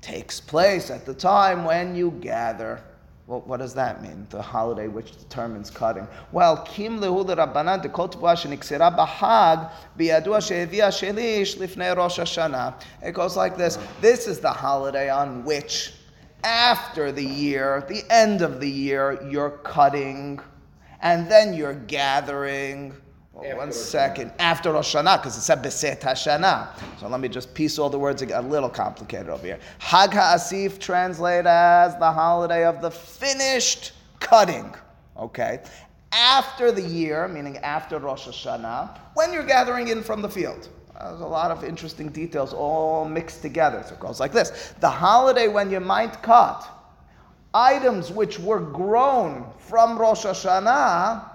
takes 0.00 0.40
place 0.40 0.90
at 0.90 1.04
the 1.04 1.14
time 1.14 1.64
when 1.64 1.94
you 1.94 2.10
gather. 2.20 2.82
Well, 3.26 3.42
what 3.42 3.58
does 3.58 3.74
that 3.74 4.02
mean? 4.02 4.26
The 4.30 4.42
holiday 4.42 4.88
which 4.88 5.16
determines 5.16 5.70
cutting. 5.70 6.08
Well, 6.32 6.64
kim 6.64 7.00
lehu 7.00 7.24
bahag 7.24 9.70
biyadua 9.98 10.46
she'evia 10.46 10.90
shelish 10.90 11.56
lifnei 11.56 11.96
Rosh 11.96 12.18
Hashanah. 12.18 12.74
It 13.02 13.12
goes 13.12 13.36
like 13.36 13.56
this. 13.56 13.78
This 14.00 14.26
is 14.26 14.40
the 14.40 14.50
holiday 14.50 15.10
on 15.10 15.44
which 15.44 15.92
after 16.44 17.12
the 17.12 17.24
year, 17.24 17.84
the 17.88 18.04
end 18.10 18.42
of 18.42 18.60
the 18.60 18.70
year, 18.70 19.18
you're 19.30 19.50
cutting, 19.50 20.40
and 21.02 21.30
then 21.30 21.54
you're 21.54 21.74
gathering. 21.74 22.94
Well, 23.32 23.56
one 23.56 23.72
second. 23.72 24.32
After 24.38 24.72
Rosh 24.72 24.94
Hashanah, 24.94 25.18
because 25.18 25.36
it 25.36 25.42
said 25.42 25.62
Beset 25.62 26.00
Hashanah. 26.00 26.68
So 26.98 27.08
let 27.08 27.20
me 27.20 27.28
just 27.28 27.54
piece 27.54 27.78
all 27.78 27.88
the 27.88 27.98
words 27.98 28.22
a 28.22 28.42
little 28.42 28.68
complicated 28.68 29.28
over 29.28 29.46
here. 29.46 29.58
Hag 29.78 30.10
HaAsif 30.10 30.78
translate 30.78 31.46
as 31.46 31.96
the 31.98 32.10
holiday 32.10 32.64
of 32.64 32.82
the 32.82 32.90
finished 32.90 33.92
cutting. 34.18 34.74
Okay? 35.16 35.60
After 36.12 36.72
the 36.72 36.82
year, 36.82 37.28
meaning 37.28 37.56
after 37.58 37.98
Rosh 37.98 38.26
Hashanah, 38.26 38.98
when 39.14 39.32
you're 39.32 39.46
gathering 39.46 39.88
in 39.88 40.02
from 40.02 40.22
the 40.22 40.28
field. 40.28 40.68
There's 41.02 41.20
a 41.20 41.26
lot 41.26 41.50
of 41.50 41.64
interesting 41.64 42.08
details 42.08 42.52
all 42.52 43.04
mixed 43.04 43.42
together. 43.42 43.82
So 43.86 43.94
it 43.94 44.00
goes 44.00 44.20
like 44.20 44.32
this 44.32 44.74
The 44.80 44.90
holiday 44.90 45.48
when 45.48 45.70
you 45.70 45.80
might 45.80 46.22
cut 46.22 46.68
items 47.54 48.10
which 48.12 48.38
were 48.38 48.60
grown 48.60 49.44
from 49.58 49.98
Rosh 49.98 50.24
Hashanah, 50.24 51.28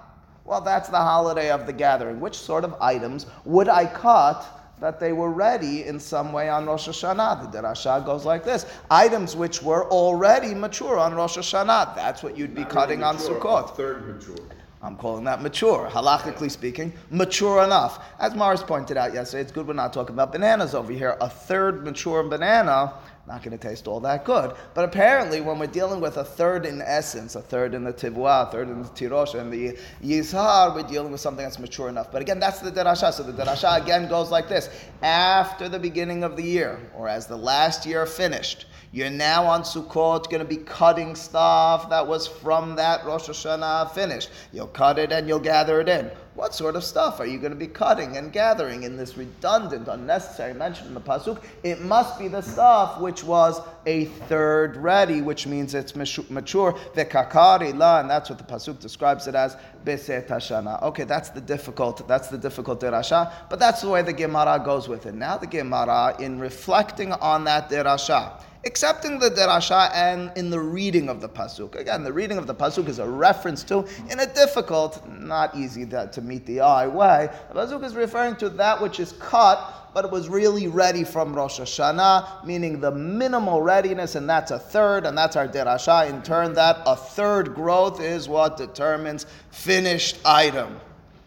well, 0.44 0.60
that's 0.60 0.88
the 0.88 0.96
holiday 0.96 1.50
of 1.50 1.66
the 1.66 1.72
gathering. 1.72 2.20
Which 2.20 2.38
sort 2.38 2.64
of 2.64 2.74
items 2.80 3.26
would 3.44 3.68
I 3.68 3.86
cut 3.86 4.46
that 4.80 5.00
they 5.00 5.12
were 5.12 5.30
ready 5.30 5.84
in 5.84 5.98
some 5.98 6.32
way 6.32 6.48
on 6.48 6.66
Rosh 6.66 6.88
Hashanah. 6.88 7.50
The 7.50 7.58
Derasha 7.58 8.04
goes 8.04 8.24
like 8.24 8.44
this: 8.44 8.66
items 8.90 9.34
which 9.34 9.62
were 9.62 9.90
already 9.90 10.54
mature 10.54 10.98
on 10.98 11.14
Rosh 11.14 11.38
Hashanah. 11.38 11.96
That's 11.96 12.22
what 12.22 12.36
you'd 12.36 12.54
be 12.54 12.60
Not 12.60 12.70
cutting 12.70 13.00
really 13.00 13.14
mature, 13.14 13.34
on 13.34 13.64
Sukkot. 13.64 13.76
Third 13.76 14.06
mature. 14.06 14.36
I'm 14.82 14.96
calling 14.96 15.24
that 15.24 15.40
mature, 15.40 15.88
halachically 15.90 16.50
speaking, 16.50 16.92
mature 17.10 17.64
enough. 17.64 18.04
As 18.20 18.34
Morris 18.34 18.62
pointed 18.62 18.98
out 18.98 19.14
yesterday, 19.14 19.42
it's 19.42 19.50
good 19.50 19.66
we're 19.66 19.72
not 19.72 19.92
talking 19.92 20.14
about 20.14 20.32
bananas 20.32 20.74
over 20.74 20.92
here. 20.92 21.16
A 21.20 21.30
third 21.30 21.82
mature 21.82 22.22
banana, 22.22 22.92
not 23.26 23.42
going 23.42 23.56
to 23.56 23.68
taste 23.68 23.88
all 23.88 24.00
that 24.00 24.26
good. 24.26 24.54
But 24.74 24.84
apparently, 24.84 25.40
when 25.40 25.58
we're 25.58 25.66
dealing 25.66 26.00
with 26.00 26.18
a 26.18 26.24
third 26.24 26.66
in 26.66 26.82
essence, 26.82 27.36
a 27.36 27.40
third 27.40 27.72
in 27.72 27.84
the 27.84 27.92
tivua, 27.92 28.48
a 28.48 28.52
third 28.52 28.68
in 28.68 28.82
the 28.82 28.88
tirosh, 28.90 29.34
and 29.34 29.50
the 29.50 29.78
yizhar, 30.04 30.74
we're 30.74 30.82
dealing 30.82 31.10
with 31.10 31.22
something 31.22 31.44
that's 31.44 31.58
mature 31.58 31.88
enough. 31.88 32.12
But 32.12 32.20
again, 32.20 32.38
that's 32.38 32.60
the 32.60 32.70
derasha. 32.70 33.12
So 33.14 33.22
the 33.22 33.32
derasha 33.32 33.82
again 33.82 34.08
goes 34.08 34.30
like 34.30 34.46
this: 34.46 34.68
after 35.02 35.70
the 35.70 35.78
beginning 35.78 36.22
of 36.22 36.36
the 36.36 36.44
year, 36.44 36.78
or 36.94 37.08
as 37.08 37.26
the 37.26 37.36
last 37.36 37.86
year 37.86 38.04
finished 38.04 38.66
you're 38.92 39.10
now 39.10 39.44
on 39.44 39.62
Sukkot 39.62 40.30
going 40.30 40.42
to 40.42 40.44
be 40.44 40.58
cutting 40.58 41.14
stuff 41.14 41.90
that 41.90 42.06
was 42.06 42.26
from 42.26 42.76
that 42.76 43.04
Rosh 43.04 43.28
Hashanah 43.28 43.90
finished. 43.92 44.30
You'll 44.52 44.68
cut 44.68 44.98
it 44.98 45.12
and 45.12 45.28
you'll 45.28 45.38
gather 45.38 45.80
it 45.80 45.88
in. 45.88 46.10
What 46.36 46.54
sort 46.54 46.76
of 46.76 46.84
stuff 46.84 47.18
are 47.18 47.24
you 47.24 47.38
going 47.38 47.52
to 47.52 47.58
be 47.58 47.66
cutting 47.66 48.18
and 48.18 48.30
gathering 48.30 48.82
in 48.82 48.98
this 48.98 49.16
redundant, 49.16 49.88
unnecessary 49.88 50.52
mention 50.52 50.86
in 50.86 50.92
the 50.92 51.00
pasuk? 51.00 51.42
It 51.62 51.80
must 51.80 52.18
be 52.18 52.28
the 52.28 52.42
stuff 52.42 53.00
which 53.00 53.24
was 53.24 53.60
a 53.86 54.04
third 54.28 54.76
ready, 54.76 55.22
which 55.22 55.46
means 55.46 55.74
it's 55.74 55.96
mature. 55.96 56.74
Vekakari 56.94 57.74
la, 57.74 58.00
and 58.00 58.10
that's 58.10 58.28
what 58.28 58.38
the 58.38 58.44
pasuk 58.44 58.78
describes 58.80 59.26
it 59.26 59.34
as. 59.34 59.56
Beset 59.86 60.28
Hashana. 60.28 60.82
Okay, 60.82 61.04
that's 61.04 61.30
the 61.30 61.40
difficult. 61.40 62.06
That's 62.06 62.28
the 62.28 62.38
difficult 62.38 62.80
derasha, 62.80 63.32
but 63.48 63.58
that's 63.58 63.80
the 63.80 63.88
way 63.88 64.02
the 64.02 64.12
Gemara 64.12 64.60
goes 64.62 64.88
with 64.88 65.06
it. 65.06 65.14
Now 65.14 65.38
the 65.38 65.46
Gemara, 65.46 66.16
in 66.20 66.38
reflecting 66.38 67.12
on 67.14 67.44
that 67.44 67.70
derasha 67.70 68.42
accepting 68.66 69.18
the 69.18 69.30
derasha 69.30 69.90
and 69.94 70.32
in 70.36 70.50
the 70.50 70.60
reading 70.60 71.08
of 71.08 71.20
the 71.20 71.28
pasuk. 71.28 71.76
Again, 71.76 72.02
the 72.02 72.12
reading 72.12 72.36
of 72.36 72.46
the 72.46 72.54
pasuk 72.54 72.88
is 72.88 72.98
a 72.98 73.08
reference 73.08 73.62
to 73.64 73.86
in 74.10 74.20
a 74.20 74.26
difficult, 74.26 75.08
not 75.08 75.56
easy 75.56 75.86
to, 75.86 76.08
to 76.12 76.20
meet 76.20 76.44
the 76.44 76.60
eye 76.60 76.86
way. 76.86 77.30
The 77.52 77.60
pasuk 77.60 77.84
is 77.84 77.94
referring 77.94 78.36
to 78.36 78.48
that 78.50 78.82
which 78.82 78.98
is 78.98 79.12
cut, 79.12 79.90
but 79.94 80.04
it 80.04 80.10
was 80.10 80.28
really 80.28 80.66
ready 80.66 81.04
from 81.04 81.32
Rosh 81.32 81.60
Hashanah, 81.60 82.44
meaning 82.44 82.80
the 82.80 82.90
minimal 82.90 83.62
readiness, 83.62 84.16
and 84.16 84.28
that's 84.28 84.50
a 84.50 84.58
third, 84.58 85.06
and 85.06 85.16
that's 85.16 85.36
our 85.36 85.48
derasha. 85.48 86.10
In 86.10 86.20
turn, 86.22 86.52
that 86.54 86.82
a 86.84 86.96
third 86.96 87.54
growth 87.54 88.00
is 88.00 88.28
what 88.28 88.56
determines 88.56 89.26
finished 89.50 90.18
item. 90.24 90.80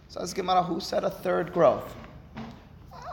Says 0.10 0.34
Gemara, 0.34 0.62
who 0.62 0.80
said 0.80 1.04
a 1.04 1.10
third 1.10 1.54
growth? 1.54 1.95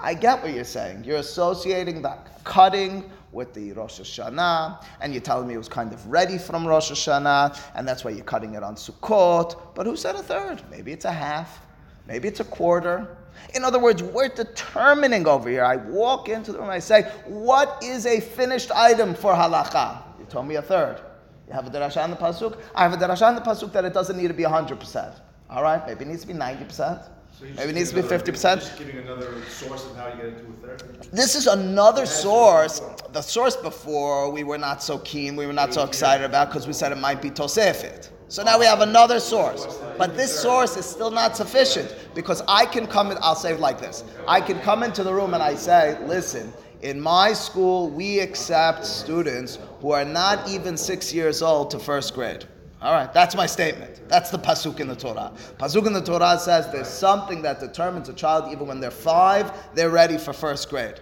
I 0.03 0.15
get 0.15 0.43
what 0.43 0.53
you're 0.53 0.65
saying. 0.65 1.05
You're 1.05 1.19
associating 1.19 2.03
the 2.03 2.17
cutting 2.45 3.11
with 3.37 3.53
the 3.53 3.73
Rosh 3.75 4.01
Hashanah, 4.01 4.83
and 5.03 5.13
you're 5.13 5.21
telling 5.21 5.47
me 5.47 5.55
it 5.55 5.59
was 5.59 5.69
kind 5.69 5.93
of 5.93 6.05
ready 6.07 6.39
from 6.39 6.67
Rosh 6.67 6.91
Hashanah, 6.91 7.61
and 7.75 7.87
that's 7.87 8.03
why 8.03 8.11
you're 8.11 8.25
cutting 8.25 8.55
it 8.55 8.63
on 8.63 8.75
Sukkot. 8.75 9.75
But 9.75 9.85
who 9.85 9.95
said 9.95 10.17
a 10.17 10.23
third? 10.23 10.63
Maybe 10.71 10.91
it's 10.91 11.05
a 11.05 11.13
half, 11.13 11.61
maybe 12.09 12.27
it's 12.29 12.41
a 12.41 12.45
quarter. 12.45 13.19
In 13.55 13.63
other 13.63 13.79
words, 13.79 14.03
we're 14.03 14.29
determining 14.29 15.29
over 15.29 15.51
here. 15.51 15.65
I 15.65 15.77
walk 15.77 16.31
into 16.31 16.51
the 16.51 16.59
room, 16.59 16.71
I 16.71 16.79
say, 16.79 17.03
What 17.27 17.85
is 17.85 18.07
a 18.07 18.21
finished 18.21 18.73
item 18.73 19.15
for 19.15 19.35
halacha? 19.35 20.03
You 20.19 20.25
told 20.25 20.49
me 20.49 20.55
a 20.55 20.63
third. 20.63 21.03
You 21.47 21.53
have 21.53 21.67
a 21.67 21.71
derasha 21.71 22.03
in 22.05 22.11
the 22.11 22.17
pasuk. 22.17 22.59
I 22.75 22.83
have 22.83 22.95
a 22.95 22.97
derasha 22.97 23.29
in 23.29 23.35
the 23.37 23.43
pasuk 23.43 23.71
that 23.73 23.85
it 23.85 23.93
doesn't 23.93 24.17
need 24.17 24.29
to 24.29 24.35
be 24.35 24.45
hundred 24.45 24.81
percent. 24.81 25.15
All 25.51 25.63
right, 25.63 25.87
maybe 25.87 26.07
it 26.07 26.09
needs 26.09 26.23
to 26.23 26.27
be 26.27 26.33
ninety 26.33 26.65
percent. 26.65 27.03
So 27.39 27.45
Maybe 27.57 27.71
it 27.71 27.75
needs 27.75 27.91
to 27.91 27.97
be 27.97 28.03
fifty 28.03 28.33
percent. 28.33 28.63
Just 28.63 28.79
giving 28.79 28.97
another 28.97 29.45
source 29.45 29.85
of 29.85 29.95
how 29.97 30.09
you 30.09 30.17
get 30.17 30.27
into 30.27 30.45
a 30.45 30.53
third. 30.67 31.09
This 31.13 31.35
is 31.35 31.47
another 31.47 32.07
source. 32.07 32.81
The 33.13 33.21
source 33.21 33.57
before 33.57 34.31
we 34.31 34.43
were 34.43 34.57
not 34.57 34.83
so 34.83 34.99
keen, 35.01 35.37
we 35.37 35.47
were 35.47 35.53
not 35.53 35.75
so 35.75 35.85
excited 35.85 36.25
about 36.25 36.49
because 36.49 36.67
we 36.67 36.73
said 36.73 36.93
it 36.93 36.99
might 36.99 37.21
be 37.21 37.31
Tosefit. 37.31 38.09
So 38.29 38.43
now 38.43 38.59
we 38.59 38.65
oh. 38.65 38.71
have 38.71 38.81
another 38.81 39.21
source. 39.21 39.67
But 39.99 40.17
this 40.17 40.35
source 40.35 40.79
is 40.79 40.87
still 40.87 41.11
not 41.11 41.37
sufficient 41.37 41.95
because 42.15 42.43
I 42.49 42.65
can 42.65 42.87
come 42.87 43.11
in, 43.11 43.19
I'll 43.21 43.35
say 43.35 43.53
it 43.53 43.61
like 43.61 43.81
this. 43.81 44.03
I 44.27 44.41
can 44.41 44.59
come 44.61 44.83
into 44.83 45.03
the 45.03 45.13
room 45.13 45.35
and 45.35 45.43
I 45.43 45.57
say, 45.57 45.99
listen, 46.07 46.53
in 46.81 46.99
my 46.99 47.35
school, 47.35 47.91
we 47.91 48.21
accept 48.21 48.87
students 48.87 49.59
who 49.81 49.93
are 49.93 50.05
not 50.07 50.49
even 50.49 50.77
six 50.79 51.13
years 51.13 51.43
old 51.43 51.71
to 51.73 51.79
first 51.79 52.15
grade. 52.15 52.47
All 52.87 52.93
right, 52.93 53.13
that's 53.13 53.35
my 53.35 53.47
statement. 53.47 54.01
That's 54.09 54.31
the 54.31 54.39
pasuk 54.39 54.79
in 54.79 54.87
the 54.87 54.95
Torah. 54.95 55.33
Pasuk 55.59 55.89
in 55.89 55.93
the 55.93 56.01
Torah 56.01 56.39
says 56.39 56.71
there's 56.71 56.87
something 56.87 57.43
that 57.43 57.59
determines 57.59 58.09
a 58.09 58.13
child 58.13 58.53
even 58.53 58.69
when 58.69 58.79
they're 58.79 58.93
five, 58.93 59.51
they're 59.75 59.91
ready 59.91 60.17
for 60.17 60.33
first 60.33 60.71
grade. 60.71 61.01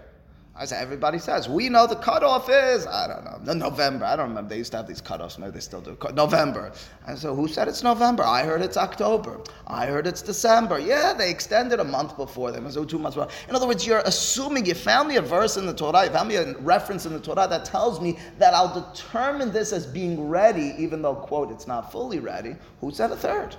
Say 0.63 0.77
everybody 0.77 1.19
says 1.19 1.47
we 1.47 1.69
know 1.69 1.87
the 1.87 1.97
cutoff 1.97 2.49
is 2.49 2.87
I 2.87 3.09
don't 3.09 3.47
know 3.47 3.53
November. 3.53 4.07
I 4.07 4.17
don't 4.17 4.29
remember. 4.29 4.49
They 4.49 4.59
used 4.59 4.71
to 4.71 4.79
have 4.79 4.87
these 4.87 5.03
cutoffs. 5.03 5.37
Maybe 5.37 5.51
they 5.51 5.61
still 5.61 5.81
do. 5.81 5.99
November. 6.15 6.73
And 7.07 7.19
so 7.19 7.35
who 7.35 7.49
said 7.49 7.69
it's 7.69 7.83
November? 7.83 8.23
I 8.23 8.45
heard 8.45 8.63
it's 8.63 8.77
October. 8.77 9.41
I 9.67 9.85
heard 9.85 10.07
it's 10.07 10.23
December. 10.23 10.79
Yeah, 10.79 11.13
they 11.13 11.29
extended 11.29 11.81
a 11.81 11.85
month 11.85 12.17
before 12.17 12.51
them. 12.51 12.71
So 12.71 12.85
two 12.85 12.99
months. 12.99 13.17
Before. 13.17 13.31
In 13.49 13.55
other 13.57 13.67
words, 13.67 13.87
you're 13.87 14.03
assuming 14.07 14.65
you 14.65 14.75
found 14.75 15.09
me 15.09 15.17
a 15.17 15.23
verse 15.23 15.57
in 15.57 15.67
the 15.67 15.75
Torah. 15.75 16.05
You 16.05 16.11
found 16.11 16.29
me 16.29 16.37
a 16.37 16.57
reference 16.59 17.05
in 17.05 17.13
the 17.13 17.21
Torah 17.21 17.47
that 17.49 17.67
tells 17.67 18.01
me 18.01 18.17
that 18.39 18.55
I'll 18.55 18.93
determine 18.93 19.53
this 19.53 19.73
as 19.73 19.85
being 19.85 20.29
ready, 20.29 20.75
even 20.79 21.03
though 21.03 21.17
quote 21.17 21.51
it's 21.51 21.67
not 21.67 21.93
fully 21.93 22.21
ready. 22.21 22.57
Who 22.81 22.91
said 22.91 23.11
a 23.11 23.17
third? 23.17 23.57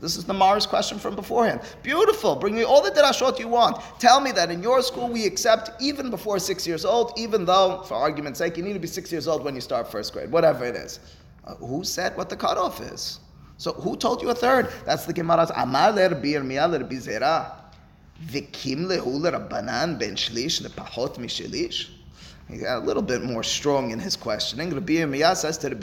This 0.00 0.16
is 0.16 0.24
the 0.24 0.34
Mars 0.34 0.66
question 0.66 0.98
from 0.98 1.14
beforehand. 1.14 1.60
Beautiful. 1.82 2.36
Bring 2.36 2.54
me 2.54 2.62
all 2.62 2.82
the 2.82 2.90
derashot 2.90 3.38
you 3.38 3.48
want. 3.48 3.78
Tell 3.98 4.20
me 4.20 4.32
that 4.32 4.50
in 4.50 4.62
your 4.62 4.82
school 4.82 5.08
we 5.08 5.24
accept 5.24 5.70
even 5.80 6.10
before 6.10 6.38
six 6.38 6.66
years 6.66 6.84
old, 6.84 7.12
even 7.16 7.44
though, 7.44 7.82
for 7.86 7.94
argument's 7.94 8.38
sake, 8.38 8.56
you 8.56 8.62
need 8.62 8.74
to 8.74 8.78
be 8.78 8.88
six 8.88 9.10
years 9.10 9.26
old 9.26 9.44
when 9.44 9.54
you 9.54 9.60
start 9.60 9.90
first 9.90 10.12
grade, 10.12 10.30
whatever 10.30 10.64
it 10.64 10.74
is. 10.74 11.00
Uh, 11.46 11.54
who 11.56 11.84
said 11.84 12.16
what 12.16 12.28
the 12.28 12.36
cutoff 12.36 12.80
is? 12.80 13.20
So 13.56 13.72
who 13.72 13.96
told 13.96 14.20
you 14.20 14.30
a 14.30 14.34
third? 14.34 14.70
That's 14.84 15.06
the 15.06 15.12
Gemara's 15.12 15.50
Amar 15.54 15.92
ler 15.92 16.10
bir 16.10 16.42
ler 16.42 16.80
bizera. 16.80 17.52
Vikim 18.26 18.86
lehu 18.86 19.20
Rabbanan 19.20 19.98
ben 19.98 20.16
shlish 20.16 20.62
lepachot 20.62 21.16
mishelish. 21.16 21.90
He 22.48 22.58
got 22.58 22.82
a 22.82 22.84
little 22.84 23.02
bit 23.02 23.22
more 23.22 23.42
strong 23.42 23.90
in 23.90 23.98
his 23.98 24.16
questioning. 24.16 24.70
Rabbi 24.74 24.94
Yirmiyah 24.94 25.36
says 25.36 25.56
to 25.58 25.70
the 25.70 25.76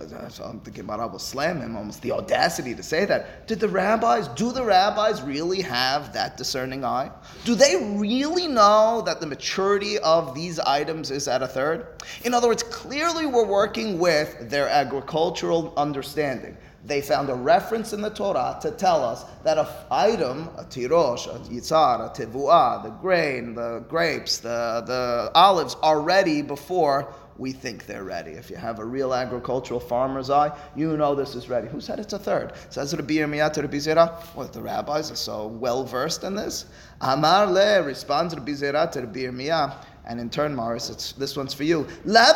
Bizera, 0.00 0.64
the 0.64 0.70
Gemara 0.70 1.06
will 1.06 1.18
slam 1.18 1.60
him, 1.60 1.76
almost 1.76 2.02
the 2.02 2.12
audacity 2.12 2.74
to 2.74 2.82
say 2.82 3.04
that. 3.04 3.46
Did 3.46 3.60
the 3.60 3.68
rabbis, 3.68 4.28
do 4.28 4.50
the 4.50 4.64
rabbis 4.64 5.22
really 5.22 5.60
have 5.62 6.12
that 6.14 6.36
discerning 6.36 6.84
eye? 6.84 7.10
Do 7.44 7.54
they 7.54 7.76
really 7.96 8.46
know 8.46 9.02
that 9.04 9.20
the 9.20 9.26
maturity 9.26 9.98
of 9.98 10.34
these 10.34 10.58
items 10.58 11.10
is 11.10 11.28
at 11.28 11.42
a 11.42 11.46
third? 11.46 11.86
In 12.24 12.34
other 12.34 12.48
words, 12.48 12.62
clearly 12.62 13.26
we're 13.26 13.46
working 13.46 13.98
with 13.98 14.50
their 14.50 14.68
agricultural 14.68 15.74
understanding. 15.76 16.56
They 16.84 17.02
found 17.02 17.28
a 17.28 17.34
reference 17.34 17.92
in 17.92 18.00
the 18.00 18.08
Torah 18.08 18.58
to 18.62 18.70
tell 18.70 19.04
us 19.04 19.24
that 19.44 19.58
an 19.58 19.66
item, 19.90 20.48
a 20.56 20.64
tirosh, 20.64 21.26
a 21.26 21.38
yitzar, 21.50 22.06
a 22.06 22.26
tevuah, 22.26 22.82
the 22.82 22.88
grain, 22.88 23.54
the 23.54 23.80
grapes, 23.80 24.38
the, 24.38 24.82
the 24.86 25.30
olives, 25.34 25.76
are 25.82 26.00
ready 26.00 26.40
before 26.40 27.12
we 27.38 27.52
think 27.52 27.86
they're 27.86 28.04
ready. 28.04 28.32
If 28.32 28.50
you 28.50 28.56
have 28.56 28.78
a 28.78 28.84
real 28.84 29.14
agricultural 29.14 29.80
farmer's 29.80 30.30
eye, 30.30 30.56
you 30.76 30.96
know 30.96 31.14
this 31.14 31.34
is 31.34 31.48
ready. 31.48 31.68
Who 31.68 31.80
said 31.80 31.98
it's 31.98 32.12
a 32.12 32.18
third? 32.18 32.52
Says 32.68 32.94
Rabbi 32.94 33.14
Yirmiyah 33.14 33.56
Rabbi 33.56 33.76
Zera. 33.76 34.20
What, 34.34 34.52
the 34.52 34.60
rabbis 34.60 35.10
are 35.10 35.16
so 35.16 35.46
well 35.46 35.84
versed 35.84 36.24
in 36.24 36.34
this? 36.34 36.66
Amar 37.00 37.46
le 37.46 37.82
responds 37.82 38.34
Rabbi 38.34 38.52
Zera 38.52 38.90
to 38.92 39.00
Rabbi 39.00 39.20
Yirmiyah. 39.20 39.84
And 40.06 40.18
in 40.18 40.28
turn, 40.28 40.56
Morris, 40.56 41.12
this 41.12 41.36
one's 41.36 41.54
for 41.54 41.64
you. 41.64 41.86
Didn't 42.04 42.16
I 42.16 42.32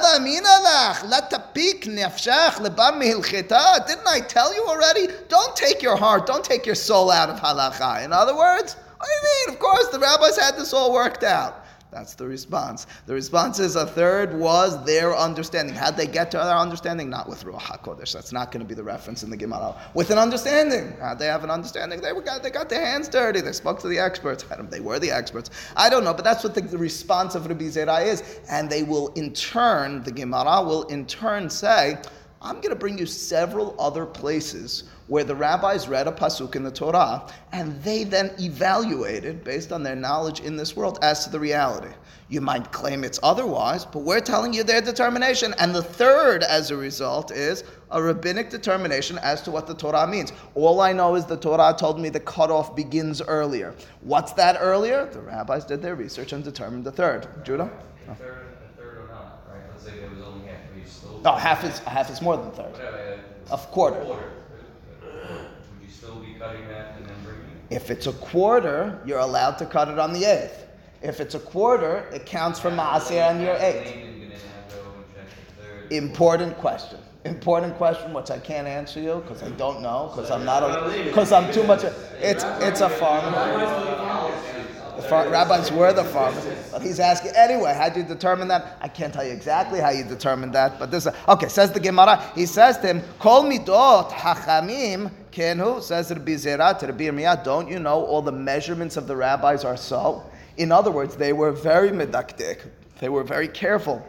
tell 4.29 4.55
you 4.55 4.65
already? 4.69 5.09
Don't 5.29 5.57
take 5.57 5.83
your 5.83 5.97
heart, 5.97 6.27
don't 6.27 6.45
take 6.45 6.67
your 6.67 6.75
soul 6.75 7.11
out 7.11 7.31
of 7.31 7.41
halacha. 7.41 8.05
In 8.05 8.13
other 8.13 8.37
words, 8.37 8.77
what 8.97 9.09
do 9.09 9.13
you 9.13 9.47
mean? 9.47 9.55
Of 9.55 9.61
course, 9.61 9.89
the 9.89 9.99
rabbis 9.99 10.39
had 10.39 10.57
this 10.57 10.73
all 10.73 10.93
worked 10.93 11.25
out. 11.25 11.64
That's 11.95 12.15
the 12.15 12.27
response. 12.27 12.89
The 13.07 13.15
response 13.15 13.61
is 13.61 13.77
a 13.77 13.87
third 13.87 14.37
was 14.37 14.85
their 14.85 15.17
understanding. 15.17 15.77
How'd 15.77 15.97
they 15.97 16.09
get 16.09 16.29
to 16.33 16.39
their 16.39 16.57
understanding? 16.57 17.09
Not 17.09 17.29
with 17.29 17.45
Ruach 17.45 17.61
HaKodesh. 17.61 18.13
That's 18.13 18.33
not 18.33 18.51
going 18.51 18.63
to 18.63 18.69
be 18.69 18.75
the 18.75 18.83
reference 18.83 19.23
in 19.23 19.31
the 19.31 19.37
Gemara. 19.37 19.77
With 19.95 20.11
an 20.11 20.19
understanding. 20.19 20.97
How'd 21.01 21.21
they 21.21 21.27
have 21.27 21.45
an 21.45 21.53
understanding? 21.53 22.01
They, 22.01 22.13
got, 22.13 22.43
they 22.43 22.51
got 22.51 22.69
their 22.69 22.85
hands 22.85 23.07
dirty. 23.07 23.41
They 23.41 23.53
spoke 23.53 23.79
to 23.79 23.87
the 23.87 24.01
experts. 24.01 24.45
They 24.71 24.81
were 24.81 24.99
the 24.99 25.13
experts. 25.13 25.51
I 25.77 25.89
don't 25.89 26.03
know, 26.03 26.13
but 26.13 26.25
that's 26.25 26.43
what 26.43 26.57
the, 26.57 26.63
the 26.63 26.79
response 26.79 27.37
of 27.37 27.47
Rabbi 27.47 27.67
Zera 27.67 28.05
is. 28.05 28.41
And 28.51 28.69
they 28.69 28.83
will 28.83 29.09
in 29.13 29.33
turn, 29.33 30.03
the 30.03 30.11
Gemara 30.11 30.65
will 30.65 30.83
in 30.85 31.07
turn 31.07 31.49
say, 31.49 31.97
I'm 32.43 32.57
going 32.57 32.71
to 32.71 32.77
bring 32.77 32.99
you 32.99 33.07
several 33.07 33.77
other 33.79 34.05
places 34.05 34.85
where 35.07 35.25
the 35.25 35.35
rabbis 35.35 35.87
read 35.87 36.09
a 36.09 36.13
pasuk 36.13 36.57
in 36.57 36.63
the 36.63 36.71
Torah 36.71 37.27
and 37.53 37.81
they 37.83 38.05
then 38.05 38.31
evaluated 38.39 39.45
based 39.45 39.73
on 39.73 39.83
their 39.83 39.97
knowledge 39.97 40.41
in 40.41 40.57
this 40.57 40.75
world 40.75 40.99
as 41.03 41.25
to 41.25 41.31
the 41.31 41.39
reality. 41.39 41.95
You 42.29 42.41
might 42.41 42.73
claim 42.73 43.05
it's 43.05 43.21
otherwise, 43.23 43.85
but 43.85 44.01
we're 44.01 44.21
telling 44.21 44.55
you 44.55 44.65
their 44.65 44.81
determination. 44.81 45.55
And 45.59 45.75
the 45.75 45.83
third, 45.83 46.43
as 46.43 46.71
a 46.71 46.77
result, 46.77 47.31
is 47.31 47.65
a 47.91 48.03
rabbinic 48.03 48.49
determination 48.49 49.19
as 49.19 49.43
to 49.43 49.51
what 49.51 49.67
the 49.67 49.75
Torah 49.75 50.07
means. 50.07 50.33
All 50.55 50.81
I 50.81 50.93
know 50.95 51.17
is 51.17 51.27
the 51.27 51.37
Torah 51.37 51.77
told 51.79 52.01
me 52.01 52.09
the 52.09 52.21
cutoff 52.21 52.75
begins 52.75 53.21
earlier. 53.21 53.75
What's 54.01 54.33
that 54.33 54.57
earlier? 54.59 55.07
The 55.13 55.21
rabbis 55.21 55.67
did 55.67 55.83
their 55.83 55.97
research 55.97 56.33
and 56.33 56.43
determined 56.43 56.85
the 56.85 56.93
third. 56.93 57.29
Judah? 57.45 57.71
A 58.09 58.15
third, 58.15 58.57
a 58.73 58.77
third 58.77 58.99
or 58.99 59.09
not, 59.09 59.47
right? 59.53 59.61
Let's 59.71 59.85
say 59.85 59.99
there 60.01 60.09
was 60.09 60.21
only 60.21 60.47
half, 60.47 60.57
are 60.57 60.79
you 60.79 60.87
still? 60.87 61.21
No, 61.23 61.33
half 61.33 61.63
is 61.63 61.79
half 61.81 62.11
is 62.11 62.23
more 62.23 62.39
than 62.39 62.51
third. 62.53 62.75
A 63.53 63.59
quarter. 63.59 64.01
Quarter. 64.01 64.31
Would 65.03 65.87
you 65.87 65.91
still 65.91 66.17
be 66.17 66.34
cutting 66.45 66.69
that 66.69 66.97
and 66.97 67.07
then 67.07 67.15
bringing 67.25 67.43
it? 67.71 67.75
If 67.75 67.91
it's 67.91 68.07
a 68.07 68.13
quarter, 68.13 69.01
you're 69.07 69.19
allowed 69.19 69.59
to 69.59 69.67
cut 69.67 69.89
it 69.89 69.99
on 69.99 70.13
the 70.13 70.25
eighth. 70.25 70.67
If 71.03 71.21
it's 71.21 71.35
a 71.35 71.41
quarter, 71.41 72.09
it 72.13 72.27
counts 72.27 72.59
for 72.59 72.71
Maaseh 72.71 73.29
on 73.29 73.41
your 73.41 73.57
eighth. 73.57 73.87
Laban 73.87 74.21
gonna 74.21 74.35
have 74.35 74.69
to 74.71 74.77
go 74.77 74.83
and 74.97 75.05
check 75.15 75.27
the 75.59 75.63
third. 75.63 75.93
Important 75.93 76.57
question. 76.59 76.99
Important 77.25 77.77
question, 77.77 78.13
which 78.13 78.31
I 78.31 78.39
can't 78.39 78.67
answer 78.67 79.01
you 79.01 79.23
because 79.27 79.43
I 79.43 79.49
don't 79.51 79.81
know 79.81 80.11
because 80.15 80.31
I'm 80.31 80.45
not 80.45 80.93
because 81.05 81.33
I'm 81.33 81.51
too 81.53 81.63
much. 81.63 81.83
A, 81.83 81.95
it's 82.21 82.45
it's 82.61 82.83
a 82.83 82.91
farmer. 82.91 83.31
The 84.97 85.03
far, 85.03 85.29
rabbis 85.29 85.73
were 85.73 85.93
the 85.93 86.05
farmers, 86.05 86.45
but 86.71 86.83
he's 86.83 87.01
asking 87.01 87.33
anyway. 87.35 87.75
How 87.75 87.89
do 87.89 88.01
you 88.01 88.07
determine 88.07 88.49
that? 88.49 88.77
I 88.81 88.89
can't 88.89 89.13
tell 89.13 89.25
you 89.25 89.33
exactly 89.33 89.81
how 89.81 89.91
you 89.91 90.05
determine 90.05 90.53
that, 90.53 90.79
but 90.79 90.91
this. 90.91 91.09
Okay, 91.29 91.49
says 91.49 91.73
the 91.73 91.81
Gemara. 91.81 92.31
He 92.35 92.45
says 92.45 92.77
to 92.79 92.87
him, 92.87 93.03
"Kol 93.19 93.45
midot 93.45 94.11
hachamim 94.11 95.11
kenu." 95.35 95.83
Says 95.83 96.11
Rabbi 96.11 96.33
Zera 96.33 96.79
to 96.79 96.87
Rabbi 96.87 97.05
Yirmiyah, 97.05 97.43
"Don't 97.43 97.69
you 97.69 97.79
know 97.79 98.05
all 98.05 98.23
the 98.23 98.33
measurements 98.33 98.97
of 98.97 99.07
the 99.07 99.17
rabbis 99.17 99.65
are 99.65 99.77
so?" 99.77 100.23
In 100.57 100.71
other 100.71 100.91
words, 100.91 101.17
they 101.17 101.33
were 101.33 101.51
very 101.51 101.91
medaktik. 101.91 102.59
They 103.01 103.09
were 103.09 103.25
very 103.25 103.49
careful 103.49 104.03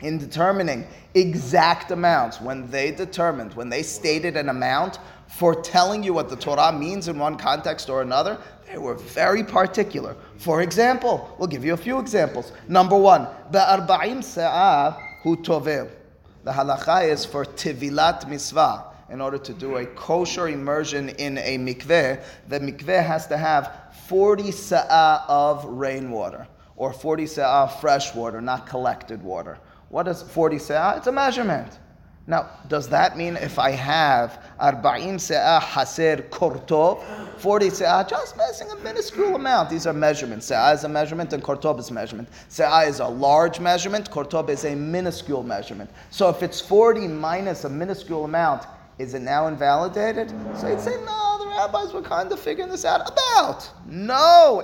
in 0.00 0.18
determining 0.18 0.86
exact 1.14 1.90
amounts. 1.90 2.40
When 2.40 2.70
they 2.70 2.90
determined, 2.90 3.54
when 3.54 3.68
they 3.68 3.82
stated 3.82 4.36
an 4.36 4.48
amount 4.48 4.98
for 5.28 5.54
telling 5.54 6.02
you 6.02 6.14
what 6.14 6.28
the 6.28 6.36
Torah 6.36 6.72
means 6.72 7.08
in 7.08 7.18
one 7.18 7.36
context 7.36 7.88
or 7.90 8.02
another, 8.02 8.38
they 8.70 8.78
were 8.78 8.94
very 8.94 9.44
particular. 9.44 10.16
For 10.38 10.62
example, 10.62 11.28
we'll 11.38 11.48
give 11.48 11.64
you 11.64 11.74
a 11.74 11.76
few 11.76 11.98
examples. 11.98 12.52
Number 12.68 12.96
one, 12.96 13.28
se'ah 13.52 14.96
hu. 15.22 15.36
The 16.44 16.50
halacha 16.50 17.08
is 17.08 17.24
for 17.24 17.44
tivilat 17.44 18.24
misvah. 18.24 18.91
In 19.12 19.20
order 19.20 19.36
to 19.36 19.52
do 19.52 19.76
a 19.76 19.84
kosher 19.84 20.48
immersion 20.48 21.10
in 21.10 21.36
a 21.36 21.58
mikveh, 21.58 22.24
the 22.48 22.58
mikveh 22.58 23.04
has 23.04 23.26
to 23.26 23.36
have 23.36 23.92
40 24.08 24.50
sa'ah 24.50 25.26
of 25.28 25.66
rainwater 25.66 26.48
or 26.76 26.94
40 26.94 27.26
sa'ah 27.26 27.68
fresh 27.78 28.14
water, 28.14 28.40
not 28.40 28.66
collected 28.66 29.22
water. 29.22 29.58
What 29.90 30.08
is 30.08 30.22
40 30.22 30.58
sa'ah? 30.58 30.96
It's 30.96 31.08
a 31.08 31.12
measurement. 31.12 31.78
Now, 32.26 32.48
does 32.68 32.88
that 32.88 33.18
mean 33.18 33.36
if 33.36 33.58
I 33.58 33.72
have 33.72 34.42
arba'im 34.58 35.16
se'ah 35.16 35.60
haser 35.60 36.26
kortov, 36.30 37.04
40 37.38 37.68
se'ah, 37.68 38.08
just 38.08 38.38
missing 38.38 38.70
a 38.70 38.76
minuscule 38.76 39.34
amount? 39.34 39.68
These 39.68 39.86
are 39.86 39.92
measurements. 39.92 40.50
Se'ah 40.50 40.72
is 40.72 40.84
a 40.84 40.88
measurement 40.88 41.34
and 41.34 41.42
kortov 41.42 41.78
is 41.78 41.90
a 41.90 41.92
measurement. 41.92 42.30
Se'ah 42.48 42.88
is 42.88 43.00
a 43.00 43.08
large 43.08 43.60
measurement, 43.60 44.10
kortov 44.10 44.48
is 44.48 44.64
a 44.64 44.74
minuscule 44.74 45.42
measurement. 45.42 45.90
So 46.10 46.30
if 46.30 46.42
it's 46.42 46.62
40 46.62 47.08
minus 47.08 47.64
a 47.64 47.68
minuscule 47.68 48.24
amount, 48.24 48.66
is 49.02 49.14
it 49.14 49.22
now 49.22 49.48
invalidated? 49.48 50.30
So 50.56 50.68
you'd 50.68 50.80
say, 50.80 50.96
no, 51.04 51.38
the 51.40 51.48
rabbis 51.48 51.92
were 51.92 52.02
kind 52.02 52.30
of 52.30 52.38
figuring 52.38 52.70
this 52.70 52.84
out. 52.84 53.00
About. 53.10 53.68
No. 53.86 54.62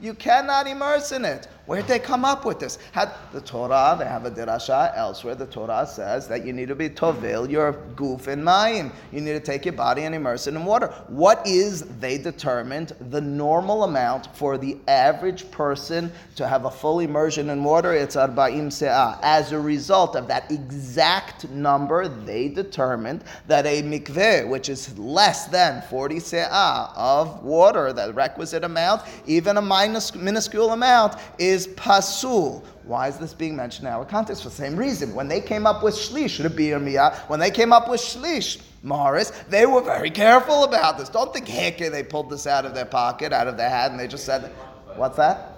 You 0.00 0.14
cannot 0.14 0.66
immerse 0.66 1.12
in 1.12 1.24
it. 1.24 1.48
Where'd 1.66 1.86
they 1.86 1.98
come 1.98 2.26
up 2.26 2.44
with 2.44 2.58
this? 2.58 2.78
Had 2.92 3.10
the 3.32 3.40
Torah, 3.40 3.96
they 3.98 4.04
have 4.04 4.26
a 4.26 4.30
dirasha 4.30 4.92
elsewhere. 4.94 5.34
The 5.34 5.46
Torah 5.46 5.86
says 5.86 6.28
that 6.28 6.44
you 6.44 6.52
need 6.52 6.68
to 6.68 6.74
be 6.74 6.90
tovil 6.90 7.50
your 7.50 7.72
goof 7.96 8.28
in 8.28 8.42
mayim. 8.42 8.92
You 9.10 9.22
need 9.22 9.32
to 9.32 9.40
take 9.40 9.64
your 9.64 9.72
body 9.72 10.02
and 10.02 10.14
immerse 10.14 10.46
it 10.46 10.54
in 10.54 10.64
water. 10.66 10.88
What 11.08 11.46
is, 11.46 11.84
they 12.00 12.18
determined, 12.18 12.92
the 13.10 13.20
normal 13.22 13.84
amount 13.84 14.36
for 14.36 14.58
the 14.58 14.76
average 14.88 15.50
person 15.50 16.12
to 16.36 16.46
have 16.46 16.66
a 16.66 16.70
full 16.70 17.00
immersion 17.00 17.48
in 17.48 17.64
water? 17.64 17.94
It's 17.94 18.16
arba'im 18.16 18.66
se'ah. 18.66 19.18
As 19.22 19.52
a 19.52 19.58
result 19.58 20.16
of 20.16 20.28
that 20.28 20.50
exact 20.50 21.48
number, 21.48 22.08
they 22.08 22.48
determined 22.48 23.24
that 23.46 23.64
a 23.64 23.82
mikveh, 23.82 24.46
which 24.46 24.68
is 24.68 24.98
less 24.98 25.46
than 25.46 25.82
40 25.88 26.16
se'ah 26.16 26.92
of 26.94 27.42
water, 27.42 27.94
that 27.94 28.14
requisite 28.14 28.64
amount, 28.64 29.00
even 29.26 29.56
a 29.56 29.62
minus, 29.62 30.14
minuscule 30.14 30.72
amount, 30.72 31.14
is 31.38 31.53
is 31.54 31.68
pasul. 31.68 32.62
Why 32.82 33.08
is 33.08 33.16
this 33.16 33.32
being 33.32 33.56
mentioned 33.56 33.88
in 33.88 33.94
our 33.94 34.04
context? 34.04 34.42
For 34.42 34.50
the 34.50 34.54
same 34.54 34.76
reason. 34.76 35.14
When 35.14 35.28
they 35.28 35.40
came 35.40 35.66
up 35.66 35.82
with 35.82 35.94
shlish, 35.94 36.42
Rabbi 36.42 36.64
Yirmiyah, 36.64 37.28
when 37.30 37.40
they 37.40 37.50
came 37.50 37.72
up 37.72 37.88
with 37.88 38.00
shlish, 38.00 38.60
Morris, 38.82 39.30
they 39.48 39.64
were 39.64 39.80
very 39.80 40.10
careful 40.10 40.64
about 40.64 40.98
this. 40.98 41.08
Don't 41.08 41.32
think, 41.32 41.48
heck, 41.48 41.78
they 41.78 42.02
pulled 42.02 42.28
this 42.28 42.46
out 42.46 42.66
of 42.66 42.74
their 42.74 42.84
pocket, 42.84 43.32
out 43.32 43.48
of 43.48 43.56
their 43.56 43.70
hat, 43.70 43.90
and 43.90 43.98
they 43.98 44.06
just 44.06 44.26
said, 44.26 44.52
what's 44.96 45.16
that? 45.16 45.52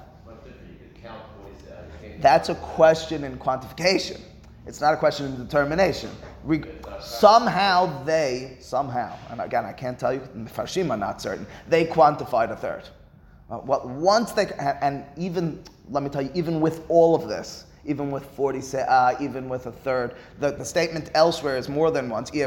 That's 2.20 2.48
a 2.48 2.54
question 2.54 3.24
in 3.24 3.36
quantification. 3.38 4.20
It's 4.66 4.80
not 4.80 4.94
a 4.94 4.96
question 4.96 5.26
in 5.26 5.36
determination. 5.36 6.10
Re- 6.44 6.62
somehow 7.00 8.04
they, 8.04 8.56
somehow, 8.60 9.16
and 9.30 9.40
again, 9.40 9.64
I 9.64 9.72
can't 9.72 9.98
tell 9.98 10.12
you, 10.12 10.20
Farshim 10.46 10.90
are 10.90 10.96
not 10.96 11.20
certain, 11.20 11.46
they 11.68 11.84
quantified 11.84 12.50
a 12.50 12.56
third. 12.56 12.84
Uh, 13.50 13.60
well, 13.64 13.82
once 13.84 14.32
they, 14.32 14.50
and 14.80 15.04
even, 15.16 15.62
let 15.90 16.02
me 16.02 16.08
tell 16.08 16.22
you, 16.22 16.30
even 16.34 16.60
with 16.60 16.84
all 16.88 17.14
of 17.14 17.28
this, 17.28 17.66
even 17.86 18.10
with 18.10 18.24
40 18.24 18.58
se'ah, 18.60 19.20
even 19.20 19.48
with 19.48 19.66
a 19.66 19.72
third. 19.72 20.16
The, 20.40 20.50
the 20.50 20.64
statement 20.64 21.10
elsewhere 21.14 21.56
is 21.56 21.68
more 21.68 21.90
than 21.90 22.08
once. 22.08 22.32
We 22.32 22.40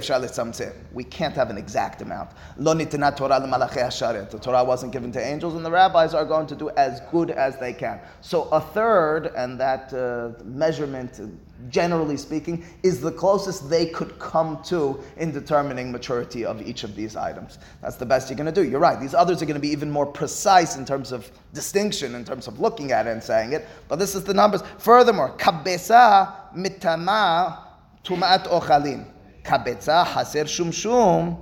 can't 1.03 1.35
have 1.35 1.49
an 1.49 1.57
exact 1.57 2.01
amount. 2.01 2.31
The 2.57 4.39
Torah 4.41 4.63
wasn't 4.63 4.91
given 4.91 5.12
to 5.13 5.25
angels, 5.25 5.55
and 5.55 5.65
the 5.65 5.71
rabbis 5.71 6.13
are 6.13 6.25
going 6.25 6.47
to 6.47 6.55
do 6.55 6.69
as 6.71 7.01
good 7.12 7.31
as 7.31 7.57
they 7.57 7.73
can. 7.73 7.99
So 8.21 8.43
a 8.51 8.62
third, 8.62 9.27
and 9.35 9.59
that 9.59 9.93
uh, 9.93 10.31
measurement 10.43 11.19
generally 11.67 12.15
speaking, 12.15 12.65
is 12.84 13.02
the 13.02 13.12
closest 13.12 13.69
they 13.69 13.86
could 13.86 14.17
come 14.17 14.62
to 14.63 15.04
in 15.17 15.32
determining 15.32 15.91
maturity 15.91 16.45
of 16.45 16.62
each 16.62 16.84
of 16.84 16.95
these 16.95 17.15
items. 17.15 17.60
That's 17.82 17.98
the 17.98 18.06
best 18.06 18.30
you're 18.30 18.38
going 18.38 18.54
to 18.54 18.63
do. 18.63 18.67
You're 18.67 18.80
right. 18.80 19.00
These 19.00 19.13
others 19.13 19.41
are 19.41 19.45
going 19.45 19.56
to 19.56 19.62
be 19.62 19.69
even 19.69 19.91
more 19.91 20.06
precise 20.06 20.78
in 20.78 20.86
terms 20.86 21.12
of 21.12 21.30
distinction, 21.54 22.15
in 22.15 22.24
terms 22.24 22.48
of 22.48 22.60
looking 22.60 22.91
at 22.91 23.08
it 23.08 23.12
and 23.12 23.22
saying 23.22 23.54
it. 23.54 23.67
But 23.88 24.00
this 24.00 24.15
is 24.15 24.24
the 24.24 24.34
numbers. 24.34 24.63
Furthermore, 24.78 25.36
kabesa 25.38 26.54
mitama 26.56 27.60
tumat 28.04 28.48
ochalin. 28.48 29.06
Kabetza 29.43 30.06
haser 30.06 30.45
shumshum 30.45 31.38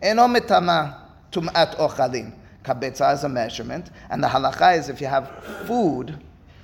eno 0.00 0.26
mitama 0.28 1.00
tumat 1.32 1.76
ochalin. 1.76 2.32
Kabetza 2.64 3.14
is 3.14 3.24
a 3.24 3.28
measurement, 3.28 3.90
and 4.10 4.22
the 4.22 4.26
halacha 4.26 4.76
is 4.76 4.88
if 4.88 5.00
you 5.00 5.06
have 5.06 5.44
food, 5.66 6.18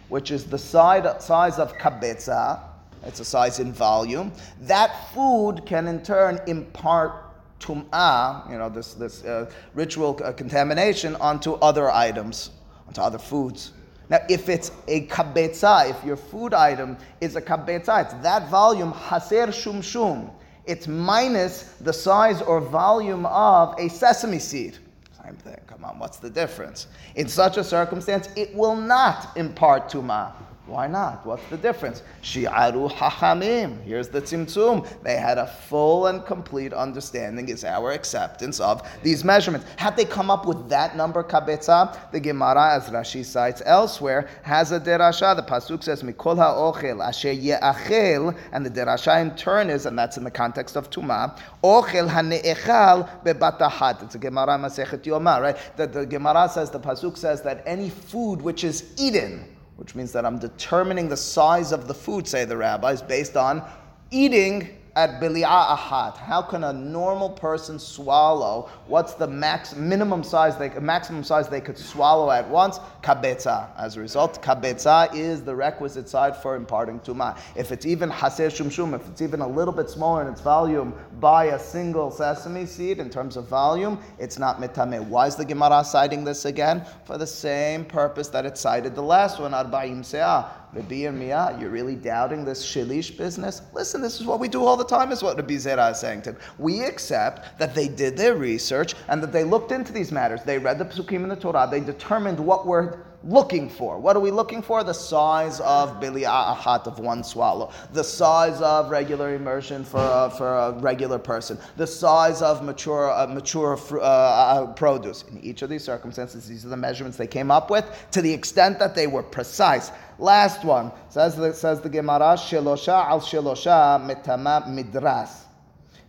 which 0.09 0.33
is 0.33 0.45
the 0.45 0.59
side, 0.59 1.23
size 1.23 1.61
of 1.61 1.73
kabetza, 1.75 2.61
it's 3.05 3.21
a 3.21 3.25
size 3.25 3.59
in 3.59 3.73
volume. 3.73 4.33
That 4.61 5.13
food 5.13 5.67
can 5.67 5.89
in 5.89 6.03
turn 6.03 6.41
impart 6.47 7.15
tum'ah, 7.61 8.51
you 8.51 8.59
know, 8.59 8.69
this, 8.69 8.95
this 8.95 9.25
uh, 9.25 9.51
ritual 9.75 10.21
uh, 10.23 10.33
contamination 10.33 11.17
onto 11.17 11.53
other 11.55 11.91
items, 11.91 12.51
onto 12.87 13.01
other 13.01 13.19
foods. 13.19 13.73
Now, 14.09 14.19
if 14.29 14.49
it's 14.49 14.73
a 14.89 15.07
kabetza, 15.07 15.91
if 15.91 16.05
your 16.05 16.17
food 16.17 16.53
item 16.53 16.99
is 17.21 17.37
a 17.37 17.41
kabetza, 17.41 18.05
it's 18.05 18.15
that 18.23 18.49
volume, 18.51 18.93
haser 18.93 19.53
shum 19.53 19.81
shum. 19.81 20.31
It's 20.67 20.87
minus 20.87 21.63
the 21.81 21.93
size 21.93 22.43
or 22.43 22.61
volume 22.61 23.27
of 23.27 23.75
a 23.79 23.89
sesame 23.89 24.39
seed. 24.39 24.79
Same 25.25 25.37
thing. 25.37 25.59
Come 25.67 25.85
on, 25.85 25.99
what's 25.99 26.19
the 26.19 26.31
difference? 26.31 26.89
In 27.15 27.29
such 27.29 27.57
a 27.57 27.65
circumstance, 27.65 28.29
it 28.37 28.55
will 28.55 28.77
not 28.77 29.37
impart 29.37 29.89
tumah. 29.89 30.33
Why 30.67 30.87
not? 30.87 31.27
What's 31.27 31.45
the 31.49 31.57
difference? 31.57 32.05
Shi'aru 32.23 32.89
hachamim. 32.89 33.83
Here's 33.83 34.09
the 34.09 34.23
tzimtzum. 34.23 34.87
They 35.03 35.17
had 35.17 35.37
a 35.37 35.49
full 35.49 36.07
and 36.07 36.25
complete 36.25 36.73
understanding, 36.73 37.49
is 37.49 37.65
our 37.65 37.91
acceptance 37.91 38.61
of 38.61 38.89
these 39.03 39.25
measurements. 39.25 39.67
Had 39.77 39.97
they 39.97 40.05
come 40.05 40.31
up 40.31 40.47
with 40.47 40.69
that 40.69 40.97
number, 40.97 41.25
kabetza, 41.25 41.99
the 42.13 42.21
Gemara, 42.21 42.75
as 42.75 42.85
Rashi 42.91 43.25
cites 43.25 43.61
elsewhere, 43.67 44.29
has 44.43 44.71
a 44.71 44.79
derasha. 44.79 45.35
The 45.35 45.43
pasuk 45.43 45.83
says, 45.83 46.05
mikol 46.05 46.37
ha'ochel 46.37 47.05
asher 47.05 47.33
ye'achel, 47.33 48.37
and 48.53 48.65
the 48.65 48.71
derasha 48.71 49.21
in 49.21 49.35
turn 49.35 49.69
is, 49.69 49.85
and 49.85 49.99
that's 49.99 50.17
in 50.17 50.23
the 50.23 50.31
context 50.31 50.77
of 50.77 50.91
tuma, 50.91 51.37
ochel 51.65 52.09
ha'ne'echal 52.09 53.25
bebatahat. 53.25 54.05
It's 54.05 54.15
a 54.15 54.19
Gemara 54.19 54.59
Masechet 54.59 55.03
Yoma, 55.03 55.41
right? 55.41 55.57
The, 55.77 55.89
the 55.89 56.07
Gemara 56.07 56.49
says, 56.49 56.71
the 56.71 56.79
pasuk 56.79 57.17
says 57.17 57.43
that 57.43 57.65
any 57.67 57.91
food 57.91 58.41
which 58.41 58.63
is 58.63 58.85
eaten, 58.97 59.52
which 59.77 59.95
means 59.95 60.13
that 60.13 60.25
I'm 60.25 60.39
determining 60.39 61.09
the 61.09 61.17
size 61.17 61.73
of 61.73 61.89
the 61.89 61.95
food, 61.95 62.29
say 62.29 62.45
the 62.45 62.57
rabbis, 62.57 63.03
based 63.03 63.37
on 63.37 63.63
eating 64.11 64.82
at 64.95 65.21
bili'a 65.21 65.77
ahat. 65.77 66.17
How 66.17 66.43
can 66.43 66.65
a 66.65 66.73
normal 66.73 67.31
person 67.31 67.79
swallow? 67.79 68.69
What's 68.87 69.15
the 69.15 69.27
max 69.27 69.75
minimum 69.75 70.23
size 70.23 70.57
they 70.57 70.69
maximum 70.69 71.25
size 71.25 71.49
they 71.49 71.61
could 71.61 71.79
swallow 71.79 72.31
at 72.31 72.49
once? 72.49 72.79
Kabetza. 73.03 73.69
As 73.79 73.97
a 73.97 74.01
result, 74.01 74.43
kabetza 74.43 75.15
is 75.15 75.43
the 75.43 75.55
requisite 75.55 76.09
size 76.09 76.37
for 76.43 76.57
imparting 76.57 77.01
tuma. 77.01 77.39
If 77.57 77.73
it's 77.73 77.87
even 77.87 78.11
haser 78.11 78.49
shumshum, 78.49 78.95
if 78.95 79.09
it's 79.09 79.23
even 79.23 79.41
a 79.41 79.49
little 79.49 79.75
bit 79.75 79.89
smaller 79.89 80.23
in 80.23 80.29
its 80.29 80.41
volume 80.41 80.95
by 81.21 81.47
a 81.47 81.59
single 81.59 82.11
sesame 82.11 82.67
seed 82.67 82.99
in 82.99 83.09
terms 83.09 83.37
of 83.37 83.47
volume, 83.49 83.99
it's 84.19 84.39
not 84.39 84.61
mitame. 84.61 85.07
Why 85.07 85.27
is 85.27 85.37
the 85.37 85.45
Gemara 85.45 85.85
citing 85.85 86.25
this 86.25 86.45
again? 86.45 86.85
For 87.05 87.17
the 87.17 87.27
same 87.27 87.85
purpose 87.85 88.29
that 88.29 88.45
it 88.45 88.59
cited 88.59 88.95
the 88.95 89.03
last 89.03 89.41
one, 89.41 89.53
arba'im 89.53 90.01
se'ah 90.01 90.62
Rabbi 90.75 91.03
Yirmiyah, 91.03 91.61
you're 91.61 91.69
really 91.69 91.97
doubting 91.97 92.47
this 92.47 92.65
shilish 92.65 93.15
business? 93.19 93.61
Listen, 93.75 94.01
this 94.01 94.19
is 94.19 94.27
what 94.27 94.41
we 94.41 94.49
do 94.49 94.65
all 94.65 94.79
the 94.79 94.87
time, 94.87 95.13
is 95.13 95.23
what 95.23 95.37
Rabbi 95.37 95.55
Zera 95.55 95.93
is 95.93 96.01
saying 96.01 96.23
to 96.23 96.31
him. 96.31 96.39
We 96.57 96.81
accept 96.81 97.59
that 97.59 97.75
they 97.75 97.89
did 97.89 98.17
their 98.17 98.37
research 98.37 98.95
and 99.09 99.23
that 99.23 99.33
they 99.33 99.45
looked 99.45 99.71
into 99.71 99.93
these 99.93 100.11
matters. 100.11 100.43
They 100.45 100.57
read 100.57 100.79
the 100.79 100.87
Psukim 100.87 101.25
in 101.25 101.29
the 101.29 101.37
Torah. 101.37 101.69
They 101.71 101.81
determined 101.81 102.41
what 102.41 102.67
were 102.67 103.05
looking 103.25 103.69
for. 103.69 103.99
What 103.99 104.17
are 104.17 104.21
we 104.21 104.31
looking 104.31 104.63
for? 104.63 104.83
The 104.83 104.95
size 104.95 105.61
of 105.61 106.01
bili 106.01 106.25
ahat 106.25 106.87
of 106.87 106.99
one 106.99 107.23
swallow, 107.23 107.71
the 107.93 108.03
size 108.03 108.61
of 108.61 108.91
regular 108.91 109.35
immersion 109.35 109.85
for 109.85 110.01
a, 110.01 110.31
for 110.31 110.57
a 110.57 110.73
regular 110.73 111.19
person, 111.19 111.59
the 111.77 111.87
size 111.87 112.43
of 112.43 112.65
mature 112.65 113.11
uh, 113.13 113.27
mature 113.27 113.79
uh, 113.93 114.01
uh, 114.01 114.67
produce. 114.75 115.25
In 115.31 115.39
each 115.41 115.63
of 115.63 115.71
these 115.71 115.85
circumstances, 115.85 116.49
these 116.49 116.65
are 116.65 116.69
the 116.69 116.77
measurements 116.77 117.17
they 117.17 117.27
came 117.27 117.51
up 117.51 117.71
with 117.71 117.85
to 118.13 118.23
the 118.23 118.33
extent 118.33 118.79
that 118.79 118.95
they 118.95 119.07
were 119.07 119.23
precise. 119.23 119.91
Last 120.23 120.65
one 120.65 120.93
says 121.09 121.35
the, 121.35 121.53
says 121.53 121.81
the 121.81 121.89
Gemara 121.89 122.37
shilosha 122.37 123.09
al 123.09 123.21
shilosha 123.21 123.99
mitama 124.07 124.65
midras. 124.69 125.41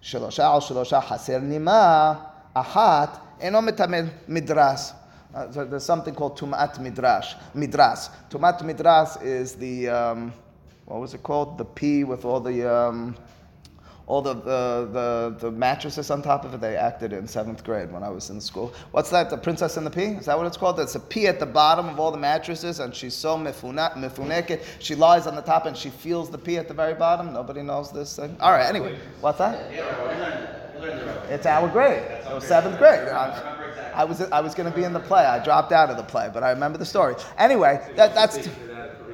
Shilosha 0.03 0.43
al 0.43 0.61
shilosha 0.61 1.01
haser 1.01 1.41
nima 1.41 2.23
ahat 2.55 3.19
eno 3.41 3.59
mitama 3.61 4.07
midras. 4.29 4.93
Uh, 5.33 5.51
so 5.51 5.65
there's 5.65 5.83
something 5.83 6.13
called 6.13 6.37
Tumat 6.37 6.79
Midrash. 6.79 7.33
Midras. 7.55 8.11
Tumat 8.29 8.59
Midras 8.59 9.19
is 9.23 9.55
the, 9.55 9.89
um, 9.89 10.31
what 10.85 11.01
was 11.01 11.15
it 11.15 11.23
called? 11.23 11.57
The 11.57 11.65
pea 11.65 12.03
with 12.03 12.23
all 12.23 12.39
the, 12.39 12.71
um, 12.71 13.15
all 14.05 14.21
the, 14.21 14.33
the, 14.33 14.89
the, 14.91 15.35
the, 15.39 15.51
mattresses 15.51 16.11
on 16.11 16.21
top 16.21 16.43
of 16.43 16.53
it. 16.53 16.61
They 16.61 16.75
acted 16.75 17.13
in 17.13 17.27
seventh 17.27 17.63
grade 17.63 17.91
when 17.91 18.03
I 18.03 18.09
was 18.09 18.29
in 18.29 18.41
school. 18.41 18.73
What's 18.91 19.09
that? 19.11 19.29
The 19.29 19.37
Princess 19.37 19.77
and 19.77 19.85
the 19.85 19.91
Pea? 19.91 20.17
Is 20.17 20.25
that 20.25 20.37
what 20.37 20.45
it's 20.45 20.57
called? 20.57 20.79
It's 20.79 20.95
a 20.95 20.99
pea 20.99 21.27
at 21.27 21.39
the 21.39 21.45
bottom 21.45 21.87
of 21.87 21.99
all 21.99 22.11
the 22.11 22.17
mattresses, 22.17 22.79
and 22.79 22.93
she's 22.93 23.13
so 23.13 23.37
mifuneket. 23.37 24.63
She 24.79 24.95
lies 24.95 25.25
on 25.25 25.35
the 25.35 25.41
top 25.41 25.65
and 25.65 25.77
she 25.77 25.89
feels 25.89 26.29
the 26.29 26.37
pea 26.37 26.57
at 26.57 26.67
the 26.67 26.73
very 26.73 26.93
bottom. 26.93 27.33
Nobody 27.33 27.61
knows 27.61 27.91
this 27.91 28.15
thing. 28.15 28.35
All 28.39 28.51
right, 28.51 28.67
anyway. 28.67 28.97
What's 29.21 29.37
that? 29.37 29.71
It's 31.29 31.45
our 31.45 31.69
grade. 31.69 32.03
It 32.03 32.33
was 32.33 32.43
seventh 32.43 32.77
grade. 32.77 33.07
I 33.95 34.03
was 34.03 34.21
I 34.21 34.41
was 34.41 34.55
going 34.55 34.69
to 34.69 34.75
be 34.75 34.83
in 34.83 34.91
the 34.91 34.99
play. 34.99 35.23
I 35.23 35.43
dropped 35.43 35.71
out 35.71 35.89
of 35.89 35.97
the 35.97 36.03
play, 36.03 36.29
but 36.33 36.43
I 36.43 36.49
remember 36.49 36.77
the 36.77 36.85
story. 36.85 37.15
Anyway, 37.37 37.79
that, 37.95 38.15
that's 38.15 38.37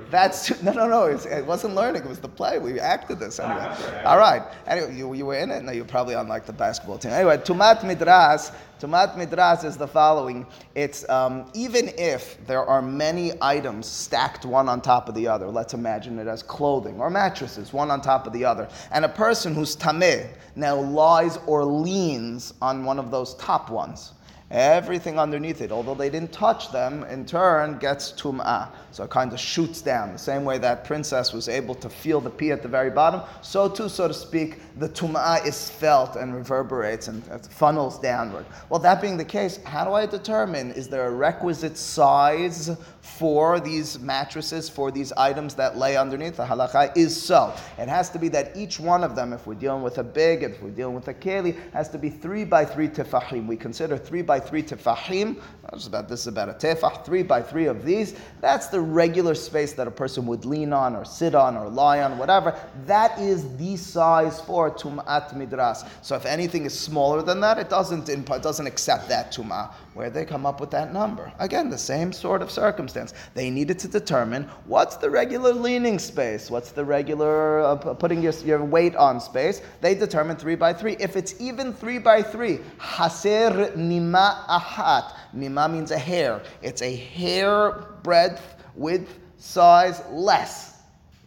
that's 0.09 0.61
no 0.63 0.71
no 0.71 0.87
no. 0.87 1.05
it 1.05 1.45
wasn't 1.45 1.75
learning. 1.75 2.03
It 2.03 2.09
was 2.09 2.19
the 2.19 2.29
play. 2.29 2.59
We 2.59 2.79
acted 2.79 3.19
this 3.19 3.39
anyway. 3.39 4.03
All 4.05 4.17
right. 4.17 4.43
Anyway, 4.67 4.95
you, 4.95 5.13
you 5.13 5.25
were 5.25 5.35
in 5.35 5.51
it. 5.51 5.63
No, 5.63 5.71
you're 5.71 5.85
probably 5.85 6.15
on 6.15 6.27
like 6.27 6.45
the 6.45 6.53
basketball 6.53 6.97
team. 6.97 7.11
Anyway, 7.11 7.37
tumat 7.37 7.81
midras. 7.81 8.53
Tumat 8.79 9.15
midras 9.15 9.65
is 9.65 9.77
the 9.77 9.87
following. 9.87 10.45
It's 10.73 11.07
um, 11.09 11.51
even 11.53 11.91
if 11.97 12.45
there 12.47 12.63
are 12.65 12.81
many 12.81 13.33
items 13.41 13.87
stacked 13.87 14.45
one 14.45 14.69
on 14.69 14.81
top 14.81 15.09
of 15.09 15.15
the 15.15 15.27
other. 15.27 15.47
Let's 15.47 15.73
imagine 15.73 16.17
it 16.19 16.27
as 16.27 16.41
clothing 16.43 16.99
or 16.99 17.09
mattresses, 17.09 17.73
one 17.73 17.91
on 17.91 18.01
top 18.01 18.25
of 18.25 18.33
the 18.33 18.45
other, 18.45 18.69
and 18.91 19.03
a 19.05 19.09
person 19.09 19.53
who's 19.53 19.75
tameh 19.75 20.29
now 20.55 20.75
lies 20.75 21.37
or 21.45 21.65
leans 21.65 22.53
on 22.61 22.85
one 22.85 22.99
of 22.99 23.11
those 23.11 23.35
top 23.35 23.69
ones 23.69 24.13
everything 24.51 25.19
underneath 25.19 25.61
it, 25.61 25.71
although 25.71 25.93
they 25.93 26.09
didn't 26.09 26.31
touch 26.31 26.71
them, 26.71 27.03
in 27.03 27.25
turn 27.25 27.77
gets 27.77 28.11
tum'ah. 28.11 28.69
So 28.91 29.03
it 29.03 29.09
kind 29.11 29.31
of 29.31 29.39
shoots 29.39 29.81
down. 29.81 30.13
The 30.13 30.19
same 30.19 30.43
way 30.43 30.57
that 30.57 30.83
princess 30.83 31.31
was 31.33 31.47
able 31.47 31.75
to 31.75 31.89
feel 31.89 32.19
the 32.19 32.29
pea 32.29 32.51
at 32.51 32.63
the 32.63 32.67
very 32.67 32.89
bottom, 32.89 33.21
so 33.41 33.69
too, 33.69 33.89
so 33.89 34.07
to 34.07 34.13
speak, 34.13 34.59
the 34.79 34.89
tum'ah 34.89 35.45
is 35.45 35.69
felt 35.69 36.15
and 36.15 36.33
reverberates 36.33 37.07
and 37.07 37.23
funnels 37.45 37.99
downward. 37.99 38.45
Well, 38.69 38.79
that 38.79 39.01
being 39.01 39.17
the 39.17 39.25
case, 39.25 39.63
how 39.63 39.85
do 39.85 39.93
I 39.93 40.05
determine 40.05 40.71
is 40.71 40.87
there 40.87 41.07
a 41.07 41.11
requisite 41.11 41.77
size 41.77 42.71
for 43.17 43.59
these 43.59 43.99
mattresses, 43.99 44.69
for 44.69 44.91
these 44.91 45.11
items 45.13 45.55
that 45.55 45.77
lay 45.77 45.97
underneath? 45.97 46.37
The 46.37 46.45
halacha 46.45 46.95
is 46.95 47.19
so. 47.21 47.53
It 47.77 47.89
has 47.89 48.09
to 48.11 48.19
be 48.19 48.29
that 48.29 48.55
each 48.55 48.79
one 48.79 49.03
of 49.03 49.15
them, 49.15 49.33
if 49.33 49.47
we're 49.47 49.55
dealing 49.55 49.83
with 49.83 49.97
a 49.97 50.03
big, 50.03 50.43
if 50.43 50.61
we're 50.61 50.69
dealing 50.69 50.95
with 50.95 51.07
a 51.07 51.13
keli, 51.13 51.57
has 51.73 51.89
to 51.89 51.97
be 51.97 52.09
three 52.09 52.45
by 52.45 52.63
three 52.65 52.87
tefahim. 52.87 53.47
We 53.47 53.57
consider 53.57 53.97
three 53.97 54.21
by 54.21 54.39
three 54.39 54.63
tefahim. 54.63 55.41
About 55.85 56.09
this 56.09 56.21
is 56.21 56.27
about 56.27 56.49
a 56.49 56.53
tefah, 56.53 57.05
three 57.05 57.23
by 57.23 57.41
three 57.41 57.65
of 57.65 57.85
these. 57.85 58.15
That's 58.41 58.67
the 58.67 58.81
regular 58.81 59.35
space 59.35 59.73
that 59.73 59.87
a 59.87 59.91
person 59.91 60.25
would 60.25 60.45
lean 60.45 60.73
on 60.73 60.95
or 60.95 61.05
sit 61.05 61.35
on 61.35 61.55
or 61.55 61.69
lie 61.69 62.01
on, 62.01 62.17
whatever. 62.17 62.59
That 62.85 63.19
is 63.19 63.55
the 63.57 63.77
size 63.77 64.41
for 64.41 64.71
tumat 64.71 65.33
midras. 65.35 65.87
So 66.01 66.15
if 66.15 66.25
anything 66.25 66.65
is 66.65 66.77
smaller 66.77 67.21
than 67.21 67.39
that, 67.41 67.59
it 67.59 67.69
doesn't 67.69 68.09
it 68.09 68.25
doesn't 68.25 68.67
accept 68.67 69.09
that 69.09 69.31
tuma. 69.31 69.71
Where 69.93 70.09
they 70.09 70.25
come 70.25 70.45
up 70.45 70.61
with 70.61 70.71
that 70.71 70.93
number? 70.93 71.31
Again, 71.39 71.69
the 71.69 71.77
same 71.77 72.13
sort 72.13 72.41
of 72.41 72.49
circumstance. 72.99 73.31
They 73.33 73.49
needed 73.49 73.79
to 73.79 73.87
determine 73.87 74.43
what's 74.65 74.97
the 74.97 75.09
regular 75.09 75.53
leaning 75.53 75.99
space, 75.99 76.49
what's 76.49 76.71
the 76.71 76.83
regular 76.83 77.61
uh, 77.61 77.75
putting 77.75 78.21
your, 78.21 78.33
your 78.45 78.63
weight 78.63 78.95
on 78.95 79.19
space. 79.19 79.61
They 79.81 79.95
determined 79.95 80.39
three 80.39 80.55
by 80.55 80.73
three. 80.73 80.95
If 80.99 81.15
it's 81.15 81.39
even 81.39 81.73
three 81.73 81.99
by 81.99 82.21
three, 82.21 82.59
haser 82.79 83.75
nima 83.75 84.45
ahat. 84.47 85.13
Nima 85.35 85.71
means 85.71 85.91
a 85.91 85.97
hair. 85.97 86.41
It's 86.61 86.81
a 86.81 86.95
hair 86.95 87.71
breadth, 88.03 88.55
width, 88.75 89.19
size 89.37 90.01
less. 90.11 90.77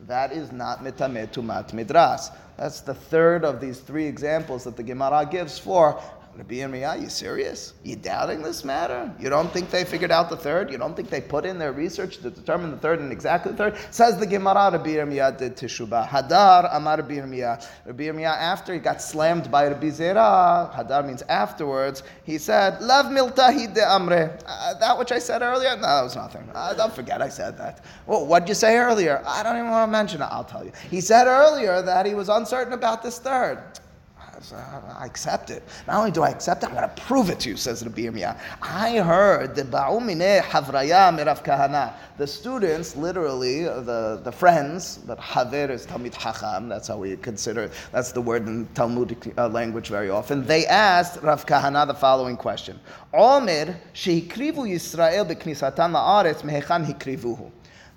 That 0.06 0.32
is 0.32 0.52
not 0.52 0.82
mitameh 0.82 1.32
tumat 1.32 1.72
midras. 1.72 2.30
That's 2.56 2.80
the 2.80 2.94
third 2.94 3.44
of 3.44 3.60
these 3.60 3.80
three 3.80 4.04
examples 4.06 4.64
that 4.64 4.76
the 4.76 4.82
Gemara 4.82 5.26
gives 5.30 5.58
for 5.58 6.00
Rabbi 6.34 6.54
Yirmiyah, 6.54 7.02
you 7.02 7.10
serious? 7.10 7.74
You 7.84 7.94
doubting 7.94 8.42
this 8.42 8.64
matter? 8.64 9.12
You 9.20 9.28
don't 9.28 9.52
think 9.52 9.70
they 9.70 9.84
figured 9.84 10.10
out 10.10 10.30
the 10.30 10.36
third? 10.36 10.70
You 10.70 10.78
don't 10.78 10.96
think 10.96 11.10
they 11.10 11.20
put 11.20 11.44
in 11.44 11.58
their 11.58 11.72
research 11.72 12.16
to 12.18 12.30
determine 12.30 12.70
the 12.70 12.78
third 12.78 13.00
and 13.00 13.12
exactly 13.12 13.52
the 13.52 13.58
third? 13.58 13.76
Says 13.90 14.16
the 14.16 14.26
Gemara, 14.26 14.70
Rabbi 14.72 14.94
Yirmiyah 14.94 15.36
did 15.36 15.56
teshubah. 15.56 16.08
Hadar 16.08 16.74
Amar 16.74 16.96
Rabbi 16.96 17.16
Yirmiyah. 17.16 17.68
Rabbi 17.84 18.04
Yirmiyah, 18.04 18.34
after 18.38 18.72
he 18.72 18.78
got 18.80 19.02
slammed 19.02 19.50
by 19.50 19.68
Rabbi 19.68 19.88
Zera, 19.88 20.74
Hadar 20.74 21.06
means 21.06 21.20
afterwards, 21.28 22.02
he 22.24 22.38
said, 22.38 22.80
Lav 22.80 23.06
miltahi 23.06 23.74
de 23.74 23.82
amre. 23.82 24.40
Uh, 24.46 24.72
that 24.78 24.98
which 24.98 25.12
I 25.12 25.18
said 25.18 25.42
earlier? 25.42 25.76
No, 25.76 25.82
that 25.82 26.02
was 26.02 26.16
nothing. 26.16 26.48
Uh, 26.54 26.72
don't 26.72 26.94
forget 26.94 27.20
I 27.20 27.28
said 27.28 27.58
that. 27.58 27.84
Well, 28.06 28.24
what 28.24 28.40
did 28.40 28.48
you 28.48 28.54
say 28.54 28.78
earlier? 28.78 29.22
I 29.26 29.42
don't 29.42 29.58
even 29.58 29.70
want 29.70 29.86
to 29.86 29.92
mention 29.92 30.22
it. 30.22 30.28
I'll 30.30 30.44
tell 30.44 30.64
you. 30.64 30.72
He 30.90 31.02
said 31.02 31.26
earlier 31.26 31.82
that 31.82 32.06
he 32.06 32.14
was 32.14 32.30
uncertain 32.30 32.72
about 32.72 33.02
this 33.02 33.18
third. 33.18 33.62
I 34.52 35.06
accept 35.06 35.50
it. 35.50 35.62
Not 35.86 35.96
only 35.98 36.10
do 36.10 36.22
I 36.22 36.30
accept 36.30 36.62
it, 36.62 36.66
I'm 36.70 36.74
going 36.74 36.88
to 36.88 37.02
prove 37.02 37.30
it 37.30 37.40
to 37.40 37.50
you, 37.50 37.56
says 37.56 37.84
Rabbi 37.84 38.02
Yirmiyah. 38.02 38.38
I 38.60 38.98
heard 38.98 39.54
the 39.54 39.62
Ba'umine 39.62 40.40
Havraya 40.42 41.16
Mirav 41.16 41.44
Kahana. 41.44 41.94
The 42.18 42.26
students, 42.26 42.96
literally, 42.96 43.64
the, 43.64 44.20
the 44.24 44.32
friends, 44.32 44.98
but 45.06 45.18
Haver 45.20 45.70
is 45.70 45.86
Talmid 45.86 46.14
Hacham, 46.14 46.68
that's 46.68 46.88
how 46.88 46.98
we 46.98 47.16
consider 47.16 47.62
it. 47.64 47.72
That's 47.92 48.12
the 48.12 48.20
word 48.20 48.46
in 48.46 48.66
Talmudic 48.74 49.32
uh, 49.38 49.48
language 49.48 49.88
very 49.88 50.10
often. 50.10 50.44
They 50.44 50.66
asked 50.66 51.22
Rav 51.22 51.46
Kahana 51.46 51.86
the 51.86 51.94
following 51.94 52.36
question. 52.36 52.80
Omer, 53.14 53.76
Shehikrivu 53.94 54.68
Yisrael 54.68 55.26
Beknisatan 55.30 55.92
La'aretz, 55.92 56.42
Mehechan 56.42 56.84
Hikrivuhu. 56.84 57.50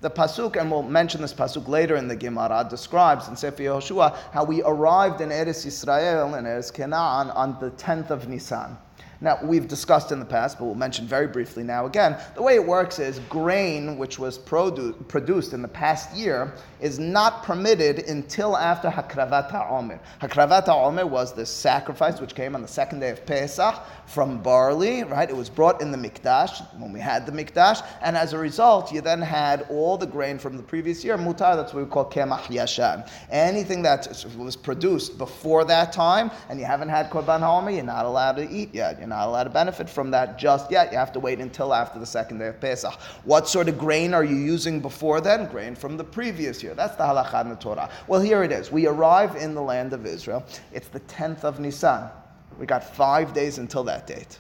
The 0.06 0.12
pasuk, 0.12 0.56
and 0.56 0.70
we'll 0.70 0.84
mention 0.84 1.22
this 1.22 1.34
pasuk 1.34 1.68
later 1.68 1.96
in 1.96 2.08
the 2.08 2.15
Gemara, 2.15 2.68
describes 2.70 3.28
in 3.28 3.36
Sefer 3.36 3.63
Yehoshua 3.63 4.15
how 4.32 4.44
we 4.44 4.62
arrived 4.62 5.20
in 5.20 5.30
Eretz 5.30 5.65
Yisrael 5.65 6.38
and 6.38 6.46
Eretz 6.46 6.72
Canaan 6.72 7.32
on 7.32 7.58
the 7.60 7.72
10th 7.72 8.12
of 8.12 8.30
Nisan. 8.30 8.78
Now, 9.21 9.39
we've 9.43 9.67
discussed 9.67 10.12
in 10.12 10.19
the 10.19 10.25
past, 10.25 10.60
but 10.60 10.65
we'll 10.65 10.75
mention 10.75 11.08
very 11.08 11.28
briefly 11.28 11.63
now 11.63 11.86
again. 11.86 12.17
The 12.36 12.41
way 12.41 12.56
it 12.56 12.65
works 12.65 12.99
is 12.99 13.19
grain, 13.30 13.97
which 13.97 14.19
was 14.19 14.38
produ- 14.38 15.08
produced 15.08 15.54
in 15.54 15.62
the 15.62 15.67
past 15.67 16.15
year, 16.15 16.54
is 16.82 16.99
not 16.99 17.43
permitted 17.43 17.99
until 17.99 18.58
after 18.58 18.89
Hakravat 18.89 19.51
HaOmer. 19.51 19.99
Hakravat 20.21 20.65
HaOmer 20.65 21.08
was 21.08 21.34
the 21.34 21.45
sacrifice 21.45 22.19
which 22.19 22.36
came 22.36 22.56
on 22.56 22.62
the 22.62 22.67
second 22.67 22.99
day 22.99 23.10
of 23.10 23.25
Pesach 23.25 23.75
from 24.06 24.41
barley, 24.41 25.04
right? 25.04 25.30
It 25.30 25.36
was 25.36 25.49
brought 25.49 25.82
in 25.82 25.91
the 25.91 25.97
Mikdash 25.97 26.62
when 26.80 26.91
we 26.91 26.99
had 26.99 27.25
the 27.25 27.32
Mikdash, 27.32 27.86
and 28.01 28.17
as 28.17 28.34
a 28.34 28.38
result, 28.38 28.91
you 28.91 29.01
then 29.01 29.21
had 29.21 29.65
all 29.69 29.97
the 29.97 30.06
grain 30.06 30.38
from 30.38 30.58
the 30.58 30.63
previous 30.63 31.04
year, 31.04 31.17
mutar, 31.17 31.56
that's 31.56 31.73
what 31.73 31.84
we 31.84 31.89
call 31.89 32.10
Kemach 32.10 32.43
Yashan. 32.43 33.10
Anything 33.30 33.82
that 33.84 34.08
was 34.38 34.56
produced 34.56 35.17
before 35.17 35.63
that 35.65 35.93
time, 35.93 36.30
and 36.49 36.60
you 36.60 36.65
haven't 36.65 36.89
had 36.89 37.10
Korban 37.10 37.39
HaOmer, 37.39 37.73
you're 37.73 37.84
not 37.84 38.06
allowed 38.06 38.34
to 38.34 38.49
eat 38.49 38.73
yet. 38.73 38.99
You're 39.06 39.15
not 39.15 39.28
allowed 39.28 39.44
to 39.44 39.52
benefit 39.52 39.88
from 39.88 40.10
that 40.12 40.39
just 40.39 40.72
yet. 40.72 40.91
You 40.91 40.98
have 40.98 41.13
to 41.13 41.20
wait 41.20 41.39
until 41.39 41.76
after 41.76 42.00
the 42.00 42.08
second 42.08 42.39
day 42.39 42.48
of 42.48 42.60
Pesach. 42.60 42.96
What 43.24 43.48
sort 43.48 43.70
of 43.70 43.78
grain 43.78 44.15
are 44.15 44.24
you 44.24 44.36
using 44.36 44.80
before 44.80 45.22
then? 45.22 45.46
Grain 45.52 45.76
from 45.76 45.96
the 45.96 46.04
previous 46.04 46.63
year. 46.63 46.74
That's 46.74 46.96
the 46.96 47.04
halakha 47.04 47.41
in 47.41 47.50
the 47.50 47.56
Torah. 47.56 47.91
Well, 48.08 48.20
here 48.20 48.44
it 48.44 48.52
is. 48.52 48.72
We 48.72 48.88
arrive 48.88 49.36
in 49.36 49.54
the 49.54 49.62
land 49.62 49.94
of 49.94 50.08
Israel. 50.08 50.44
It's 50.74 50.88
the 50.88 51.02
10th 51.02 51.44
of 51.44 51.60
Nisan. 51.60 52.10
We 52.58 52.65
got 52.65 52.84
five 52.96 53.32
days 53.32 53.60
until 53.60 53.84
that 53.84 54.08
date. 54.08 54.39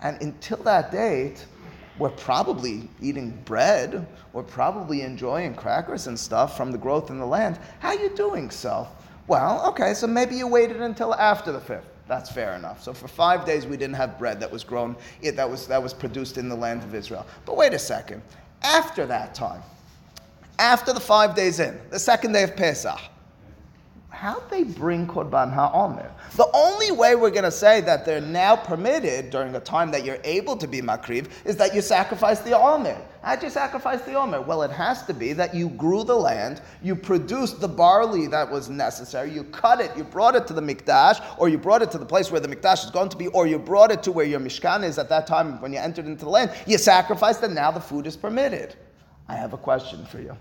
And 0.00 0.18
until 0.22 0.62
that 0.62 0.90
date, 0.90 1.44
we're 1.98 2.08
probably 2.08 2.88
eating 3.02 3.38
bread. 3.44 4.06
We're 4.32 4.42
probably 4.42 5.02
enjoying 5.02 5.54
crackers 5.54 6.06
and 6.06 6.18
stuff 6.18 6.56
from 6.56 6.72
the 6.72 6.78
growth 6.78 7.10
in 7.10 7.18
the 7.18 7.26
land. 7.26 7.58
How 7.80 7.88
are 7.88 8.02
you 8.02 8.08
doing 8.16 8.50
so? 8.50 8.88
Well, 9.26 9.66
okay, 9.66 9.92
so 9.92 10.06
maybe 10.06 10.34
you 10.34 10.46
waited 10.46 10.80
until 10.80 11.14
after 11.14 11.52
the 11.52 11.60
fifth. 11.60 11.97
That's 12.08 12.30
fair 12.32 12.54
enough. 12.54 12.82
So 12.82 12.94
for 12.94 13.06
five 13.06 13.44
days 13.44 13.66
we 13.66 13.76
didn't 13.76 13.96
have 13.96 14.18
bread 14.18 14.40
that 14.40 14.50
was 14.50 14.64
grown, 14.64 14.96
that 15.22 15.48
was, 15.48 15.66
that 15.66 15.82
was 15.82 15.92
produced 15.92 16.38
in 16.38 16.48
the 16.48 16.56
land 16.56 16.82
of 16.82 16.94
Israel. 16.94 17.26
But 17.44 17.56
wait 17.56 17.74
a 17.74 17.78
second. 17.78 18.22
After 18.62 19.06
that 19.06 19.34
time, 19.34 19.62
after 20.58 20.92
the 20.92 21.00
five 21.00 21.36
days 21.36 21.60
in, 21.60 21.78
the 21.90 21.98
second 21.98 22.32
day 22.32 22.42
of 22.42 22.56
Pesach, 22.56 22.98
how'd 24.10 24.50
they 24.50 24.64
bring 24.64 25.06
Korban 25.06 25.54
HaOmer? 25.54 26.10
The 26.34 26.50
only 26.52 26.90
way 26.90 27.14
we're 27.14 27.30
going 27.30 27.44
to 27.44 27.50
say 27.50 27.80
that 27.82 28.04
they're 28.04 28.20
now 28.20 28.56
permitted 28.56 29.30
during 29.30 29.54
a 29.54 29.60
time 29.60 29.90
that 29.92 30.04
you're 30.04 30.18
able 30.24 30.56
to 30.56 30.66
be 30.66 30.80
Makriv 30.80 31.28
is 31.44 31.56
that 31.56 31.74
you 31.74 31.80
sacrifice 31.80 32.40
the 32.40 32.58
Omer. 32.58 33.00
How'd 33.22 33.42
you 33.42 33.50
sacrifice 33.50 34.00
the 34.02 34.14
Omer? 34.14 34.40
Well, 34.40 34.62
it 34.62 34.70
has 34.70 35.04
to 35.04 35.14
be 35.14 35.32
that 35.34 35.54
you 35.54 35.68
grew 35.70 36.02
the 36.02 36.16
land, 36.16 36.62
you 36.82 36.96
produced 36.96 37.60
the 37.60 37.68
barley 37.68 38.26
that 38.26 38.50
was 38.50 38.68
necessary, 38.68 39.30
you 39.30 39.44
cut 39.44 39.80
it, 39.80 39.96
you 39.96 40.04
brought 40.04 40.34
it 40.34 40.46
to 40.48 40.52
the 40.52 40.62
Mikdash, 40.62 41.22
or 41.38 41.48
you 41.48 41.58
brought 41.58 41.82
it 41.82 41.90
to 41.92 41.98
the 41.98 42.06
place 42.06 42.30
where 42.30 42.40
the 42.40 42.48
Mikdash 42.48 42.84
is 42.84 42.90
going 42.90 43.10
to 43.10 43.16
be, 43.16 43.28
or 43.28 43.46
you 43.46 43.58
brought 43.58 43.90
it 43.90 44.02
to 44.04 44.12
where 44.12 44.26
your 44.26 44.40
Mishkan 44.40 44.82
is 44.82 44.98
at 44.98 45.08
that 45.10 45.26
time 45.26 45.60
when 45.60 45.72
you 45.72 45.78
entered 45.78 46.06
into 46.06 46.24
the 46.24 46.30
land. 46.30 46.52
You 46.66 46.78
sacrificed 46.78 47.42
and 47.42 47.54
now 47.54 47.70
the 47.70 47.80
food 47.80 48.06
is 48.06 48.16
permitted. 48.16 48.74
I 49.28 49.36
have 49.36 49.52
a 49.52 49.58
question 49.58 50.04
for 50.06 50.20
you. 50.20 50.36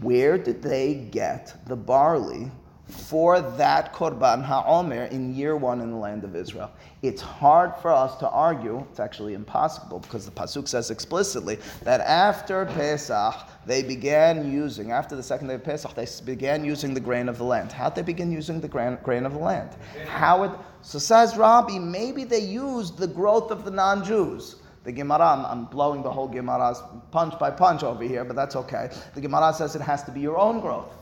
Where 0.00 0.38
did 0.38 0.62
they 0.62 0.94
get 0.94 1.54
the 1.66 1.76
barley 1.76 2.50
for 2.88 3.40
that 3.40 3.94
Korban 3.94 4.46
HaOmer 4.46 5.10
in 5.10 5.34
year 5.34 5.56
one 5.56 5.80
in 5.80 5.90
the 5.90 5.96
land 5.96 6.22
of 6.22 6.36
Israel. 6.36 6.70
It's 7.02 7.22
hard 7.22 7.74
for 7.76 7.90
us 7.90 8.16
to 8.16 8.28
argue, 8.28 8.84
it's 8.90 9.00
actually 9.00 9.34
impossible 9.34 10.00
because 10.00 10.26
the 10.26 10.30
Pasuk 10.30 10.68
says 10.68 10.90
explicitly 10.90 11.58
that 11.82 12.00
after 12.02 12.66
Pesach, 12.66 13.34
they 13.66 13.82
began 13.82 14.50
using, 14.52 14.90
after 14.90 15.16
the 15.16 15.22
second 15.22 15.48
day 15.48 15.54
of 15.54 15.64
Pesach, 15.64 15.94
they 15.94 16.06
began 16.24 16.64
using 16.64 16.92
the 16.92 17.00
grain 17.00 17.28
of 17.28 17.38
the 17.38 17.44
land. 17.44 17.72
How'd 17.72 17.94
they 17.94 18.02
begin 18.02 18.30
using 18.30 18.60
the 18.60 18.68
grain, 18.68 18.98
grain 19.02 19.24
of 19.24 19.32
the 19.32 19.38
land? 19.38 19.70
How 20.06 20.42
it, 20.42 20.50
so 20.82 20.98
says 20.98 21.36
Rabbi, 21.36 21.78
maybe 21.78 22.24
they 22.24 22.40
used 22.40 22.98
the 22.98 23.06
growth 23.06 23.50
of 23.50 23.64
the 23.64 23.70
non 23.70 24.04
Jews. 24.04 24.56
The 24.84 24.92
Gemara, 24.92 25.46
I'm, 25.50 25.64
blowing 25.64 26.02
the 26.02 26.10
whole 26.10 26.28
Gemara's 26.28 26.82
punch 27.10 27.38
by 27.38 27.50
punch 27.50 27.82
over 27.82 28.04
here, 28.04 28.22
but 28.22 28.36
that's 28.36 28.54
okay. 28.54 28.90
The 29.14 29.20
Gemara 29.22 29.54
says 29.54 29.74
it 29.74 29.80
has 29.80 30.02
to 30.02 30.10
be 30.10 30.20
your 30.20 30.36
own 30.36 30.60
growth. 30.60 30.92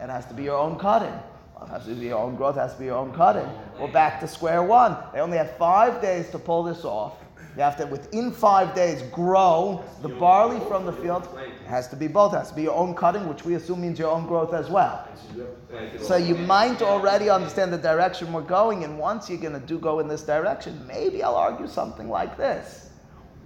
It 0.00 0.08
has 0.08 0.26
to 0.26 0.34
be 0.34 0.44
your 0.44 0.56
own 0.56 0.78
cutting. 0.78 1.12
It 1.64 1.70
has 1.70 1.84
to 1.86 1.94
be 1.94 2.06
your 2.06 2.18
own 2.18 2.36
growth, 2.36 2.56
has 2.56 2.74
to 2.74 2.78
be 2.78 2.86
your 2.86 2.96
own 2.96 3.12
cutting. 3.12 3.48
We're 3.80 3.92
back 3.92 4.20
to 4.20 4.28
square 4.28 4.62
one. 4.62 4.96
They 5.12 5.20
only 5.20 5.38
had 5.38 5.56
five 5.56 6.00
days 6.02 6.30
to 6.30 6.38
pull 6.38 6.62
this 6.62 6.84
off. 6.84 7.18
You 7.56 7.62
have 7.62 7.76
to, 7.76 7.86
within 7.86 8.32
five 8.32 8.74
days, 8.74 9.02
grow 9.12 9.84
the 10.00 10.08
barley 10.08 10.58
from 10.68 10.86
the 10.86 10.92
field. 10.92 11.28
It 11.36 11.68
has 11.68 11.86
to 11.88 11.96
be 11.96 12.08
both. 12.08 12.32
It 12.32 12.38
has 12.38 12.48
to 12.48 12.54
be 12.54 12.62
your 12.62 12.74
own 12.74 12.94
cutting, 12.94 13.28
which 13.28 13.44
we 13.44 13.54
assume 13.54 13.82
means 13.82 13.98
your 13.98 14.10
own 14.10 14.26
growth 14.26 14.54
as 14.54 14.70
well. 14.70 15.06
So 16.00 16.16
you 16.16 16.34
might 16.34 16.80
already 16.80 17.28
understand 17.28 17.70
the 17.72 17.78
direction 17.78 18.32
we're 18.32 18.40
going, 18.40 18.84
and 18.84 18.98
once 18.98 19.28
you're 19.28 19.38
going 19.38 19.58
to 19.58 19.66
do 19.66 19.78
go 19.78 20.00
in 20.00 20.08
this 20.08 20.22
direction, 20.22 20.82
maybe 20.86 21.22
I'll 21.22 21.34
argue 21.36 21.68
something 21.68 22.08
like 22.08 22.38
this. 22.38 22.88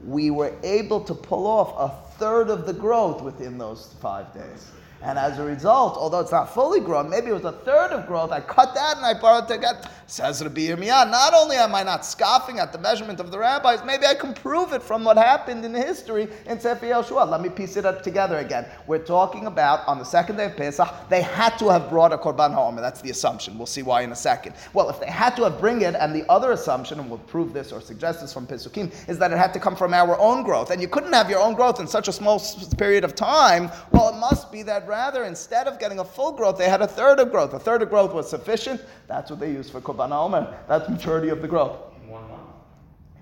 We 0.05 0.31
were 0.31 0.55
able 0.62 1.00
to 1.00 1.14
pull 1.14 1.46
off 1.46 1.74
a 1.76 2.18
third 2.18 2.48
of 2.48 2.64
the 2.64 2.72
growth 2.72 3.22
within 3.22 3.59
those 3.59 3.94
five 4.00 4.33
days. 4.33 4.70
And 5.02 5.18
as 5.18 5.38
a 5.38 5.44
result, 5.44 5.96
although 5.96 6.20
it's 6.20 6.32
not 6.32 6.54
fully 6.54 6.80
grown, 6.80 7.11
maybe 7.11 7.28
it 7.28 7.32
was 7.32 7.44
a 7.44 7.52
third 7.52 7.92
of 7.92 8.06
growth, 8.06 8.30
I 8.30 8.40
cut 8.40 8.74
that 8.74 8.96
and 8.96 9.04
I 9.04 9.14
borrowed 9.18 9.48
to 9.48 9.59
get, 9.59 9.90
says 10.06 10.42
Rabbi 10.42 10.62
Yirmiyah, 10.62 11.11
not 11.11 11.35
only 11.35 11.56
am 11.56 11.74
I 11.74 11.82
not 11.82 12.06
scoffing 12.06 12.59
at 12.59 12.72
the 12.72 12.78
measurement 12.78 13.20
of 13.20 13.30
the 13.30 13.38
rabbis, 13.38 13.85
maybe 13.85 14.06
I 14.06 14.14
can 14.14 14.32
prove 14.32 14.72
it 14.72 14.82
from 14.82 15.04
what 15.04 15.16
happened 15.16 15.64
in 15.64 15.74
history 15.74 16.28
in 16.46 16.59
Sefer 16.59 16.87
Yehoshua. 16.87 17.28
Let 17.28 17.42
me 17.42 17.48
piece 17.48 17.76
it 17.76 17.85
up 17.85 18.02
together 18.02 18.38
again. 18.38 18.66
We're 18.87 19.04
talking 19.04 19.46
about 19.46 19.87
on 19.87 19.98
the 19.98 20.04
second 20.04 20.37
day 20.37 20.46
of 20.46 20.56
Pesach, 20.56 20.88
they 21.09 21.22
had 21.22 21.56
to 21.59 21.68
have 21.68 21.90
brought 21.90 22.12
a 22.12 22.18
Korban 22.18 22.54
HaOmer. 22.54 22.80
That's 22.80 23.00
the 23.00 23.11
assumption. 23.11 23.59
We'll 23.59 23.66
see 23.66 23.82
why 23.82 24.02
in 24.02 24.12
a 24.12 24.16
second. 24.16 24.54
Well, 24.72 24.88
if 24.88 25.00
they 25.00 25.06
had 25.06 25.37
to 25.37 25.44
have 25.44 25.56
bring 25.61 25.82
it, 25.82 25.94
and 25.94 26.14
the 26.14 26.28
other 26.30 26.52
assumption, 26.52 27.00
and 27.00 27.09
we'll 27.09 27.18
prove 27.20 27.52
this 27.52 27.72
or 27.72 27.80
suggest 27.80 28.20
this 28.20 28.32
from 28.32 28.46
Pesukim, 28.46 28.92
is 29.09 29.18
that 29.18 29.32
it 29.32 29.38
had 29.38 29.52
to 29.54 29.61
come 29.61 29.76
from 29.76 29.94
our 29.94 30.18
own 30.18 30.42
growth. 30.42 30.70
And 30.70 30.80
you 30.80 30.88
couldn't 30.88 31.12
have 31.12 31.30
your 31.30 31.40
own 31.40 31.54
growth 31.54 31.80
in 31.80 31.87
such 31.87 32.09
a 32.09 32.12
small 32.12 32.40
period 32.78 33.04
of 33.04 33.14
time. 33.14 33.70
Well, 33.92 34.14
it 34.14 34.18
must 34.18 34.52
be 34.52 34.62
that 34.62 34.86
rather, 34.87 35.25
instead 35.25 35.66
of 35.66 35.79
getting 35.79 35.99
a 35.99 36.05
full 36.05 36.33
growth, 36.33 36.59
they 36.59 36.68
had 36.68 36.83
a 36.83 36.87
third 36.87 37.18
of 37.18 37.31
growth. 37.31 37.55
A 37.55 37.59
third 37.59 37.83
of 37.83 37.90
growth 37.90 38.12
was 38.12 38.29
sufficient. 38.29 38.81
That's 39.07 39.31
what 39.31 39.40
they 39.40 39.51
used 39.51 39.70
for 39.70 39.81
Korban 39.81 40.12
Omer. 40.12 40.57
That's 40.68 40.88
maturity 40.88 41.29
of 41.29 41.42
the 41.42 41.49
growth. 41.49 41.77
In 42.03 42.11
one 42.11 42.29
month. 42.29 42.42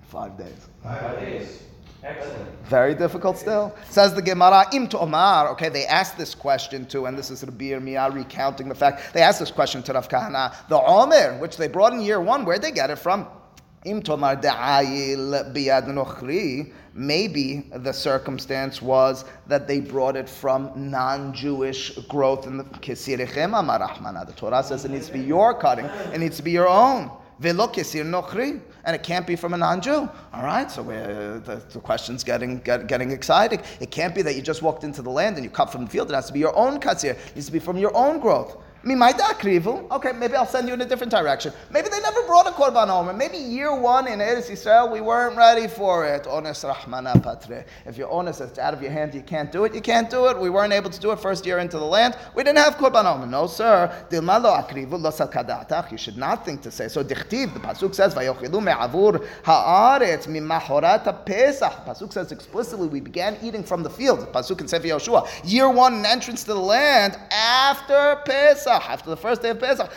Five 0.09 0.37
days. 0.39 0.69
Five 0.83 1.21
days. 1.21 1.63
Excellent. 2.03 2.49
Very 2.67 2.95
difficult 2.95 3.39
still. 3.39 3.75
Says 3.89 4.15
the 4.15 4.21
Gemara, 4.21 4.67
Im 4.75 4.89
to 4.89 4.99
Omar. 4.99 5.49
Okay, 5.53 5.71
they 5.71 5.87
asked 5.87 6.19
this 6.19 6.35
question 6.35 6.85
too, 6.85 7.07
and 7.07 7.17
this 7.17 7.31
is 7.31 7.43
Rabbi 7.43 7.71
Yirmiyah 7.71 8.15
recounting 8.15 8.69
the 8.69 8.75
fact. 8.75 9.15
They 9.15 9.23
asked 9.23 9.41
this 9.41 9.51
question 9.51 9.83
to 9.85 9.95
Rav 9.95 10.09
Kahana. 10.09 10.55
The 10.69 10.79
Omer, 10.79 11.39
which 11.39 11.57
they 11.57 11.69
brought 11.69 11.95
in 11.95 12.03
year 12.03 12.21
one, 12.21 12.45
where'd 12.45 12.61
they 12.61 12.73
get 12.73 12.91
it 12.91 12.99
from? 12.99 13.27
Im 13.85 14.03
Tomar 14.03 14.37
De'ayil 14.37 15.53
Biyad 15.53 15.87
Nochri. 15.89 16.73
Maybe 16.95 17.69
the 17.75 17.93
circumstance 17.93 18.81
was 18.81 19.27
that 19.47 19.69
they 19.69 19.81
brought 19.81 20.17
it 20.17 20.27
from 20.27 20.73
non-Jewish 20.75 21.99
growth 22.09 22.47
in 22.47 22.57
the 22.57 22.65
Kesirichem 22.65 23.59
Amar 23.59 23.81
Rahmana. 23.81 24.27
The 24.27 24.33
Torah 24.33 24.63
says 24.63 24.87
it 24.87 24.91
needs 24.91 25.09
to 25.09 25.13
be 25.13 25.21
your 25.21 25.53
cutting, 25.53 25.85
it 25.85 26.19
needs 26.19 26.37
to 26.39 26.43
be 26.43 26.53
your 26.53 26.69
own. 26.69 27.11
Velo 27.41 27.67
kesir 27.67 28.05
nochri, 28.05 28.61
and 28.85 28.95
it 28.95 29.03
can't 29.03 29.27
be 29.27 29.35
from 29.37 29.55
a 29.55 29.57
non-Jew. 29.57 30.09
All 30.33 30.45
right, 30.45 30.71
so 30.71 30.83
uh, 30.83 31.41
the, 31.41 31.61
the 31.73 31.81
question's 31.81 32.23
getting 32.23 32.61
get, 32.61 32.87
getting 32.87 33.11
exciting. 33.11 33.61
It 33.81 33.91
can't 33.91 34.15
be 34.15 34.23
that 34.23 34.37
you 34.37 34.41
just 34.41 34.63
walked 34.63 34.85
into 34.85 35.03
the 35.03 35.11
land 35.11 35.37
and 35.37 35.45
you 35.45 35.51
cut 35.51 35.71
from 35.71 35.85
the 35.85 35.91
field. 35.91 36.11
It 36.11 36.15
has 36.15 36.29
to 36.29 36.33
be 36.33 36.39
your 36.39 36.57
own 36.57 36.79
kasir. 36.79 37.11
It 37.11 37.35
needs 37.35 37.47
to 37.47 37.53
be 37.53 37.59
from 37.59 37.77
your 37.77 37.95
own 37.95 38.21
growth. 38.21 38.57
Okay, 38.87 40.13
maybe 40.13 40.35
I'll 40.35 40.47
send 40.47 40.69
you 40.69 40.75
in 40.75 40.81
a 40.83 40.85
different 40.85 41.11
direction. 41.11 41.53
Maybe 41.71 41.89
they 41.89 42.01
never 42.01 42.23
brought 42.27 42.47
a 42.47 42.51
korban 42.51 42.89
omer. 42.89 43.15
Maybe 43.15 43.39
year 43.39 43.75
one 43.75 44.07
in 44.07 44.19
Eretz 44.19 44.51
Yisrael 44.51 44.93
we 44.93 45.01
weren't 45.01 45.37
ready 45.37 45.69
for 45.69 46.05
it. 46.05 46.27
Honest 46.27 46.65
rahmana 46.65 47.23
patre. 47.23 47.65
If 47.87 47.97
you're 47.97 48.11
honest, 48.11 48.43
it's 48.43 48.59
out 48.59 48.75
of 48.75 48.83
your 48.83 48.91
hand. 48.91 49.15
You 49.15 49.23
can't 49.23 49.51
do 49.51 49.65
it. 49.65 49.75
You 49.75 49.81
can't 49.81 50.11
do 50.11 50.27
it. 50.27 50.39
We 50.39 50.51
weren't 50.51 50.75
able 50.75 50.91
to 50.91 51.01
do 51.01 51.13
it 51.13 51.19
first 51.19 51.47
year 51.47 51.61
into 51.61 51.79
the 51.79 51.85
land. 51.85 52.17
We 52.35 52.45
didn't 52.45 52.59
have 52.59 52.77
korban 52.77 53.07
omer. 53.07 53.27
No, 53.27 53.47
sir. 53.47 53.91
Dilmalo 54.11 54.55
akrivu 54.55 55.01
lo 55.01 55.11
salkadatach. 55.11 55.91
You 55.91 55.97
should 55.97 56.19
not 56.19 56.45
think 56.45 56.61
to 56.63 56.71
say 56.71 56.89
so. 56.89 57.03
Dichtiv. 57.03 57.55
The 57.55 57.61
pasuk 57.61 57.95
says 57.95 58.15
vayochilu 58.15 58.63
me'avur 58.63 59.27
haaretz 59.45 60.27
mimahorat 60.27 61.25
pesach. 61.25 61.87
Pasuk 61.87 62.13
says 62.13 62.33
explicitly 62.33 62.89
we 62.89 63.01
began 63.01 63.39
eating 63.43 63.63
from 63.63 63.83
the 63.83 63.91
field. 63.91 64.31
Pasuk 64.33 64.61
in 64.61 64.69
Sefer 64.69 64.89
Yoshua. 64.89 65.27
Year 65.45 65.71
one 65.71 65.95
an 65.95 66.05
entrance 66.05 66.43
to 66.45 66.53
the 66.53 66.61
land 66.61 67.17
after 67.31 68.21
Pesach. 68.27 68.74
Pesach, 68.75 68.91
after 68.91 69.11
the 69.11 69.17
first 69.17 69.43
day 69.43 69.51
of 69.51 69.61
Pesach. 69.61 69.89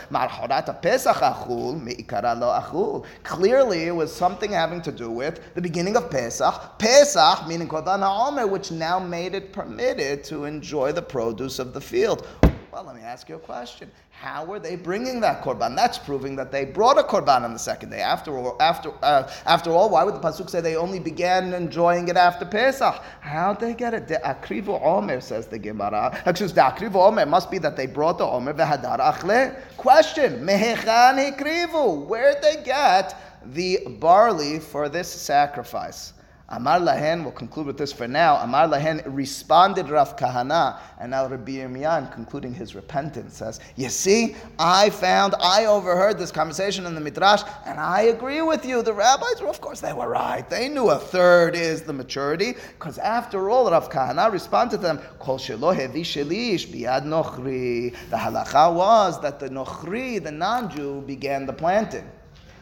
Pesach 0.82 1.17
achul, 1.17 1.82
me'ikara 1.82 2.36
lo 2.36 2.47
achul. 2.47 3.05
Clearly, 3.23 3.84
it 3.84 3.95
was 3.95 4.15
something 4.15 4.51
having 4.51 4.82
to 4.84 4.91
do 4.91 5.09
with 5.09 5.39
the 5.55 5.61
beginning 5.61 5.95
of 5.95 6.11
Pesach. 6.11 6.78
Pesach, 6.78 7.47
meaning 7.47 7.67
Korban 7.67 8.01
HaOmer, 8.01 8.47
which 8.47 8.71
now 8.71 8.99
made 8.99 9.34
it 9.34 9.51
permitted 9.51 10.23
to 10.25 10.45
enjoy 10.45 10.91
the 10.91 11.01
produce 11.01 11.57
of 11.57 11.73
the 11.73 11.82
field. 11.82 12.28
Well, 12.72 12.84
let 12.84 12.95
me 12.95 13.01
ask 13.01 13.30
you 13.30 13.36
a 13.36 13.39
question. 13.39 13.89
How 14.11 14.43
were 14.43 14.59
they 14.59 14.76
bringing 14.76 15.22
that 15.22 15.41
korban? 15.41 15.76
That's 15.76 15.97
proving 15.97 16.36
that 16.36 16.51
they 16.51 16.65
brought 16.65 16.99
a 16.99 17.03
korban 17.03 17.43
on 17.43 17.53
the 17.53 17.59
second 17.59 17.91
day. 17.91 18.01
After 18.01 18.38
all, 18.38 18.57
after, 18.59 18.91
uh, 19.01 19.32
after 19.45 19.72
all, 19.72 19.89
why 19.89 20.03
would 20.03 20.15
the 20.15 20.20
pasuk 20.20 20.49
say 20.49 20.59
they 20.59 20.76
only 20.76 20.99
began 20.99 21.53
enjoying 21.53 22.09
it 22.09 22.18
after 22.18 22.45
Pesach? 22.45 23.01
How'd 23.22 23.61
they 23.61 23.74
get 23.74 23.93
it? 23.93 24.07
The 24.07 24.20
akrivu 24.24 24.82
omer 24.84 25.22
says 25.22 25.47
the 25.47 25.57
Gemara. 25.57 26.22
Excuse 26.26 26.51
the 26.51 26.61
akrivu 26.61 26.95
omer 26.95 27.26
must 27.26 27.49
be 27.49 27.57
that 27.59 27.78
they 27.78 27.86
brought 27.86 28.18
the 28.18 28.26
omer 28.26 28.53
v'hadar 28.53 28.99
achle. 28.99 29.55
Question: 29.78 30.45
Mehechan 30.45 31.38
hikrivu? 31.38 32.05
Where'd 32.05 32.41
they 32.41 32.63
get 32.63 33.15
the 33.45 33.80
barley 33.99 34.59
for 34.59 34.89
this 34.89 35.07
sacrifice? 35.07 36.13
Amar 36.50 36.80
Lahen, 36.80 37.24
we'll 37.24 37.34
conclude 37.34 37.68
with 37.68 37.78
this 37.78 37.91
for 37.91 38.08
now. 38.08 38.38
Amar 38.38 38.70
Lahen 38.70 39.04
responded 39.06 39.89
Rav 39.89 40.16
Kahana, 40.16 40.80
and 40.98 41.12
now 41.12 41.28
Rabbi 41.28 41.58
Yirmiyah, 41.58 42.10
concluding 42.14 42.54
his 42.54 42.74
repentance, 42.74 43.36
says, 43.36 43.60
You 43.76 43.89
see, 43.89 44.34
I 44.58 44.89
found, 44.89 45.36
I 45.41 45.66
overheard 45.66 46.18
this 46.18 46.32
conversation 46.32 46.86
in 46.86 46.95
the 46.95 47.02
Midrash, 47.02 47.43
and 47.66 47.78
I 47.82 48.04
agree 48.04 48.41
with 48.41 48.66
you. 48.66 48.82
The 48.82 48.93
rabbis 48.93 49.41
were, 49.41 49.50
of 49.50 49.60
course, 49.60 49.82
they 49.82 49.91
were 49.91 50.08
right. 50.08 50.50
They 50.50 50.70
knew 50.70 50.89
a 50.89 50.98
third 50.98 51.54
is 51.54 51.82
the 51.82 51.91
maturity, 51.91 52.54
because 52.80 52.98
after 52.98 53.50
all, 53.50 53.70
Rav 53.70 53.89
Kahana 53.89 54.32
responded 54.32 54.78
to 54.78 54.82
them, 54.82 55.00
Kol 55.20 55.39
biad 55.39 57.04
nochri. 57.04 57.93
The 58.10 58.16
halacha 58.16 58.74
was 58.74 59.20
that 59.22 59.41
the 59.41 59.50
nochri, 59.50 60.24
the 60.24 60.32
non-Jew, 60.32 61.02
began 61.02 61.45
the 61.45 61.52
planting. 61.52 62.10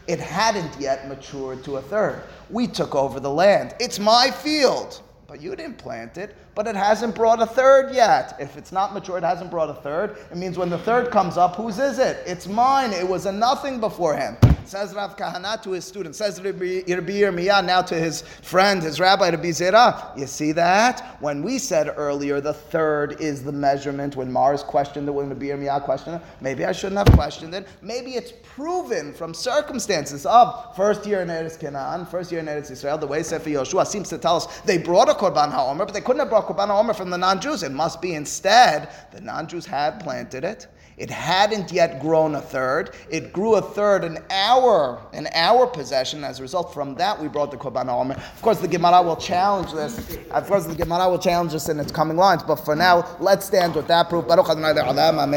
It 0.07 0.19
hadn't 0.19 0.79
yet 0.79 1.07
matured 1.07 1.63
to 1.63 1.77
a 1.77 1.81
third. 1.81 2.23
We 2.49 2.67
took 2.67 2.93
over 2.93 3.19
the 3.19 3.31
land. 3.31 3.75
It's 3.79 3.99
my 3.99 4.29
field. 4.29 5.01
But 5.27 5.41
you 5.41 5.55
didn't 5.55 5.79
plant 5.79 6.19
it, 6.19 6.35
but 6.53 6.67
it 6.67 6.75
hasn't 6.75 7.15
brought 7.15 7.41
a 7.41 7.47
third 7.47 7.93
yet. 7.95 8.35
If 8.39 8.57
it's 8.57 8.71
not 8.71 8.93
mature, 8.93 9.17
it 9.17 9.23
hasn't 9.23 9.49
brought 9.49 9.71
a 9.71 9.73
third. 9.73 10.17
It 10.31 10.37
means 10.37 10.57
when 10.57 10.69
the 10.69 10.77
third 10.77 11.09
comes 11.09 11.35
up, 11.35 11.55
whose 11.55 11.79
is 11.79 11.97
it? 11.97 12.21
It's 12.27 12.47
mine. 12.47 12.93
It 12.93 13.07
was 13.07 13.25
a 13.25 13.31
nothing 13.31 13.79
beforehand. 13.79 14.37
Says 14.67 14.95
Rav 14.95 15.15
Kahana 15.15 15.61
to 15.61 15.71
his 15.71 15.85
student. 15.85 16.15
Says 16.15 16.41
Rabbi 16.41 16.81
Yirmiyah 16.81 17.63
now 17.63 17.81
to 17.83 17.95
his 17.95 18.21
friend, 18.21 18.81
his 18.81 18.99
rabbi 18.99 19.29
Rabbi 19.29 19.49
Zera. 19.49 20.17
You 20.17 20.25
see 20.25 20.51
that? 20.53 21.17
When 21.19 21.43
we 21.43 21.59
said 21.59 21.93
earlier 21.97 22.41
the 22.41 22.53
third 22.53 23.21
is 23.21 23.43
the 23.43 23.51
measurement, 23.51 24.15
when 24.15 24.31
Mars 24.31 24.63
questioned 24.63 25.07
it, 25.07 25.11
when 25.11 25.29
Rabbi 25.29 25.45
Yirmiyah 25.45 25.83
questioned 25.83 26.15
it, 26.15 26.21
maybe 26.41 26.65
I 26.65 26.71
shouldn't 26.71 26.97
have 26.97 27.15
questioned 27.15 27.53
it. 27.53 27.67
Maybe 27.81 28.15
it's 28.15 28.33
proven 28.43 29.13
from 29.13 29.33
circumstances 29.33 30.25
of 30.25 30.75
first 30.75 31.05
year 31.05 31.21
in 31.21 31.27
Eretz 31.27 31.59
Canaan, 31.59 32.05
first 32.05 32.31
year 32.31 32.39
in 32.39 32.47
Eretz 32.47 32.71
Israel, 32.71 32.97
the 32.97 33.07
way 33.07 33.21
Sefer 33.21 33.49
Yoshua 33.49 33.85
seems 33.85 34.09
to 34.09 34.17
tell 34.17 34.37
us 34.37 34.61
they 34.61 34.77
brought 34.77 35.09
a 35.09 35.13
Korban 35.13 35.51
HaOmer, 35.53 35.79
but 35.79 35.93
they 35.93 36.01
couldn't 36.01 36.19
have 36.19 36.29
brought 36.29 36.47
Korban 36.47 36.69
HaOmer 36.69 36.95
from 36.95 37.09
the 37.09 37.17
non-Jews. 37.17 37.61
It 37.61 37.71
must 37.71 38.01
be 38.01 38.15
instead 38.15 38.89
the 39.11 39.21
non-Jews 39.21 39.65
had 39.65 39.99
planted 39.99 40.43
it 40.43 40.67
it 40.97 41.09
hadn't 41.09 41.71
yet 41.71 41.99
grown 41.99 42.35
a 42.35 42.41
third. 42.41 42.95
It 43.09 43.33
grew 43.33 43.55
a 43.55 43.61
third 43.61 44.03
in 44.05 44.17
our 44.29 45.01
in 45.13 45.27
our 45.33 45.67
possession. 45.67 46.23
As 46.23 46.39
a 46.39 46.41
result, 46.41 46.73
from 46.73 46.95
that 46.95 47.21
we 47.21 47.27
brought 47.27 47.51
the 47.51 47.57
korban 47.57 47.89
omer. 47.89 48.15
Of 48.15 48.41
course, 48.41 48.59
the 48.59 48.67
Gemara 48.67 49.01
will 49.01 49.17
challenge 49.17 49.73
this. 49.73 50.17
Of 50.31 50.47
course, 50.47 50.65
the 50.65 50.75
Gemara 50.75 51.09
will 51.09 51.19
challenge 51.19 51.51
this 51.51 51.67
in 51.67 51.79
its 51.79 51.91
coming 51.91 52.17
lines. 52.17 52.43
But 52.43 52.57
for 52.57 52.75
now, 52.75 53.17
let's 53.19 53.45
stand 53.45 53.75
with 53.75 53.87
that 53.87 54.09
proof. 54.09 54.27
Baruch 54.27 54.49
Adonai 54.49 54.71
Amen. 54.79 55.33